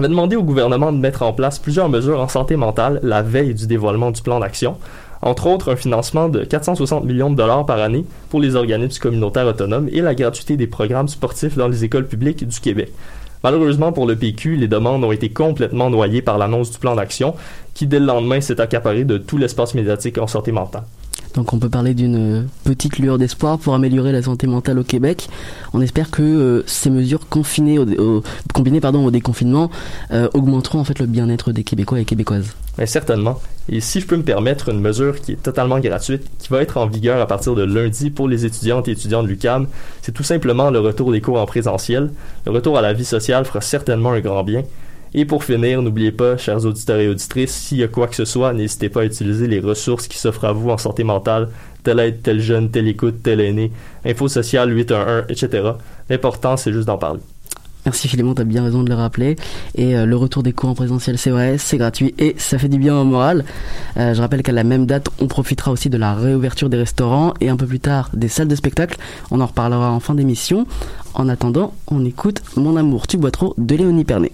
avait 0.00 0.08
demandé 0.08 0.34
au 0.34 0.42
gouvernement 0.42 0.92
de 0.92 0.98
mettre 0.98 1.22
en 1.22 1.34
place 1.34 1.58
plusieurs 1.58 1.90
mesures 1.90 2.20
en 2.20 2.28
santé 2.28 2.56
mentale 2.56 3.00
la 3.02 3.20
veille 3.20 3.54
du 3.54 3.66
dévoilement 3.66 4.10
du 4.10 4.22
plan 4.22 4.40
d'action, 4.40 4.76
entre 5.20 5.46
autres 5.46 5.72
un 5.72 5.76
financement 5.76 6.30
de 6.30 6.42
460 6.42 7.04
millions 7.04 7.30
de 7.30 7.36
dollars 7.36 7.66
par 7.66 7.80
année 7.80 8.06
pour 8.30 8.40
les 8.40 8.56
organismes 8.56 9.00
communautaires 9.00 9.46
autonomes 9.46 9.90
et 9.92 10.00
la 10.00 10.14
gratuité 10.14 10.56
des 10.56 10.66
programmes 10.66 11.08
sportifs 11.08 11.56
dans 11.56 11.68
les 11.68 11.84
écoles 11.84 12.06
publiques 12.06 12.48
du 12.48 12.60
Québec. 12.60 12.92
Malheureusement 13.44 13.92
pour 13.92 14.06
le 14.06 14.16
PQ, 14.16 14.56
les 14.56 14.68
demandes 14.68 15.04
ont 15.04 15.12
été 15.12 15.28
complètement 15.28 15.90
noyées 15.90 16.22
par 16.22 16.38
l'annonce 16.38 16.70
du 16.70 16.78
plan 16.78 16.94
d'action, 16.94 17.34
qui 17.74 17.86
dès 17.86 18.00
le 18.00 18.06
lendemain 18.06 18.40
s'est 18.40 18.60
accaparé 18.60 19.04
de 19.04 19.18
tout 19.18 19.36
l'espace 19.36 19.74
médiatique 19.74 20.16
en 20.16 20.26
santé 20.26 20.50
mentale. 20.50 20.84
Donc 21.34 21.52
on 21.52 21.58
peut 21.58 21.68
parler 21.68 21.94
d'une 21.94 22.46
petite 22.64 22.98
lueur 22.98 23.18
d'espoir 23.18 23.58
pour 23.58 23.74
améliorer 23.74 24.12
la 24.12 24.22
santé 24.22 24.46
mentale 24.46 24.78
au 24.78 24.84
Québec. 24.84 25.28
On 25.72 25.80
espère 25.80 26.10
que 26.10 26.22
euh, 26.22 26.62
ces 26.66 26.90
mesures 26.90 27.28
confinées 27.28 27.78
combinées 28.52 28.80
pardon, 28.80 29.04
au 29.06 29.10
déconfinement 29.10 29.70
euh, 30.10 30.28
augmenteront 30.34 30.80
en 30.80 30.84
fait 30.84 30.98
le 30.98 31.06
bien-être 31.06 31.52
des 31.52 31.64
Québécois 31.64 32.00
et 32.00 32.04
Québécoises. 32.04 32.54
Certainement. 32.84 33.40
Et 33.68 33.80
si 33.80 34.00
je 34.00 34.06
peux 34.06 34.16
me 34.16 34.22
permettre 34.22 34.70
une 34.70 34.80
mesure 34.80 35.20
qui 35.20 35.32
est 35.32 35.42
totalement 35.42 35.78
gratuite, 35.78 36.22
qui 36.38 36.48
va 36.48 36.62
être 36.62 36.78
en 36.78 36.86
vigueur 36.86 37.20
à 37.20 37.26
partir 37.26 37.54
de 37.54 37.62
lundi 37.62 38.10
pour 38.10 38.26
les 38.26 38.46
étudiantes 38.46 38.88
et 38.88 38.92
étudiants 38.92 39.22
de 39.22 39.28
l'UCAM, 39.28 39.68
c'est 40.02 40.12
tout 40.12 40.22
simplement 40.22 40.70
le 40.70 40.80
retour 40.80 41.12
des 41.12 41.20
cours 41.20 41.38
en 41.38 41.46
présentiel. 41.46 42.10
Le 42.46 42.52
retour 42.52 42.78
à 42.78 42.80
la 42.80 42.92
vie 42.92 43.04
sociale 43.04 43.44
fera 43.44 43.60
certainement 43.60 44.12
un 44.12 44.20
grand 44.20 44.42
bien. 44.42 44.62
Et 45.14 45.24
pour 45.24 45.42
finir, 45.42 45.82
n'oubliez 45.82 46.12
pas, 46.12 46.36
chers 46.36 46.64
auditeurs 46.64 47.00
et 47.00 47.08
auditrices, 47.08 47.52
s'il 47.52 47.78
y 47.78 47.82
a 47.82 47.88
quoi 47.88 48.06
que 48.06 48.14
ce 48.14 48.24
soit, 48.24 48.52
n'hésitez 48.52 48.88
pas 48.88 49.02
à 49.02 49.04
utiliser 49.04 49.48
les 49.48 49.58
ressources 49.58 50.06
qui 50.06 50.18
s'offrent 50.18 50.44
à 50.44 50.52
vous 50.52 50.70
en 50.70 50.78
santé 50.78 51.02
mentale, 51.02 51.48
telle 51.82 51.98
aide, 51.98 52.22
tel 52.22 52.40
jeune, 52.40 52.70
telle 52.70 52.86
écoute, 52.86 53.16
tel 53.22 53.40
aîné, 53.40 53.72
info 54.04 54.28
sociale 54.28 54.72
811, 54.72 55.24
etc. 55.28 55.72
L'important, 56.08 56.56
c'est 56.56 56.72
juste 56.72 56.86
d'en 56.86 56.98
parler. 56.98 57.20
Merci 57.86 58.08
Philémon, 58.08 58.34
t'as 58.34 58.44
bien 58.44 58.62
raison 58.62 58.82
de 58.82 58.90
le 58.90 58.94
rappeler. 58.94 59.36
Et 59.74 59.96
euh, 59.96 60.04
le 60.04 60.14
retour 60.14 60.42
des 60.42 60.52
cours 60.52 60.68
en 60.68 60.74
présentiel, 60.74 61.16
c'est 61.16 61.30
vrai, 61.30 61.56
c'est 61.56 61.78
gratuit 61.78 62.14
et 62.18 62.34
ça 62.38 62.58
fait 62.58 62.68
du 62.68 62.78
bien 62.78 62.96
au 62.96 63.04
moral. 63.04 63.44
Euh, 63.96 64.12
je 64.12 64.20
rappelle 64.20 64.42
qu'à 64.42 64.52
la 64.52 64.64
même 64.64 64.84
date, 64.84 65.08
on 65.18 65.26
profitera 65.26 65.72
aussi 65.72 65.88
de 65.88 65.96
la 65.96 66.14
réouverture 66.14 66.68
des 66.68 66.76
restaurants 66.76 67.32
et 67.40 67.48
un 67.48 67.56
peu 67.56 67.66
plus 67.66 67.80
tard 67.80 68.10
des 68.12 68.28
salles 68.28 68.48
de 68.48 68.54
spectacle. 68.54 68.98
On 69.30 69.40
en 69.40 69.46
reparlera 69.46 69.90
en 69.90 70.00
fin 70.00 70.14
d'émission. 70.14 70.66
En 71.14 71.28
attendant, 71.28 71.72
on 71.88 72.04
écoute 72.04 72.42
Mon 72.56 72.76
amour, 72.76 73.06
tu 73.06 73.16
bois 73.16 73.30
trop 73.30 73.54
de 73.56 73.74
Léonie 73.74 74.04
Pernet. 74.04 74.32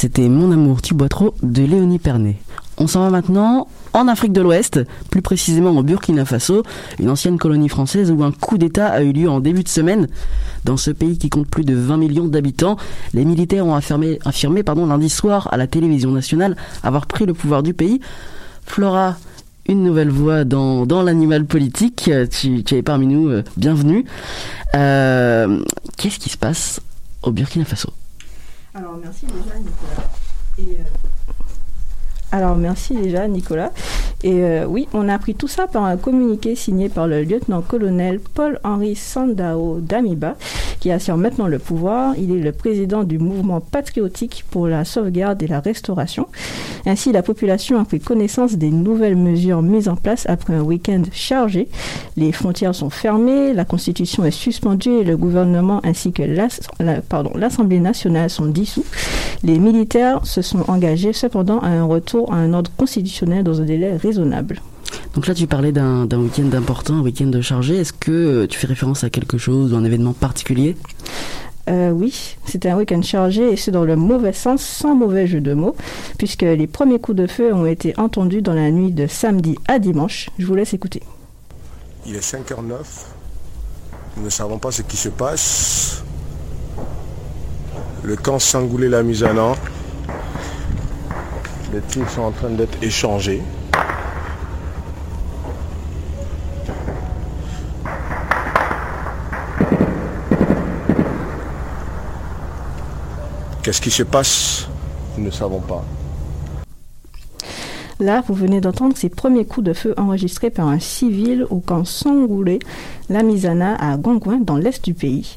C'était 0.00 0.30
Mon 0.30 0.50
amour, 0.50 0.80
tu 0.80 0.94
bois 0.94 1.10
trop 1.10 1.34
de 1.42 1.62
Léonie 1.62 1.98
Pernet. 1.98 2.36
On 2.78 2.86
s'en 2.86 3.02
va 3.02 3.10
maintenant 3.10 3.68
en 3.92 4.08
Afrique 4.08 4.32
de 4.32 4.40
l'Ouest, 4.40 4.80
plus 5.10 5.20
précisément 5.20 5.72
au 5.72 5.82
Burkina 5.82 6.24
Faso, 6.24 6.62
une 6.98 7.10
ancienne 7.10 7.36
colonie 7.36 7.68
française 7.68 8.10
où 8.10 8.24
un 8.24 8.32
coup 8.32 8.56
d'État 8.56 8.86
a 8.86 9.02
eu 9.02 9.12
lieu 9.12 9.28
en 9.28 9.40
début 9.40 9.62
de 9.62 9.68
semaine. 9.68 10.08
Dans 10.64 10.78
ce 10.78 10.90
pays 10.90 11.18
qui 11.18 11.28
compte 11.28 11.48
plus 11.48 11.64
de 11.64 11.74
20 11.74 11.98
millions 11.98 12.28
d'habitants, 12.28 12.78
les 13.12 13.26
militaires 13.26 13.66
ont 13.66 13.74
affirmé, 13.74 14.18
lundi 14.24 15.10
soir 15.10 15.50
à 15.52 15.58
la 15.58 15.66
télévision 15.66 16.12
nationale 16.12 16.56
avoir 16.82 17.04
pris 17.04 17.26
le 17.26 17.34
pouvoir 17.34 17.62
du 17.62 17.74
pays. 17.74 18.00
Flora, 18.64 19.18
une 19.66 19.82
nouvelle 19.82 20.08
voix 20.08 20.44
dans, 20.44 21.02
l'animal 21.02 21.44
politique, 21.44 22.10
tu, 22.30 22.64
tu 22.64 22.74
es 22.74 22.80
parmi 22.80 23.06
nous, 23.06 23.28
euh, 23.28 23.44
bienvenue. 23.58 24.06
Euh, 24.74 25.62
Qu'est-ce 25.98 26.18
qui 26.18 26.30
se 26.30 26.38
passe 26.38 26.80
au 27.22 27.32
Burkina 27.32 27.66
Faso? 27.66 27.90
Alors 28.74 28.96
merci 28.96 29.26
déjà 29.26 29.58
Nicolas. 29.58 30.10
Et, 30.58 30.78
euh, 30.80 30.84
Alors 32.32 32.56
merci 32.56 32.94
déjà 32.94 33.26
Nicolas. 33.26 33.72
Et 34.22 34.44
euh, 34.44 34.66
oui, 34.66 34.86
on 34.92 35.08
a 35.08 35.14
appris 35.14 35.34
tout 35.34 35.48
ça 35.48 35.66
par 35.66 35.84
un 35.84 35.96
communiqué 35.96 36.54
signé 36.54 36.88
par 36.88 37.06
le 37.06 37.22
lieutenant-colonel 37.22 38.20
Paul-Henri 38.20 38.94
Sandao 38.94 39.80
Damiba, 39.80 40.36
qui 40.78 40.90
assure 40.90 41.16
maintenant 41.16 41.46
le 41.46 41.58
pouvoir. 41.58 42.14
Il 42.18 42.36
est 42.36 42.40
le 42.40 42.52
président 42.52 43.02
du 43.02 43.18
mouvement 43.18 43.60
patriotique 43.60 44.44
pour 44.50 44.68
la 44.68 44.84
sauvegarde 44.84 45.42
et 45.42 45.46
la 45.46 45.60
restauration. 45.60 46.28
Ainsi, 46.84 47.12
la 47.12 47.22
population 47.22 47.80
a 47.80 47.84
pris 47.84 47.98
connaissance 47.98 48.56
des 48.56 48.70
nouvelles 48.70 49.16
mesures 49.16 49.62
mises 49.62 49.88
en 49.88 49.96
place 49.96 50.26
après 50.28 50.54
un 50.54 50.62
week-end 50.62 51.02
chargé. 51.12 51.68
Les 52.16 52.32
frontières 52.32 52.74
sont 52.74 52.90
fermées, 52.90 53.54
la 53.54 53.64
constitution 53.64 54.24
est 54.24 54.30
suspendue 54.30 54.98
et 54.98 55.04
le 55.04 55.16
gouvernement 55.16 55.80
ainsi 55.82 56.12
que 56.12 56.22
l'Assemblée 56.22 57.80
nationale 57.80 58.28
sont 58.28 58.46
dissous. 58.46 58.84
Les 59.42 59.58
militaires 59.58 60.20
se 60.24 60.42
sont 60.42 60.68
engagés 60.68 61.14
cependant 61.14 61.60
à 61.60 61.68
un 61.68 61.84
retour 61.84 62.19
à 62.26 62.36
un 62.36 62.52
ordre 62.52 62.70
constitutionnel 62.76 63.44
dans 63.44 63.60
un 63.60 63.64
délai 63.64 63.96
raisonnable. 63.96 64.60
Donc 65.14 65.26
là, 65.26 65.34
tu 65.34 65.46
parlais 65.46 65.72
d'un 65.72 66.06
week-end 66.12 66.50
important, 66.52 66.94
un 66.94 67.02
week-end 67.02 67.30
chargé. 67.42 67.76
Est-ce 67.76 67.92
que 67.92 68.10
euh, 68.10 68.46
tu 68.46 68.58
fais 68.58 68.66
référence 68.66 69.04
à 69.04 69.10
quelque 69.10 69.38
chose 69.38 69.72
ou 69.72 69.76
un 69.76 69.84
événement 69.84 70.12
particulier? 70.12 70.76
Euh, 71.68 71.90
oui, 71.90 72.36
c'était 72.46 72.68
un 72.68 72.76
week-end 72.76 73.02
chargé 73.02 73.52
et 73.52 73.56
c'est 73.56 73.70
dans 73.70 73.84
le 73.84 73.94
mauvais 73.94 74.32
sens, 74.32 74.62
sans 74.62 74.94
mauvais 74.94 75.26
jeu 75.26 75.40
de 75.40 75.52
mots, 75.52 75.76
puisque 76.18 76.42
les 76.42 76.66
premiers 76.66 76.98
coups 76.98 77.16
de 77.16 77.26
feu 77.26 77.52
ont 77.54 77.66
été 77.66 77.94
entendus 77.98 78.42
dans 78.42 78.54
la 78.54 78.70
nuit 78.70 78.92
de 78.92 79.06
samedi 79.06 79.56
à 79.68 79.78
dimanche. 79.78 80.30
Je 80.38 80.46
vous 80.46 80.54
laisse 80.54 80.74
écouter. 80.74 81.02
Il 82.06 82.16
est 82.16 82.20
5h09. 82.20 82.76
Nous 84.16 84.24
ne 84.24 84.30
savons 84.30 84.58
pas 84.58 84.70
ce 84.70 84.82
qui 84.82 84.96
se 84.96 85.08
passe. 85.08 86.02
Le 88.02 88.16
camp 88.16 88.38
Sangoulé 88.38 88.88
la. 88.88 89.02
Les 91.72 91.80
tirs 91.82 92.10
sont 92.10 92.22
en 92.22 92.30
train 92.32 92.50
d'être 92.50 92.82
échangés. 92.82 93.42
Qu'est-ce 103.62 103.80
qui 103.80 103.90
se 103.90 104.02
passe? 104.02 104.66
Nous 105.16 105.26
ne 105.26 105.30
savons 105.30 105.60
pas. 105.60 105.84
Là, 108.00 108.24
vous 108.26 108.34
venez 108.34 108.60
d'entendre 108.60 108.96
ces 108.96 109.10
premiers 109.10 109.44
coups 109.44 109.66
de 109.66 109.72
feu 109.74 109.94
enregistrés 109.98 110.48
par 110.48 110.66
un 110.66 110.78
civil 110.78 111.46
au 111.50 111.60
camp 111.60 111.84
Sangoulé, 111.84 112.58
la 113.10 113.22
Misana, 113.22 113.76
à 113.76 113.96
Gongouin, 113.98 114.38
dans 114.38 114.56
l'est 114.56 114.82
du 114.82 114.94
pays. 114.94 115.36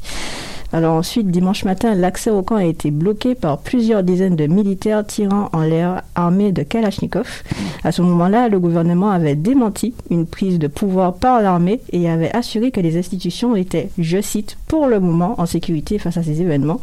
Alors 0.73 0.95
ensuite, 0.95 1.29
dimanche 1.29 1.65
matin, 1.65 1.93
l'accès 1.93 2.31
au 2.31 2.41
camp 2.41 2.55
a 2.55 2.65
été 2.65 2.89
bloqué 2.89 3.35
par 3.35 3.59
plusieurs 3.59 4.01
dizaines 4.01 4.35
de 4.35 4.47
militaires 4.47 5.05
tirant 5.05 5.49
en 5.53 5.61
l'air 5.61 6.01
armés 6.15 6.51
de 6.51 6.63
Kalachnikov. 6.63 7.43
À 7.83 7.91
ce 7.91 8.01
moment-là, 8.01 8.49
le 8.49 8.59
gouvernement 8.59 9.11
avait 9.11 9.35
démenti 9.35 9.93
une 10.09 10.25
prise 10.25 10.57
de 10.57 10.65
pouvoir 10.65 11.13
par 11.13 11.43
l'armée 11.43 11.79
et 11.91 12.09
avait 12.09 12.35
assuré 12.35 12.71
que 12.71 12.81
les 12.81 12.97
institutions 12.97 13.55
étaient, 13.55 13.89
je 13.99 14.19
cite, 14.19 14.57
pour 14.67 14.87
le 14.87 14.99
moment 14.99 15.39
en 15.39 15.45
sécurité 15.45 15.99
face 15.99 16.17
à 16.17 16.23
ces 16.23 16.41
événements. 16.41 16.81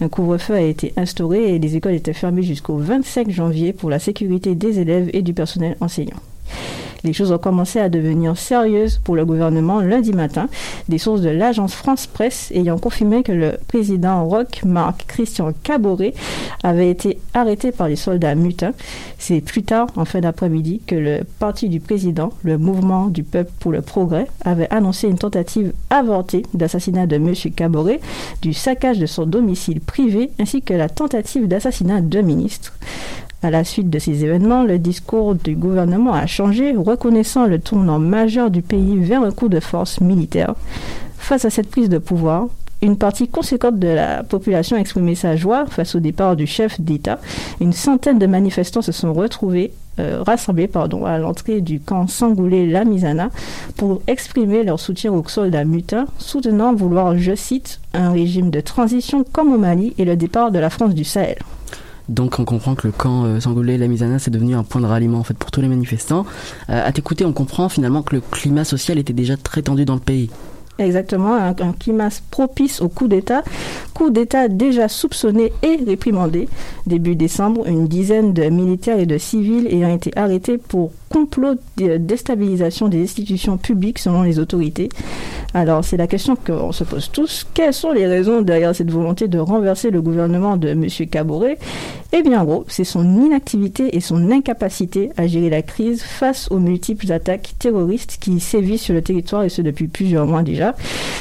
Un 0.00 0.08
couvre-feu 0.08 0.54
a 0.54 0.60
été 0.60 0.92
instauré 0.96 1.54
et 1.54 1.60
les 1.60 1.76
écoles 1.76 1.94
étaient 1.94 2.14
fermées 2.14 2.42
jusqu'au 2.42 2.78
25 2.78 3.30
janvier 3.30 3.72
pour 3.72 3.88
la 3.88 4.00
sécurité 4.00 4.56
des 4.56 4.80
élèves 4.80 5.10
et 5.12 5.22
du 5.22 5.32
personnel 5.32 5.76
enseignant. 5.80 6.18
Les 7.04 7.12
choses 7.12 7.32
ont 7.32 7.38
commencé 7.38 7.78
à 7.78 7.88
devenir 7.88 8.36
sérieuses 8.36 9.00
pour 9.04 9.16
le 9.16 9.24
gouvernement 9.24 9.80
lundi 9.80 10.12
matin. 10.12 10.48
Des 10.88 10.98
sources 10.98 11.20
de 11.20 11.28
l'agence 11.28 11.74
France 11.74 12.06
Presse 12.06 12.50
ayant 12.54 12.78
confirmé 12.78 13.22
que 13.22 13.32
le 13.32 13.58
président 13.68 14.26
Roch 14.26 14.64
Marc 14.64 15.06
Christian 15.06 15.52
Caboret 15.62 16.14
avait 16.62 16.90
été 16.90 17.18
arrêté 17.34 17.72
par 17.72 17.88
les 17.88 17.96
soldats 17.96 18.34
mutins. 18.34 18.72
C'est 19.18 19.40
plus 19.40 19.62
tard, 19.62 19.88
en 19.96 20.04
fin 20.04 20.20
d'après-midi, 20.20 20.80
que 20.86 20.94
le 20.94 21.20
parti 21.38 21.68
du 21.68 21.80
président, 21.80 22.32
le 22.42 22.58
mouvement 22.58 23.06
du 23.06 23.22
peuple 23.22 23.52
pour 23.60 23.72
le 23.72 23.82
progrès, 23.82 24.26
avait 24.44 24.68
annoncé 24.70 25.08
une 25.08 25.18
tentative 25.18 25.72
avortée 25.90 26.42
d'assassinat 26.54 27.06
de 27.06 27.16
M. 27.16 27.34
Caboret, 27.54 28.00
du 28.42 28.52
saccage 28.52 28.98
de 28.98 29.06
son 29.06 29.26
domicile 29.26 29.80
privé 29.80 30.30
ainsi 30.38 30.62
que 30.62 30.74
la 30.74 30.88
tentative 30.88 31.48
d'assassinat 31.48 32.00
de 32.00 32.20
ministres. 32.20 32.72
À 33.40 33.50
la 33.50 33.62
suite 33.62 33.88
de 33.88 34.00
ces 34.00 34.24
événements, 34.24 34.64
le 34.64 34.78
discours 34.78 35.36
du 35.36 35.54
gouvernement 35.54 36.12
a 36.12 36.26
changé, 36.26 36.74
reconnaissant 36.76 37.46
le 37.46 37.60
tournant 37.60 38.00
majeur 38.00 38.50
du 38.50 38.62
pays 38.62 38.96
vers 38.98 39.22
un 39.22 39.30
coup 39.30 39.48
de 39.48 39.60
force 39.60 40.00
militaire. 40.00 40.56
Face 41.18 41.44
à 41.44 41.50
cette 41.50 41.70
prise 41.70 41.88
de 41.88 41.98
pouvoir, 41.98 42.48
une 42.82 42.96
partie 42.96 43.28
conséquente 43.28 43.78
de 43.78 43.88
la 43.88 44.24
population 44.24 44.76
a 44.76 44.80
exprimé 44.80 45.14
sa 45.14 45.36
joie 45.36 45.66
face 45.66 45.94
au 45.94 46.00
départ 46.00 46.34
du 46.34 46.48
chef 46.48 46.80
d'État. 46.80 47.20
Une 47.60 47.72
centaine 47.72 48.18
de 48.18 48.26
manifestants 48.26 48.82
se 48.82 48.92
sont 48.92 49.12
retrouvés, 49.12 49.72
euh, 50.00 50.22
rassemblés 50.24 50.66
pardon, 50.66 51.04
à 51.04 51.18
l'entrée 51.18 51.60
du 51.60 51.78
camp 51.78 52.08
Sangoulé-La 52.08 52.84
Misana 52.84 53.30
pour 53.76 54.02
exprimer 54.08 54.64
leur 54.64 54.80
soutien 54.80 55.12
aux 55.12 55.26
soldats 55.28 55.64
mutins, 55.64 56.06
soutenant 56.18 56.74
vouloir, 56.74 57.16
je 57.16 57.36
cite, 57.36 57.80
un 57.94 58.10
régime 58.10 58.50
de 58.50 58.60
transition 58.60 59.24
comme 59.32 59.52
au 59.52 59.58
Mali 59.58 59.94
et 59.98 60.04
le 60.04 60.16
départ 60.16 60.50
de 60.50 60.58
la 60.58 60.70
France 60.70 60.94
du 60.94 61.04
Sahel. 61.04 61.38
Donc 62.08 62.38
on 62.38 62.44
comprend 62.44 62.74
que 62.74 62.86
le 62.86 62.92
camp 62.92 63.24
euh, 63.24 63.40
Sangoulé 63.40 63.76
la 63.76 63.86
Misana 63.86 64.18
c'est 64.18 64.30
devenu 64.30 64.54
un 64.54 64.64
point 64.64 64.80
de 64.80 64.86
ralliement 64.86 65.18
en 65.18 65.24
fait 65.24 65.36
pour 65.36 65.50
tous 65.50 65.60
les 65.60 65.68
manifestants. 65.68 66.24
Euh, 66.70 66.86
à 66.86 66.92
t'écouter, 66.92 67.24
on 67.24 67.32
comprend 67.32 67.68
finalement 67.68 68.02
que 68.02 68.14
le 68.14 68.22
climat 68.22 68.64
social 68.64 68.98
était 68.98 69.12
déjà 69.12 69.36
très 69.36 69.62
tendu 69.62 69.84
dans 69.84 69.94
le 69.94 70.00
pays. 70.00 70.30
Exactement, 70.78 71.34
un, 71.34 71.54
climat 71.72 72.08
propice 72.30 72.80
au 72.80 72.88
coup 72.88 73.08
d'État. 73.08 73.42
Coup 73.94 74.10
d'État 74.10 74.46
déjà 74.46 74.88
soupçonné 74.88 75.52
et 75.64 75.76
réprimandé. 75.84 76.48
Début 76.86 77.16
décembre, 77.16 77.66
une 77.66 77.88
dizaine 77.88 78.32
de 78.32 78.44
militaires 78.44 79.00
et 79.00 79.06
de 79.06 79.18
civils 79.18 79.66
ayant 79.66 79.92
été 79.92 80.12
arrêtés 80.16 80.56
pour 80.56 80.92
complot 81.08 81.56
de 81.76 81.96
déstabilisation 81.96 82.88
des 82.88 83.02
institutions 83.02 83.56
publiques 83.56 83.98
selon 83.98 84.22
les 84.22 84.38
autorités. 84.38 84.88
Alors, 85.54 85.82
c'est 85.82 85.96
la 85.96 86.06
question 86.06 86.36
qu'on 86.36 86.72
se 86.72 86.84
pose 86.84 87.10
tous. 87.10 87.46
Quelles 87.54 87.72
sont 87.72 87.92
les 87.92 88.06
raisons 88.06 88.42
derrière 88.42 88.74
cette 88.74 88.90
volonté 88.90 89.28
de 89.28 89.38
renverser 89.38 89.90
le 89.90 90.02
gouvernement 90.02 90.56
de 90.58 90.68
M. 90.68 90.86
Caboret? 91.10 91.58
Eh 92.12 92.22
bien, 92.22 92.40
en 92.40 92.44
gros, 92.44 92.64
c'est 92.68 92.84
son 92.84 93.04
inactivité 93.24 93.96
et 93.96 94.00
son 94.00 94.30
incapacité 94.30 95.10
à 95.16 95.26
gérer 95.26 95.50
la 95.50 95.62
crise 95.62 96.02
face 96.02 96.50
aux 96.50 96.58
multiples 96.58 97.10
attaques 97.12 97.54
terroristes 97.58 98.18
qui 98.20 98.40
sévissent 98.40 98.82
sur 98.82 98.94
le 98.94 99.02
territoire 99.02 99.44
et 99.44 99.48
ce 99.48 99.62
depuis 99.62 99.88
plusieurs 99.88 100.26
mois 100.26 100.42
déjà. 100.42 100.67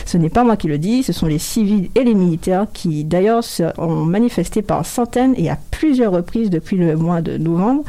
Ce 0.06 0.18
n'est 0.18 0.30
pas 0.30 0.44
moi 0.44 0.58
qui 0.58 0.68
le 0.68 0.78
dis, 0.78 1.04
ce 1.04 1.14
sont 1.14 1.28
les 1.28 1.40
civils 1.40 1.90
et 1.96 2.04
les 2.04 2.14
militaires 2.14 2.68
qui, 2.74 3.04
d'ailleurs, 3.04 3.44
ont 3.78 4.06
manifesté 4.06 4.62
par 4.62 4.86
centaines 4.86 5.34
et 5.38 5.50
à 5.50 5.58
plusieurs 5.72 6.12
reprises 6.12 6.50
depuis 6.50 6.78
le 6.78 6.96
mois 6.96 7.22
de 7.22 7.38
novembre. 7.38 7.84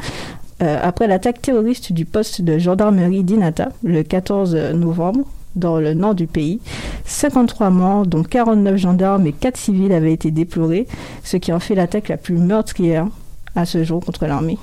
Euh, 0.61 0.77
après 0.81 1.07
l'attaque 1.07 1.41
terroriste 1.41 1.93
du 1.93 2.05
poste 2.05 2.41
de 2.41 2.57
gendarmerie 2.57 3.23
d'Inata 3.23 3.69
le 3.83 4.03
14 4.03 4.55
novembre 4.73 5.23
dans 5.55 5.79
le 5.79 5.93
nord 5.93 6.15
du 6.15 6.27
pays. 6.27 6.59
53 7.05 7.69
morts, 7.69 8.05
dont 8.05 8.23
49 8.23 8.77
gendarmes 8.77 9.25
et 9.27 9.33
4 9.33 9.57
civils 9.57 9.93
avaient 9.93 10.13
été 10.13 10.31
déplorés, 10.31 10.87
ce 11.23 11.37
qui 11.37 11.51
en 11.53 11.59
fait 11.59 11.75
l'attaque 11.75 12.09
la 12.09 12.17
plus 12.17 12.35
meurtrière 12.35 13.07
à 13.55 13.65
ce 13.65 13.83
jour 13.83 14.03
contre 14.03 14.25
l'armée. 14.25 14.57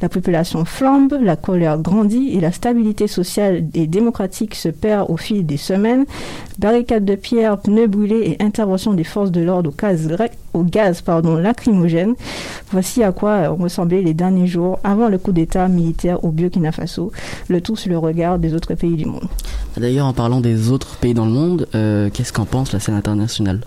La 0.00 0.08
population 0.08 0.64
flambe, 0.64 1.18
la 1.20 1.36
colère 1.36 1.78
grandit 1.78 2.30
et 2.34 2.40
la 2.40 2.52
stabilité 2.52 3.08
sociale 3.08 3.64
et 3.74 3.86
démocratique 3.86 4.54
se 4.54 4.68
perd 4.68 5.10
au 5.10 5.16
fil 5.16 5.44
des 5.44 5.56
semaines. 5.56 6.04
Barricades 6.58 7.04
de 7.04 7.14
pierre, 7.14 7.58
pneus 7.58 7.88
brûlés 7.88 8.36
et 8.38 8.42
intervention 8.42 8.94
des 8.94 9.04
forces 9.04 9.30
de 9.30 9.40
l'ordre 9.40 9.70
au 9.70 9.72
gaz, 9.72 10.08
au 10.52 10.62
gaz 10.62 11.02
lacrymogène. 11.40 12.14
Voici 12.70 13.02
à 13.02 13.12
quoi 13.12 13.48
ressemblé 13.48 14.02
les 14.02 14.14
derniers 14.14 14.46
jours 14.46 14.78
avant 14.84 15.08
le 15.08 15.18
coup 15.18 15.32
d'État 15.32 15.68
militaire 15.68 16.24
au 16.24 16.30
Burkina 16.30 16.72
Faso, 16.72 17.12
le 17.48 17.60
tout 17.60 17.76
sur 17.76 17.90
le 17.90 17.98
regard 17.98 18.38
des 18.38 18.54
autres 18.54 18.74
pays 18.74 18.96
du 18.96 19.06
monde. 19.06 19.28
D'ailleurs, 19.76 20.06
en 20.06 20.12
parlant 20.12 20.40
des 20.40 20.70
autres 20.70 20.96
pays 20.96 21.14
dans 21.14 21.26
le 21.26 21.32
monde, 21.32 21.68
euh, 21.74 22.10
qu'est-ce 22.12 22.32
qu'en 22.32 22.44
pense 22.44 22.72
la 22.72 22.80
scène 22.80 22.94
internationale? 22.94 23.60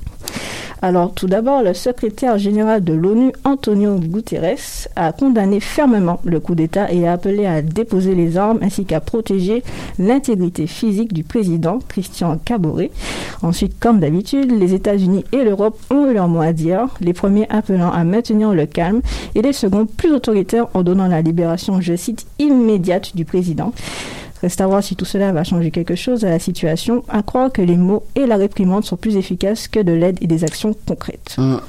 Alors, 0.83 1.13
tout 1.13 1.27
d'abord, 1.27 1.61
le 1.61 1.75
secrétaire 1.75 2.39
général 2.39 2.83
de 2.83 2.93
l'ONU, 2.93 3.31
Antonio 3.43 3.99
Guterres, 3.99 4.87
a 4.95 5.11
condamné 5.11 5.59
fermement 5.59 6.19
le 6.23 6.39
coup 6.39 6.55
d'État 6.55 6.91
et 6.91 7.07
a 7.07 7.13
appelé 7.13 7.45
à 7.45 7.61
déposer 7.61 8.15
les 8.15 8.35
armes 8.35 8.57
ainsi 8.63 8.85
qu'à 8.85 8.99
protéger 8.99 9.63
l'intégrité 9.99 10.65
physique 10.65 11.13
du 11.13 11.23
président, 11.23 11.77
Christian 11.87 12.39
Caboret. 12.43 12.89
Ensuite, 13.43 13.79
comme 13.79 13.99
d'habitude, 13.99 14.51
les 14.51 14.73
États-Unis 14.73 15.23
et 15.31 15.43
l'Europe 15.43 15.79
ont 15.91 16.09
eu 16.09 16.15
leur 16.15 16.27
mot 16.27 16.41
à 16.41 16.51
dire, 16.51 16.87
les 16.99 17.13
premiers 17.13 17.47
appelant 17.51 17.91
à 17.91 18.03
maintenir 18.03 18.51
le 18.51 18.65
calme 18.65 19.01
et 19.35 19.43
les 19.43 19.53
seconds 19.53 19.85
plus 19.85 20.11
autoritaires 20.11 20.67
en 20.73 20.81
donnant 20.81 21.07
la 21.07 21.21
libération, 21.21 21.79
je 21.79 21.95
cite, 21.95 22.25
immédiate 22.39 23.15
du 23.15 23.23
président. 23.23 23.71
Reste 24.41 24.61
à 24.61 24.67
voir 24.67 24.83
si 24.83 24.95
tout 24.95 25.05
cela 25.05 25.31
va 25.31 25.43
changer 25.43 25.71
quelque 25.71 25.95
chose 25.95 26.25
à 26.25 26.29
la 26.29 26.39
situation, 26.39 27.03
à 27.09 27.21
croire 27.21 27.51
que 27.51 27.61
les 27.61 27.77
mots 27.77 28.03
et 28.15 28.25
la 28.25 28.37
réprimande 28.37 28.83
sont 28.83 28.97
plus 28.97 29.15
efficaces 29.15 29.67
que 29.67 29.79
de 29.79 29.91
l'aide 29.91 30.17
et 30.21 30.27
des 30.27 30.43
actions 30.43 30.75
concrètes. 30.85 31.35
Hum. 31.37 31.61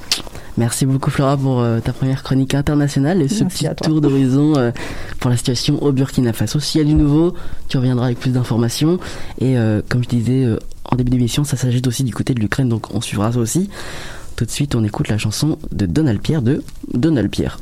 Merci 0.55 0.85
beaucoup 0.85 1.09
Flora 1.09 1.35
pour 1.35 1.61
euh, 1.61 1.79
ta 1.79 1.93
première 1.93 2.21
chronique 2.21 2.53
internationale 2.53 3.23
et 3.23 3.27
ce 3.27 3.43
Merci 3.43 3.67
petit 3.67 3.83
tour 3.83 4.01
d'horizon 4.01 4.55
euh, 4.55 4.71
pour 5.19 5.31
la 5.31 5.37
situation 5.37 5.81
au 5.81 5.91
Burkina 5.91 6.31
Faso. 6.31 6.59
S'il 6.59 6.79
y 6.79 6.83
a 6.83 6.87
du 6.87 6.93
nouveau, 6.93 7.33
tu 7.69 7.77
reviendras 7.77 8.05
avec 8.07 8.19
plus 8.19 8.31
d'informations. 8.31 8.99
Et 9.39 9.57
euh, 9.57 9.81
comme 9.89 10.03
je 10.03 10.09
disais 10.09 10.47
en 10.85 10.95
début 10.95 11.11
d'émission, 11.11 11.43
ça 11.43 11.57
s'agit 11.57 11.81
aussi 11.87 12.03
du 12.03 12.13
côté 12.13 12.35
de 12.35 12.39
l'Ukraine, 12.39 12.69
donc 12.69 12.93
on 12.93 13.01
suivra 13.01 13.31
ça 13.31 13.39
aussi. 13.39 13.69
Tout 14.35 14.45
de 14.45 14.51
suite, 14.51 14.75
on 14.75 14.83
écoute 14.83 15.07
la 15.07 15.17
chanson 15.17 15.57
de 15.71 15.85
Donald 15.85 16.21
Pierre 16.21 16.41
de 16.41 16.63
Donald 16.93 17.29
Pierre. 17.29 17.59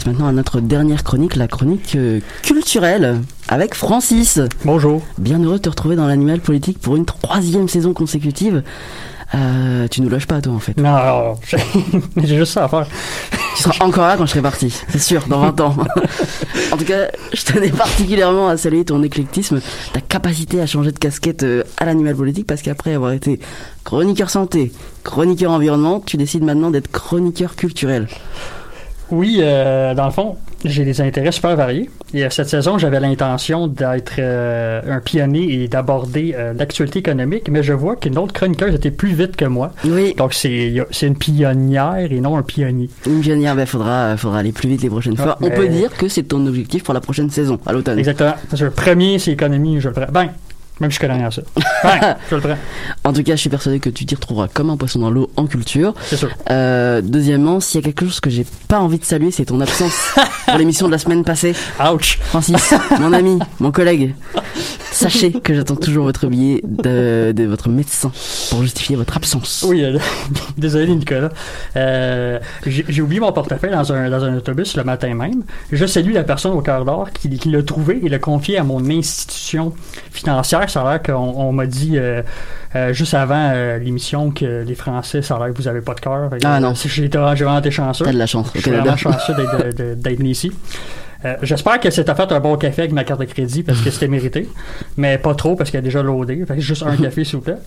Passe 0.00 0.06
maintenant 0.06 0.28
à 0.28 0.32
notre 0.32 0.60
dernière 0.60 1.04
chronique, 1.04 1.36
la 1.36 1.46
chronique 1.46 1.94
euh, 1.94 2.20
culturelle, 2.42 3.20
avec 3.48 3.74
Francis. 3.74 4.40
Bonjour. 4.64 5.02
Bien 5.18 5.42
heureux 5.42 5.56
de 5.56 5.62
te 5.62 5.68
retrouver 5.68 5.94
dans 5.94 6.06
l'animal 6.06 6.40
politique 6.40 6.78
pour 6.78 6.96
une 6.96 7.04
troisième 7.04 7.68
saison 7.68 7.92
consécutive. 7.92 8.62
Euh, 9.34 9.88
tu 9.88 10.00
nous 10.00 10.08
lâches 10.08 10.26
pas, 10.26 10.40
toi, 10.40 10.54
en 10.54 10.58
fait. 10.58 10.76
Non, 10.78 10.94
alors, 10.94 11.40
j'ai 11.46 11.58
j'ai 12.16 12.38
juste 12.38 12.52
ça 12.52 12.64
à 12.64 12.68
faire. 12.68 12.86
Tu 13.56 13.62
seras 13.62 13.84
encore 13.84 14.06
là 14.06 14.16
quand 14.16 14.24
je 14.24 14.30
serai 14.30 14.40
parti, 14.40 14.74
c'est 14.88 14.98
sûr, 14.98 15.26
dans 15.28 15.40
20 15.40 15.60
ans. 15.60 15.76
en 16.72 16.76
tout 16.78 16.84
cas, 16.84 17.08
je 17.34 17.44
tenais 17.44 17.68
particulièrement 17.68 18.48
à 18.48 18.56
saluer 18.56 18.86
ton 18.86 19.02
éclectisme, 19.02 19.60
ta 19.92 20.00
capacité 20.00 20.62
à 20.62 20.66
changer 20.66 20.92
de 20.92 20.98
casquette 20.98 21.42
euh, 21.42 21.62
à 21.76 21.84
l'animal 21.84 22.16
politique, 22.16 22.46
parce 22.46 22.62
qu'après 22.62 22.94
avoir 22.94 23.12
été 23.12 23.38
chroniqueur 23.84 24.30
santé, 24.30 24.72
chroniqueur 25.04 25.50
environnement, 25.50 26.00
tu 26.00 26.16
décides 26.16 26.44
maintenant 26.44 26.70
d'être 26.70 26.90
chroniqueur 26.90 27.54
culturel. 27.54 28.08
Oui, 29.10 29.38
euh, 29.40 29.94
dans 29.94 30.06
le 30.06 30.12
fond, 30.12 30.36
j'ai 30.64 30.84
des 30.84 31.00
intérêts 31.00 31.32
super 31.32 31.56
variés. 31.56 31.90
Et 32.12 32.24
euh, 32.24 32.30
cette 32.30 32.48
saison, 32.48 32.78
j'avais 32.78 33.00
l'intention 33.00 33.66
d'être 33.66 34.14
euh, 34.18 34.80
un 34.88 35.00
pionnier 35.00 35.62
et 35.62 35.68
d'aborder 35.68 36.34
euh, 36.36 36.52
l'actualité 36.52 36.98
économique, 36.98 37.48
mais 37.48 37.62
je 37.62 37.72
vois 37.72 37.96
qu'une 37.96 38.18
autre 38.18 38.32
chroniqueuse 38.32 38.74
était 38.74 38.90
plus 38.90 39.12
vite 39.12 39.36
que 39.36 39.44
moi. 39.44 39.72
Oui. 39.84 40.14
Donc 40.16 40.34
c'est 40.34 40.72
une 41.02 41.16
pionnière 41.16 41.96
et 42.10 42.20
non 42.20 42.36
un 42.36 42.42
pionnier. 42.42 42.90
Une 43.06 43.20
pionnière, 43.20 43.54
ben 43.54 43.66
faudra, 43.66 44.16
faudra 44.16 44.38
aller 44.38 44.52
plus 44.52 44.68
vite 44.68 44.82
les 44.82 44.90
prochaines 44.90 45.16
fois. 45.16 45.38
Ouais, 45.40 45.50
On 45.52 45.56
peut 45.56 45.68
dire 45.68 45.96
que 45.96 46.08
c'est 46.08 46.24
ton 46.24 46.44
objectif 46.46 46.84
pour 46.84 46.94
la 46.94 47.00
prochaine 47.00 47.30
saison, 47.30 47.58
à 47.66 47.72
l'automne. 47.72 47.98
Exactement. 47.98 48.34
Parce 48.48 48.60
que 48.60 48.66
le 48.66 48.70
premier, 48.72 49.18
c'est 49.18 49.32
économie, 49.32 49.80
je 49.80 49.88
le. 49.88 49.94
Ben, 50.12 50.30
même 50.80 50.90
si 50.90 50.96
je 50.96 51.00
connais 51.00 51.14
rien 51.14 51.26
à 51.26 51.30
ça. 51.30 51.42
Ben, 51.82 52.16
je 52.30 52.34
le 52.34 52.40
prends. 52.40 52.56
En 53.04 53.12
tout 53.12 53.22
cas, 53.22 53.32
je 53.36 53.40
suis 53.40 53.50
persuadé 53.50 53.80
que 53.80 53.90
tu 53.90 54.04
t'y 54.06 54.14
retrouveras 54.14 54.48
comme 54.48 54.70
un 54.70 54.76
poisson 54.76 54.98
dans 54.98 55.10
l'eau 55.10 55.30
en 55.36 55.46
culture. 55.46 55.94
C'est 56.02 56.16
sûr. 56.16 56.30
Euh, 56.50 57.00
deuxièmement, 57.02 57.60
s'il 57.60 57.80
y 57.80 57.84
a 57.84 57.86
quelque 57.86 58.04
chose 58.04 58.20
que 58.20 58.30
j'ai 58.30 58.46
pas 58.68 58.80
envie 58.80 58.98
de 58.98 59.04
saluer, 59.04 59.30
c'est 59.30 59.46
ton 59.46 59.60
absence 59.60 60.14
pour 60.46 60.58
l'émission 60.58 60.86
de 60.86 60.92
la 60.92 60.98
semaine 60.98 61.24
passée. 61.24 61.54
Ouch. 61.92 62.18
Francis, 62.22 62.74
mon 62.98 63.12
ami, 63.12 63.38
mon 63.60 63.72
collègue, 63.72 64.14
sachez 64.90 65.32
que 65.32 65.54
j'attends 65.54 65.76
toujours 65.76 66.04
votre 66.04 66.26
billet 66.26 66.60
de, 66.64 67.32
de 67.34 67.44
votre 67.44 67.68
médecin 67.68 68.10
pour 68.50 68.62
justifier 68.62 68.96
votre 68.96 69.16
absence. 69.16 69.64
Oui, 69.68 69.84
euh, 69.84 69.98
désolé 70.58 70.88
Nicolas. 70.88 71.30
Euh, 71.76 72.38
j'ai 72.66 72.84
j'ai 72.88 73.02
oublié 73.02 73.20
mon 73.20 73.32
portefeuille 73.32 73.70
dans 73.70 73.92
un, 73.92 74.10
dans 74.10 74.24
un 74.24 74.36
autobus 74.36 74.76
le 74.76 74.84
matin 74.84 75.14
même. 75.14 75.42
Je 75.72 75.86
salue 75.86 76.12
la 76.12 76.24
personne 76.24 76.52
au 76.52 76.60
cœur 76.60 76.84
d'or 76.84 77.10
qui, 77.12 77.28
qui 77.38 77.50
l'a 77.50 77.62
trouvé 77.62 78.00
et 78.02 78.08
l'a 78.08 78.18
confié 78.18 78.58
à 78.58 78.64
mon 78.64 78.88
institution 78.90 79.72
financière. 80.10 80.69
Ça 80.70 80.82
a 80.82 80.90
l'air 80.92 81.02
qu'on 81.02 81.12
on 81.36 81.52
m'a 81.52 81.66
dit 81.66 81.98
euh, 81.98 82.22
euh, 82.76 82.92
juste 82.92 83.14
avant 83.14 83.50
euh, 83.52 83.78
l'émission 83.78 84.30
que 84.30 84.62
les 84.66 84.74
Français, 84.74 85.20
ça 85.22 85.36
a 85.36 85.38
l'air 85.44 85.52
que 85.54 85.58
vous 85.60 85.68
avez 85.68 85.80
pas 85.80 85.94
de 85.94 86.00
cœur. 86.00 86.30
Ah, 86.44 86.60
non. 86.60 86.72
J'ai 86.74 86.88
j'ai 86.90 87.08
vraiment 87.44 87.58
été 87.58 87.70
chanceux. 87.70 88.04
T'as 88.04 88.12
de 88.12 88.18
la 88.18 88.26
chance, 88.26 88.50
Canada. 88.52 88.82
vraiment 88.82 88.96
chanceux 88.96 89.34
d'être- 89.34 89.76
de- 89.76 89.94
d'être 89.94 90.18
venu 90.18 90.30
ici. 90.30 90.50
Euh, 91.24 91.36
J'espère 91.42 91.80
que 91.80 91.90
c'est 91.90 92.06
fait 92.14 92.32
un 92.32 92.40
bon 92.40 92.56
café 92.56 92.82
avec 92.82 92.92
ma 92.92 93.04
carte 93.04 93.20
de 93.20 93.26
crédit 93.26 93.62
parce 93.62 93.80
que 93.80 93.90
c'était 93.90 94.08
mérité, 94.08 94.48
mais 94.96 95.18
pas 95.18 95.34
trop 95.34 95.54
parce 95.54 95.70
qu'elle 95.70 95.80
a 95.80 95.82
déjà 95.82 96.02
loadé. 96.02 96.44
Fait 96.46 96.56
que 96.56 96.60
juste 96.60 96.82
un 96.82 96.96
café 97.02 97.24
s'il 97.24 97.36
vous 97.36 97.42
plaît. 97.42 97.58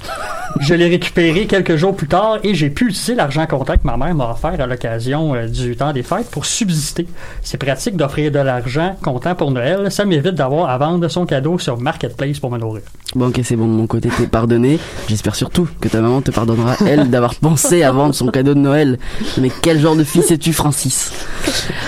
Je 0.60 0.74
l'ai 0.74 0.88
récupéré 0.88 1.46
quelques 1.46 1.76
jours 1.76 1.96
plus 1.96 2.08
tard 2.08 2.40
et 2.44 2.56
j'ai 2.56 2.70
pu 2.70 2.86
utiliser 2.86 3.16
l'argent 3.16 3.46
comptant 3.46 3.76
que 3.76 3.84
ma 3.84 3.98
mère 3.98 4.16
m'a 4.16 4.32
offert 4.32 4.60
à 4.60 4.66
l'occasion 4.66 5.36
euh, 5.36 5.48
du 5.48 5.76
temps 5.76 5.94
des 5.94 6.04
fêtes 6.04 6.30
pour 6.32 6.46
subsister. 6.46 7.08
C'est 7.42 7.58
pratique 7.58 7.96
d'offrir 7.96 8.32
de 8.32 8.40
l'argent 8.40 8.96
comptant 9.02 9.36
pour 9.36 9.52
Noël. 9.52 9.92
Ça 9.92 10.06
m'évite 10.06 10.36
d'avoir 10.36 10.70
à 10.70 10.78
vendre 10.78 11.08
son 11.08 11.26
cadeau 11.26 11.60
sur 11.60 11.78
Marketplace 11.80 12.40
pour 12.40 12.52
me 12.52 12.58
nourrir. 12.58 12.82
Bon, 13.16 13.28
ok, 13.28 13.42
c'est 13.44 13.56
bon, 13.56 13.68
de 13.68 13.74
mon 13.74 13.86
côté, 13.86 14.10
t'es 14.10 14.26
pardonné. 14.26 14.80
J'espère 15.08 15.36
surtout 15.36 15.68
que 15.80 15.88
ta 15.88 16.02
maman 16.02 16.22
te 16.22 16.32
pardonnera, 16.32 16.76
elle, 16.88 17.12
d'avoir 17.12 17.36
pensé 17.36 17.84
à 17.84 17.92
vendre 17.92 18.16
son 18.16 18.28
cadeau 18.28 18.56
de 18.56 18.60
Noël. 18.60 18.98
Mais 19.40 19.52
quel 19.62 19.80
genre 19.80 19.96
de 19.96 20.04
fils 20.04 20.32
es-tu, 20.32 20.52
Francis? 20.52 21.12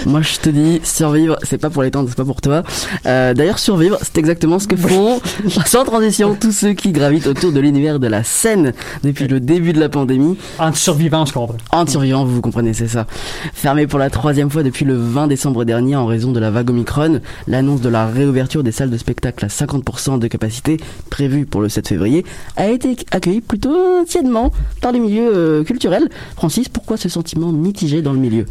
Moi, 0.05 0.21
je 0.21 0.37
te 0.37 0.49
dis, 0.49 0.81
survivre, 0.83 1.37
c'est 1.41 1.54
pas 1.57 1.69
pour 1.69 1.83
les 1.83 1.91
tendre, 1.91 2.09
c'est 2.09 2.17
pas 2.17 2.25
pour 2.25 2.41
toi. 2.41 2.63
Euh, 3.05 3.33
D'ailleurs, 3.33 3.59
survivre, 3.59 3.97
c'est 4.01 4.17
exactement 4.17 4.59
ce 4.59 4.67
que 4.67 4.75
font, 4.75 5.19
sans 5.65 5.83
transition, 5.83 6.35
tous 6.39 6.51
ceux 6.51 6.73
qui 6.73 6.91
gravitent 6.91 7.27
autour 7.27 7.51
de 7.51 7.59
l'univers 7.59 7.99
de 7.99 8.07
la 8.07 8.23
scène 8.23 8.73
depuis 9.03 9.27
le 9.27 9.39
début 9.39 9.73
de 9.73 9.79
la 9.79 9.89
pandémie. 9.89 10.37
Anti-survivant, 10.59 11.25
je 11.25 11.33
comprends. 11.33 11.57
Anti-survivant, 11.71 12.25
vous 12.25 12.35
vous 12.35 12.41
comprenez, 12.41 12.73
c'est 12.73 12.87
ça. 12.87 13.07
Fermé 13.53 13.87
pour 13.87 13.99
la 13.99 14.09
troisième 14.09 14.49
fois 14.49 14.63
depuis 14.63 14.85
le 14.85 14.95
20 14.95 15.27
décembre 15.27 15.65
dernier 15.65 15.95
en 15.95 16.05
raison 16.05 16.31
de 16.31 16.39
la 16.39 16.51
vague 16.51 16.69
Omicron, 16.69 17.19
l'annonce 17.47 17.81
de 17.81 17.89
la 17.89 18.07
réouverture 18.07 18.63
des 18.63 18.71
salles 18.71 18.89
de 18.89 18.97
spectacle 18.97 19.45
à 19.45 19.47
50% 19.47 20.19
de 20.19 20.27
capacité 20.27 20.77
prévue 21.09 21.45
pour 21.45 21.61
le 21.61 21.69
7 21.69 21.87
février 21.87 22.25
a 22.55 22.67
été 22.67 22.95
accueillie 23.11 23.41
plutôt 23.41 24.03
tièdement 24.05 24.51
par 24.81 24.91
les 24.91 24.99
milieux 24.99 25.31
euh, 25.33 25.63
culturels. 25.63 26.09
Francis, 26.35 26.69
pourquoi 26.69 26.97
ce 26.97 27.09
sentiment 27.09 27.51
mitigé 27.51 28.01
dans 28.01 28.13
le 28.13 28.19
milieu? 28.19 28.45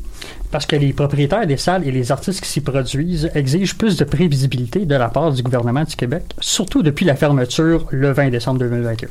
Parce 0.54 0.66
que 0.66 0.76
les 0.76 0.92
propriétaires 0.92 1.48
des 1.48 1.56
salles 1.56 1.84
et 1.84 1.90
les 1.90 2.12
artistes 2.12 2.40
qui 2.40 2.48
s'y 2.48 2.60
produisent 2.60 3.28
exigent 3.34 3.74
plus 3.76 3.96
de 3.96 4.04
prévisibilité 4.04 4.86
de 4.86 4.94
la 4.94 5.08
part 5.08 5.32
du 5.32 5.42
gouvernement 5.42 5.82
du 5.82 5.96
Québec, 5.96 6.22
surtout 6.38 6.84
depuis 6.84 7.04
la 7.04 7.16
fermeture 7.16 7.88
le 7.90 8.12
20 8.12 8.28
décembre 8.28 8.60
2021. 8.60 9.08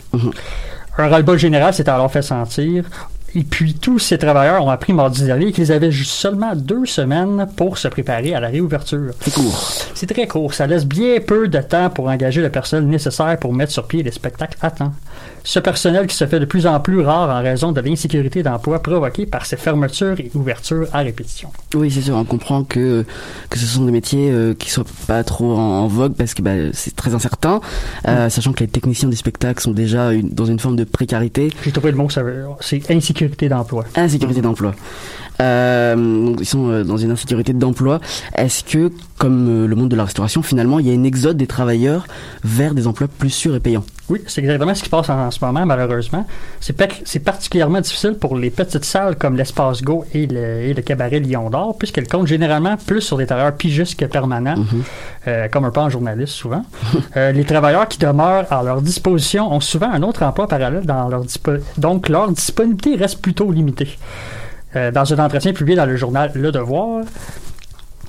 Un 1.00 1.08
ras-le-bas 1.10 1.36
général 1.36 1.74
s'est 1.74 1.90
alors 1.90 2.10
fait 2.10 2.22
sentir. 2.22 2.86
Et 3.36 3.44
puis, 3.44 3.74
tous 3.74 4.00
ces 4.00 4.18
travailleurs 4.18 4.64
ont 4.64 4.70
appris 4.70 4.94
mardi 4.94 5.26
dernier 5.26 5.52
qu'ils 5.52 5.74
avaient 5.74 5.92
juste 5.92 6.12
seulement 6.12 6.56
deux 6.56 6.86
semaines 6.86 7.46
pour 7.58 7.78
se 7.78 7.90
préparer 7.90 8.34
à 8.34 8.40
la 8.40 8.48
réouverture. 8.48 9.12
C'est 9.20 9.34
court. 9.34 9.74
C'est 9.96 10.14
très 10.14 10.28
court. 10.28 10.54
Ça 10.54 10.66
laisse 10.66 10.86
bien 10.86 11.20
peu 11.20 11.50
de 11.50 11.60
temps 11.60 11.90
pour 11.90 12.08
engager 12.08 12.42
le 12.42 12.52
personnel 12.52 12.88
nécessaire 12.88 13.38
pour 13.38 13.52
mettre 13.52 13.74
sur 13.74 13.86
pied 13.86 14.02
les 14.02 14.12
spectacles 14.12 14.58
à 14.62 14.72
temps. 14.72 14.94
Ce 15.46 15.60
personnel 15.60 16.08
qui 16.08 16.16
se 16.16 16.26
fait 16.26 16.40
de 16.40 16.46
plus 16.46 16.66
en 16.68 16.80
plus 16.80 17.02
rare 17.02 17.30
en 17.30 17.42
raison 17.44 17.74
de 17.74 17.82
l'insécurité 17.82 18.44
d'emploi 18.44 18.82
provoquée 18.82 19.26
par 19.26 19.46
ces 19.46 19.58
fermetures 19.58 20.18
et 20.20 20.32
ouvertures 20.36 20.88
à 20.94 21.00
répétition. 21.00 21.50
Oui, 21.76 21.92
c'est 21.92 22.02
sûr, 22.02 22.16
on 22.16 22.24
comprend 22.24 22.64
que, 22.64 23.04
que 23.50 23.60
ce 23.60 23.66
sont 23.66 23.84
des 23.86 23.92
métiers 23.92 24.32
euh, 24.32 24.54
qui 24.54 24.70
soient 24.72 24.86
pas 25.06 25.24
trop 25.26 25.52
en, 25.58 25.82
en 25.82 25.88
vogue 25.88 26.14
parce 26.16 26.34
que 26.34 26.42
bah, 26.42 26.52
c'est 26.72 26.96
très 26.96 27.14
incertain, 27.14 27.60
euh, 28.08 28.30
sachant 28.30 28.54
que 28.54 28.62
les 28.62 28.68
techniciens 28.70 29.10
des 29.10 29.18
spectacles 29.18 29.62
sont 29.62 29.72
déjà 29.72 30.14
une- 30.14 30.30
dans 30.30 30.46
une 30.46 30.60
forme 30.60 30.78
de 30.78 30.86
précarité. 30.86 31.50
J'ai 31.66 31.72
trouvé 31.72 31.92
le 31.92 31.98
mot, 31.98 32.08
c'est 32.62 32.90
insécurité 32.92 33.50
d'emploi. 33.50 33.84
Insécurité 33.96 34.42
d'emploi. 34.42 34.74
Euh, 35.42 35.96
donc 35.96 36.38
ils 36.40 36.46
sont 36.46 36.70
euh, 36.70 36.84
dans 36.84 36.98
une 36.98 37.12
insécurité 37.12 37.54
d'emploi. 37.54 38.00
Est-ce 38.36 38.64
que, 38.64 38.92
comme 39.18 39.48
euh, 39.64 39.68
le 39.68 39.76
monde 39.76 39.90
de 39.90 39.96
la 39.96 40.06
restauration, 40.06 40.44
finalement, 40.44 40.80
il 40.80 40.88
y 40.88 40.90
a 40.90 40.94
une 40.94 41.06
exode 41.06 41.38
des 41.38 41.48
travailleurs 41.48 42.06
vers 42.44 42.74
des 42.74 42.88
emplois 42.88 43.08
plus 43.08 43.30
sûrs 43.30 43.56
et 43.56 43.60
payants? 43.60 43.84
Oui, 44.10 44.22
c'est 44.28 44.42
exactement 44.42 44.76
ce 44.76 44.82
qui 44.82 44.86
se 44.86 44.90
passe 44.92 45.10
en, 45.10 45.18
en 45.28 45.32
ce 45.32 45.44
moment, 45.44 45.66
malheureusement. 45.66 46.28
C'est 46.60 46.74
pa- 46.74 46.88
c'est 47.06 47.20
particulièrement 47.20 47.82
difficile 47.82 48.14
pour 48.20 48.36
les 48.38 48.50
petites 48.52 48.84
salles 48.86 49.16
comme 49.16 49.36
l'Espace 49.38 49.82
Go 49.82 50.06
et 50.14 50.28
le, 50.28 50.62
et 50.62 50.74
le 50.74 50.82
cabaret 50.82 51.20
Lion 51.20 51.50
d'Or, 51.50 51.78
puisqu'elles 51.78 52.08
comptent 52.08 52.28
généralement 52.28 52.76
plus 52.78 53.02
sur 53.02 53.18
des 53.18 53.26
travailleurs 53.26 53.56
pigistes 53.56 53.98
que 54.00 54.06
permanents, 54.06 54.56
euh, 55.28 55.48
comme 55.48 55.66
un 55.66 55.72
peu 55.72 55.80
en 55.82 55.90
journaliste 55.90 56.34
souvent. 56.34 56.64
Euh, 57.16 57.32
les 57.32 57.44
travailleurs 57.44 57.88
qui 57.88 58.00
demeurent 58.00 58.52
à 58.52 58.64
leur 58.64 58.82
disposition 58.82 59.52
ont 59.54 59.60
souvent 59.60 59.92
un 59.92 60.02
autre 60.02 60.24
emploi 60.24 60.48
parallèle 60.48 60.84
dans 60.86 61.08
leur 61.10 61.24
donc 61.78 62.10
leur 62.10 62.32
disponibilité 62.32 62.96
reste 62.96 63.22
plutôt 63.22 63.52
limitée. 63.52 63.98
Euh, 64.76 64.92
dans 64.92 65.14
un 65.14 65.20
entretien 65.24 65.54
publié 65.54 65.76
dans 65.78 65.86
le 65.86 65.96
journal 65.98 66.32
Le 66.36 66.52
Devoir, 66.52 67.02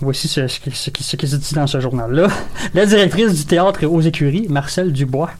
Voici 0.01 0.27
ce, 0.27 0.49
ce 0.49 0.59
qui, 0.59 0.71
ce 0.73 0.91
qui- 0.91 1.05
ce 1.05 1.15
qui 1.17 1.29
se 1.29 1.37
dit 1.37 1.55
dans 1.55 1.69
ce 1.69 1.79
journal-là. 1.79 2.27
La 2.75 2.85
directrice 2.85 3.33
du 3.33 3.45
théâtre 3.45 3.87
aux 3.87 4.01
écuries, 4.01 4.47
Marcel 4.51 4.93
Dubois, 4.93 5.31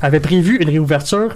avait 0.00 0.20
prévu 0.20 0.56
une 0.56 0.70
réouverture 0.70 1.34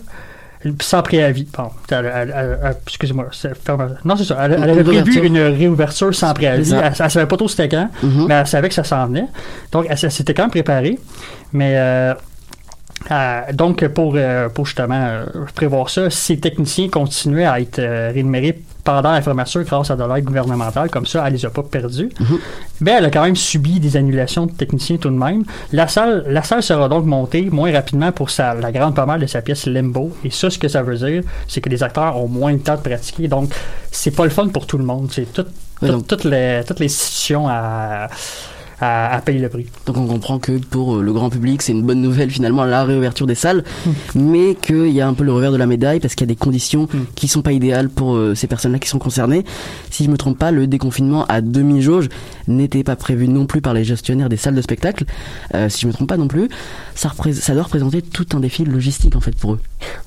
sans 0.81 1.03
préavis. 1.03 1.47
Elle- 1.91 1.97
elle- 2.15 2.35
elle- 2.35 2.59
elle- 2.65 2.77
excusez-moi. 2.87 3.27
c'est 3.33 3.55
ferme- 3.55 3.97
Non, 4.07 4.17
c'est 4.17 4.25
ça. 4.25 4.39
Elle, 4.41 4.53
elle 4.63 4.71
avait 4.71 4.83
prévu 4.83 5.19
une 5.27 5.39
réouverture 5.39 6.15
sans 6.15 6.33
préavis. 6.33 6.73
Elle, 6.73 6.93
elle 6.99 7.11
savait 7.11 7.27
pas 7.27 7.37
trop 7.37 7.49
c'était 7.49 7.69
quand, 7.69 7.91
Mhm. 8.03 8.27
mais 8.29 8.35
elle 8.35 8.47
savait 8.47 8.69
que 8.71 8.75
ça 8.75 8.83
s'en 8.85 9.07
venait. 9.09 9.27
Donc, 9.71 9.85
elle, 9.87 9.93
s- 10.03 10.09
s'était 10.09 10.33
quand 10.33 10.45
même 10.45 10.51
préparée. 10.51 10.99
Mais 11.53 11.75
euh, 11.77 12.15
euh, 13.11 13.41
donc, 13.53 13.87
pour, 13.89 14.15
euh, 14.17 14.49
pour 14.49 14.67
justement 14.67 14.95
euh, 14.99 15.25
prévoir 15.55 15.91
ça, 15.91 16.09
ces 16.11 16.39
techniciens 16.39 16.89
continuaient 16.89 17.45
à 17.45 17.61
être 17.61 17.81
rémunérés 18.13 18.61
pendant 18.83 19.13
la 19.13 19.23
fermeture 19.23 19.63
grâce 19.65 19.91
à 19.91 19.97
de 19.97 20.05
l'aide 20.05 20.25
gouvernementale. 20.25 20.91
Comme 20.91 21.07
ça, 21.07 21.25
elle 21.27 21.33
les 21.35 21.45
a 21.47 21.51
pas 21.51 21.63
perdus. 21.63 22.11
Mais 22.81 22.93
elle 22.93 23.07
a 23.07 23.11
quand 23.11 23.23
même 23.23 23.37
subi 23.37 23.81
des 23.81 23.97
annulations 23.97 24.47
de 24.47 24.53
techniciens 24.53 24.97
tout 24.99 25.09
de 25.11 25.15
même. 25.17 25.45
La 25.73 25.89
salle, 25.89 26.25
la 26.29 26.43
salle 26.43 26.63
sera 26.63 26.89
donc 26.89 27.05
montée 27.07 27.49
moins 27.51 27.73
rapidement 27.73 28.13
pour 28.13 28.29
sa, 28.31 28.55
la 28.55 28.73
grande 28.73 28.95
pas 28.95 29.07
mal 29.07 29.21
de 29.21 29.27
sa 29.27 29.41
pièce 29.43 29.67
Limbo. 29.67 30.15
Et 30.25 30.31
ça, 30.31 30.51
ce 30.51 30.59
que 30.59 30.69
ça 30.69 30.83
veut 30.83 30.97
dire, 30.97 31.23
c'est 31.49 31.61
que 31.63 31.69
les 31.71 31.83
acteurs 31.83 32.17
ont 32.19 32.29
moins 32.29 32.53
de 32.53 32.59
temps 32.59 32.77
de 32.77 32.81
pratiquer. 32.83 33.27
Donc, 33.29 33.53
c'est 33.91 34.11
pas 34.15 34.25
le 34.25 34.31
fun 34.31 34.49
pour 34.49 34.67
tout 34.67 34.77
le 34.79 34.85
monde. 34.85 35.09
C'est 35.13 35.31
tout, 35.33 35.47
tout- 35.81 36.03
toutes 36.03 36.25
les, 36.25 36.63
toutes 36.67 36.81
les 36.81 36.87
institutions 36.87 37.47
à, 37.49 38.09
à, 38.81 39.15
à 39.15 39.21
payer 39.21 39.39
le 39.41 39.49
prix. 39.49 39.67
Donc 39.87 39.97
on 39.97 40.07
comprend 40.07 40.39
que 40.39 40.53
pour 40.53 40.97
euh, 40.97 41.03
le 41.03 41.13
grand 41.13 41.31
public, 41.31 41.63
c'est 41.63 41.73
une 41.73 41.83
bonne 41.83 42.01
nouvelle 42.01 42.31
finalement 42.31 42.65
la 42.65 42.85
réouverture 42.85 43.27
des 43.27 43.35
salles, 43.35 43.65
mais 44.15 44.55
qu'il 44.55 44.89
y 44.89 45.01
a 45.01 45.09
un 45.09 45.15
peu 45.15 45.25
le 45.25 45.33
revers 45.33 45.53
de 45.53 45.57
la 45.57 45.67
médaille 45.67 46.01
parce 46.01 46.15
qu'il 46.15 46.27
y 46.27 46.31
a 46.31 46.33
des 46.35 46.39
conditions 46.39 46.89
qui 47.15 47.29
sont 47.29 47.43
pas 47.43 47.53
idéales 47.53 47.89
pour 47.89 48.17
euh, 48.17 48.35
ces 48.35 48.47
personnes-là 48.47 48.79
qui 48.79 48.89
sont 48.89 48.99
concernées. 48.99 49.45
Si 49.91 50.05
je 50.05 50.11
me 50.11 50.17
trompe 50.17 50.39
pas, 50.39 50.51
le 50.51 50.67
déconfinement 50.67 51.25
à 51.27 51.41
demi-jauge 51.41 52.09
n'était 52.49 52.85
pas 52.85 52.97
prévu 52.97 53.29
non 53.29 53.47
plus 53.47 53.61
par 53.61 53.75
les 53.75 53.85
gestionnaires 53.85 54.29
des 54.29 54.37
salles 54.37 54.55
de 54.55 54.63
spectacle. 54.63 55.05
Euh, 55.55 55.69
si 55.69 55.83
je 55.83 55.87
me 55.87 55.93
trompe 55.93 56.09
pas 56.09 56.17
non 56.17 56.29
plus, 56.29 56.49
ça, 56.95 57.11
doit 57.55 57.63
représenter 57.63 58.03
tout 58.03 58.27
un 58.35 58.41
défi 58.41 58.65
logistique 58.65 59.17
en 59.17 59.21
fait 59.21 59.37
pour 59.37 59.55
eux. 59.55 59.61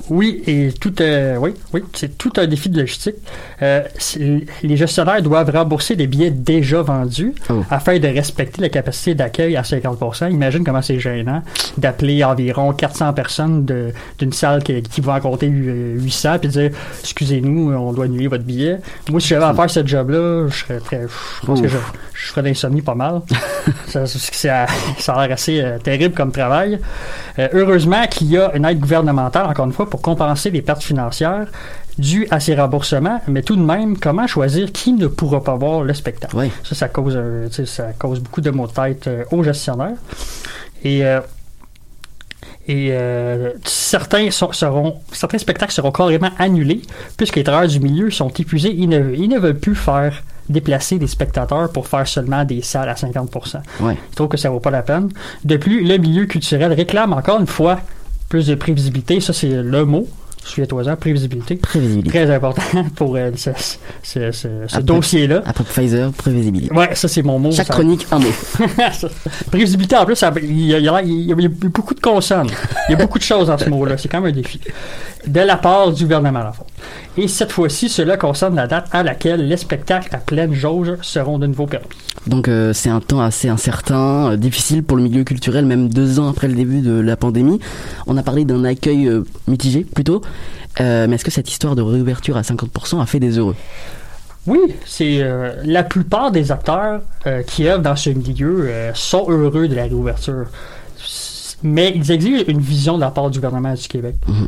Oui, 0.09 0.41
et 0.47 0.71
tout, 0.79 0.93
euh, 1.01 1.37
oui, 1.37 1.51
oui, 1.73 1.81
c'est 1.93 2.17
tout 2.17 2.33
un 2.37 2.47
défi 2.47 2.69
de 2.69 2.79
logistique. 2.79 3.15
Les 3.61 4.77
gestionnaires 4.77 5.21
doivent 5.21 5.51
rembourser 5.51 5.95
des 5.95 6.07
billets 6.07 6.31
déjà 6.31 6.81
vendus 6.81 7.33
Oh. 7.49 7.63
afin 7.69 7.99
de 7.99 8.07
respecter 8.07 8.56
la 8.61 8.69
capacité 8.69 9.15
d'accueil 9.15 9.55
à 9.55 9.61
50% 9.61 10.31
Imagine 10.31 10.63
comment 10.63 10.81
c'est 10.81 10.99
gênant 10.99 11.41
d'appeler 11.77 12.23
environ 12.23 12.73
400 12.73 13.13
personnes 13.13 13.65
d'une 14.17 14.33
salle 14.33 14.63
qui, 14.63 14.81
qui 14.81 15.01
va 15.01 15.15
en 15.15 15.19
compter 15.19 15.47
euh, 15.47 15.99
800 15.99 16.39
puis 16.39 16.49
de 16.49 16.53
dire 16.53 16.71
excusez-nous, 17.01 17.73
on 17.73 17.93
doit 17.93 18.05
annuler 18.05 18.27
votre 18.27 18.43
billet. 18.43 18.79
Moi, 19.09 19.19
si 19.19 19.29
j'avais 19.29 19.45
à 19.45 19.53
faire 19.53 19.69
ce 19.69 19.85
job-là, 19.85 20.47
je 20.49 20.55
serais 20.55 20.79
très, 20.79 21.01
je 21.01 21.45
pense 21.45 21.61
que 21.61 21.67
je, 21.67 21.77
je 22.13 22.27
ferais 22.27 22.43
d'insomnie 22.43 22.81
pas 22.81 22.95
mal. 22.95 23.21
ça, 23.87 24.05
ça 24.05 24.65
a 24.65 25.27
l'air 25.27 25.33
assez 25.33 25.61
euh, 25.61 25.77
terrible 25.79 26.13
comme 26.13 26.31
travail. 26.31 26.79
Euh, 27.39 27.47
heureusement 27.53 28.05
qu'il 28.07 28.27
y 28.27 28.37
a 28.37 28.55
une 28.55 28.65
aide 28.65 28.79
gouvernementale, 28.79 29.45
encore 29.47 29.65
une 29.65 29.73
fois, 29.73 29.89
pour 29.89 30.01
compenser 30.01 30.49
les 30.49 30.61
pertes 30.61 30.83
financières 30.83 31.47
dû 31.97 32.27
à 32.31 32.39
ces 32.39 32.55
remboursements, 32.55 33.21
mais 33.27 33.41
tout 33.41 33.55
de 33.55 33.61
même, 33.61 33.97
comment 33.97 34.27
choisir 34.27 34.71
qui 34.71 34.93
ne 34.93 35.07
pourra 35.07 35.43
pas 35.43 35.55
voir 35.55 35.81
le 35.83 35.93
spectacle? 35.93 36.35
Ça, 36.63 36.75
ça 36.75 36.87
cause, 36.89 37.13
euh, 37.17 37.47
ça 37.65 37.87
cause 37.97 38.19
beaucoup 38.19 38.41
de 38.41 38.49
maux 38.51 38.67
de 38.67 38.71
tête 38.73 39.07
euh, 39.07 39.23
aux 39.31 39.43
gestionnaires. 39.43 39.95
Et, 40.83 41.03
euh, 41.05 41.19
et 42.67 42.89
euh, 42.91 43.51
certains, 43.63 44.29
sont- 44.29 44.51
seront, 44.51 44.97
certains 45.11 45.37
spectacles 45.37 45.71
seront 45.71 45.91
carrément 45.91 46.29
annulés 46.37 46.81
puisque 47.15 47.37
les 47.37 47.43
travailleurs 47.43 47.71
du 47.71 47.79
milieu 47.79 48.11
sont 48.11 48.29
épuisés. 48.29 48.73
Ils 48.77 48.89
ne, 48.89 49.13
ils 49.15 49.29
ne 49.29 49.39
veulent 49.39 49.57
plus 49.57 49.75
faire 49.75 50.21
déplacer 50.49 50.97
des 50.99 51.07
spectateurs 51.07 51.71
pour 51.71 51.87
faire 51.87 52.07
seulement 52.07 52.43
des 52.45 52.61
salles 52.61 52.89
à 52.89 52.95
50 52.95 53.35
Ouais. 53.81 53.97
Ils 54.11 54.15
trouvent 54.15 54.27
que 54.29 54.37
ça 54.37 54.49
vaut 54.49 54.59
pas 54.59 54.71
la 54.71 54.81
peine. 54.81 55.09
De 55.45 55.57
plus, 55.57 55.83
le 55.83 55.97
milieu 55.97 56.25
culturel 56.25 56.71
réclame 56.73 57.13
encore 57.13 57.39
une 57.39 57.47
fois 57.47 57.79
plus 58.29 58.47
de 58.47 58.55
prévisibilité. 58.55 59.19
Ça, 59.21 59.33
c'est 59.33 59.49
le 59.49 59.85
mot. 59.85 60.07
Souviens-toi-en, 60.47 60.95
prévisibilité. 60.95 61.55
Prévisibilité. 61.57 62.09
Très 62.09 62.33
important 62.33 62.61
pour 62.95 63.15
euh, 63.15 63.31
ce, 63.35 63.49
ce- 64.01 64.31
ce- 64.31 64.31
ce 64.31 64.47
Après- 64.67 64.81
dossier-là. 64.83 65.41
Après 65.45 65.63
Pfizer, 65.65 66.11
prévisibilité. 66.13 66.73
Ouais, 66.73 66.95
ça 66.95 67.07
c'est 67.07 67.21
mon 67.23 67.37
mot. 67.37 67.51
Chaque 67.51 67.67
ça- 67.67 67.73
chronique, 67.73 68.07
un 68.11 68.19
mot. 68.19 68.27
Prévisibilité, 69.51 69.95
en 69.97 70.05
plus, 70.05 70.23
il 70.41 70.59
y, 70.61 70.67
y 70.71 70.87
a 70.89 71.47
beaucoup 71.69 71.93
de 71.93 71.99
consonnes. 71.99 72.47
Il 72.87 72.93
y 72.93 72.95
a 72.95 72.97
beaucoup 72.97 73.17
de 73.19 73.23
choses 73.23 73.47
dans 73.47 73.57
ce 73.57 73.69
mot-là. 73.69 73.97
C'est 73.97 74.07
quand 74.07 74.21
même 74.21 74.31
un 74.31 74.35
défi. 74.35 74.59
De 75.25 75.41
la 75.41 75.57
part 75.57 75.91
du 75.91 76.03
gouvernement, 76.03 76.39
à 76.39 76.43
la 76.45 76.51
fois. 76.53 76.65
Et 77.17 77.27
cette 77.27 77.51
fois-ci, 77.51 77.89
cela 77.89 78.17
concerne 78.17 78.55
la 78.55 78.67
date 78.67 78.87
à 78.91 79.03
laquelle 79.03 79.47
les 79.47 79.57
spectacles 79.57 80.15
à 80.15 80.19
pleine 80.19 80.53
jauge 80.53 80.93
seront 81.01 81.39
de 81.39 81.47
nouveau 81.47 81.65
permis. 81.65 81.85
Donc 82.27 82.47
euh, 82.47 82.73
c'est 82.73 82.89
un 82.89 82.99
temps 82.99 83.21
assez 83.21 83.47
incertain, 83.49 84.31
euh, 84.31 84.37
difficile 84.37 84.83
pour 84.83 84.97
le 84.97 85.03
milieu 85.03 85.23
culturel, 85.23 85.65
même 85.65 85.89
deux 85.89 86.19
ans 86.19 86.29
après 86.29 86.47
le 86.47 86.53
début 86.55 86.81
de 86.81 86.99
la 86.99 87.15
pandémie. 87.15 87.59
On 88.05 88.17
a 88.17 88.23
parlé 88.23 88.45
d'un 88.45 88.63
accueil 88.63 89.07
euh, 89.07 89.23
mitigé 89.47 89.83
plutôt. 89.83 90.21
Mais 90.79 91.07
est-ce 91.15 91.25
que 91.25 91.31
cette 91.31 91.49
histoire 91.49 91.75
de 91.75 91.81
réouverture 91.81 92.37
à 92.37 92.41
50% 92.41 93.01
a 93.01 93.05
fait 93.07 93.19
des 93.19 93.39
heureux? 93.39 93.55
Oui, 94.45 94.59
c'est 94.85 95.23
euh, 95.23 95.55
la 95.65 95.83
plupart 95.83 96.31
des 96.31 96.51
acteurs 96.51 97.01
euh, 97.25 97.41
qui 97.41 97.67
œuvrent 97.67 97.81
dans 97.81 97.95
ce 97.95 98.11
milieu 98.11 98.67
euh, 98.69 98.91
sont 98.93 99.25
heureux 99.27 99.67
de 99.67 99.75
la 99.75 99.83
réouverture. 99.85 100.45
Mais 101.63 101.91
ils 101.95 102.11
exigent 102.11 102.43
une 102.47 102.59
vision 102.61 102.95
de 102.97 103.01
la 103.01 103.11
part 103.11 103.29
du 103.29 103.39
gouvernement 103.39 103.73
du 103.73 103.87
Québec. 103.87 104.15
Comme- 104.25 104.47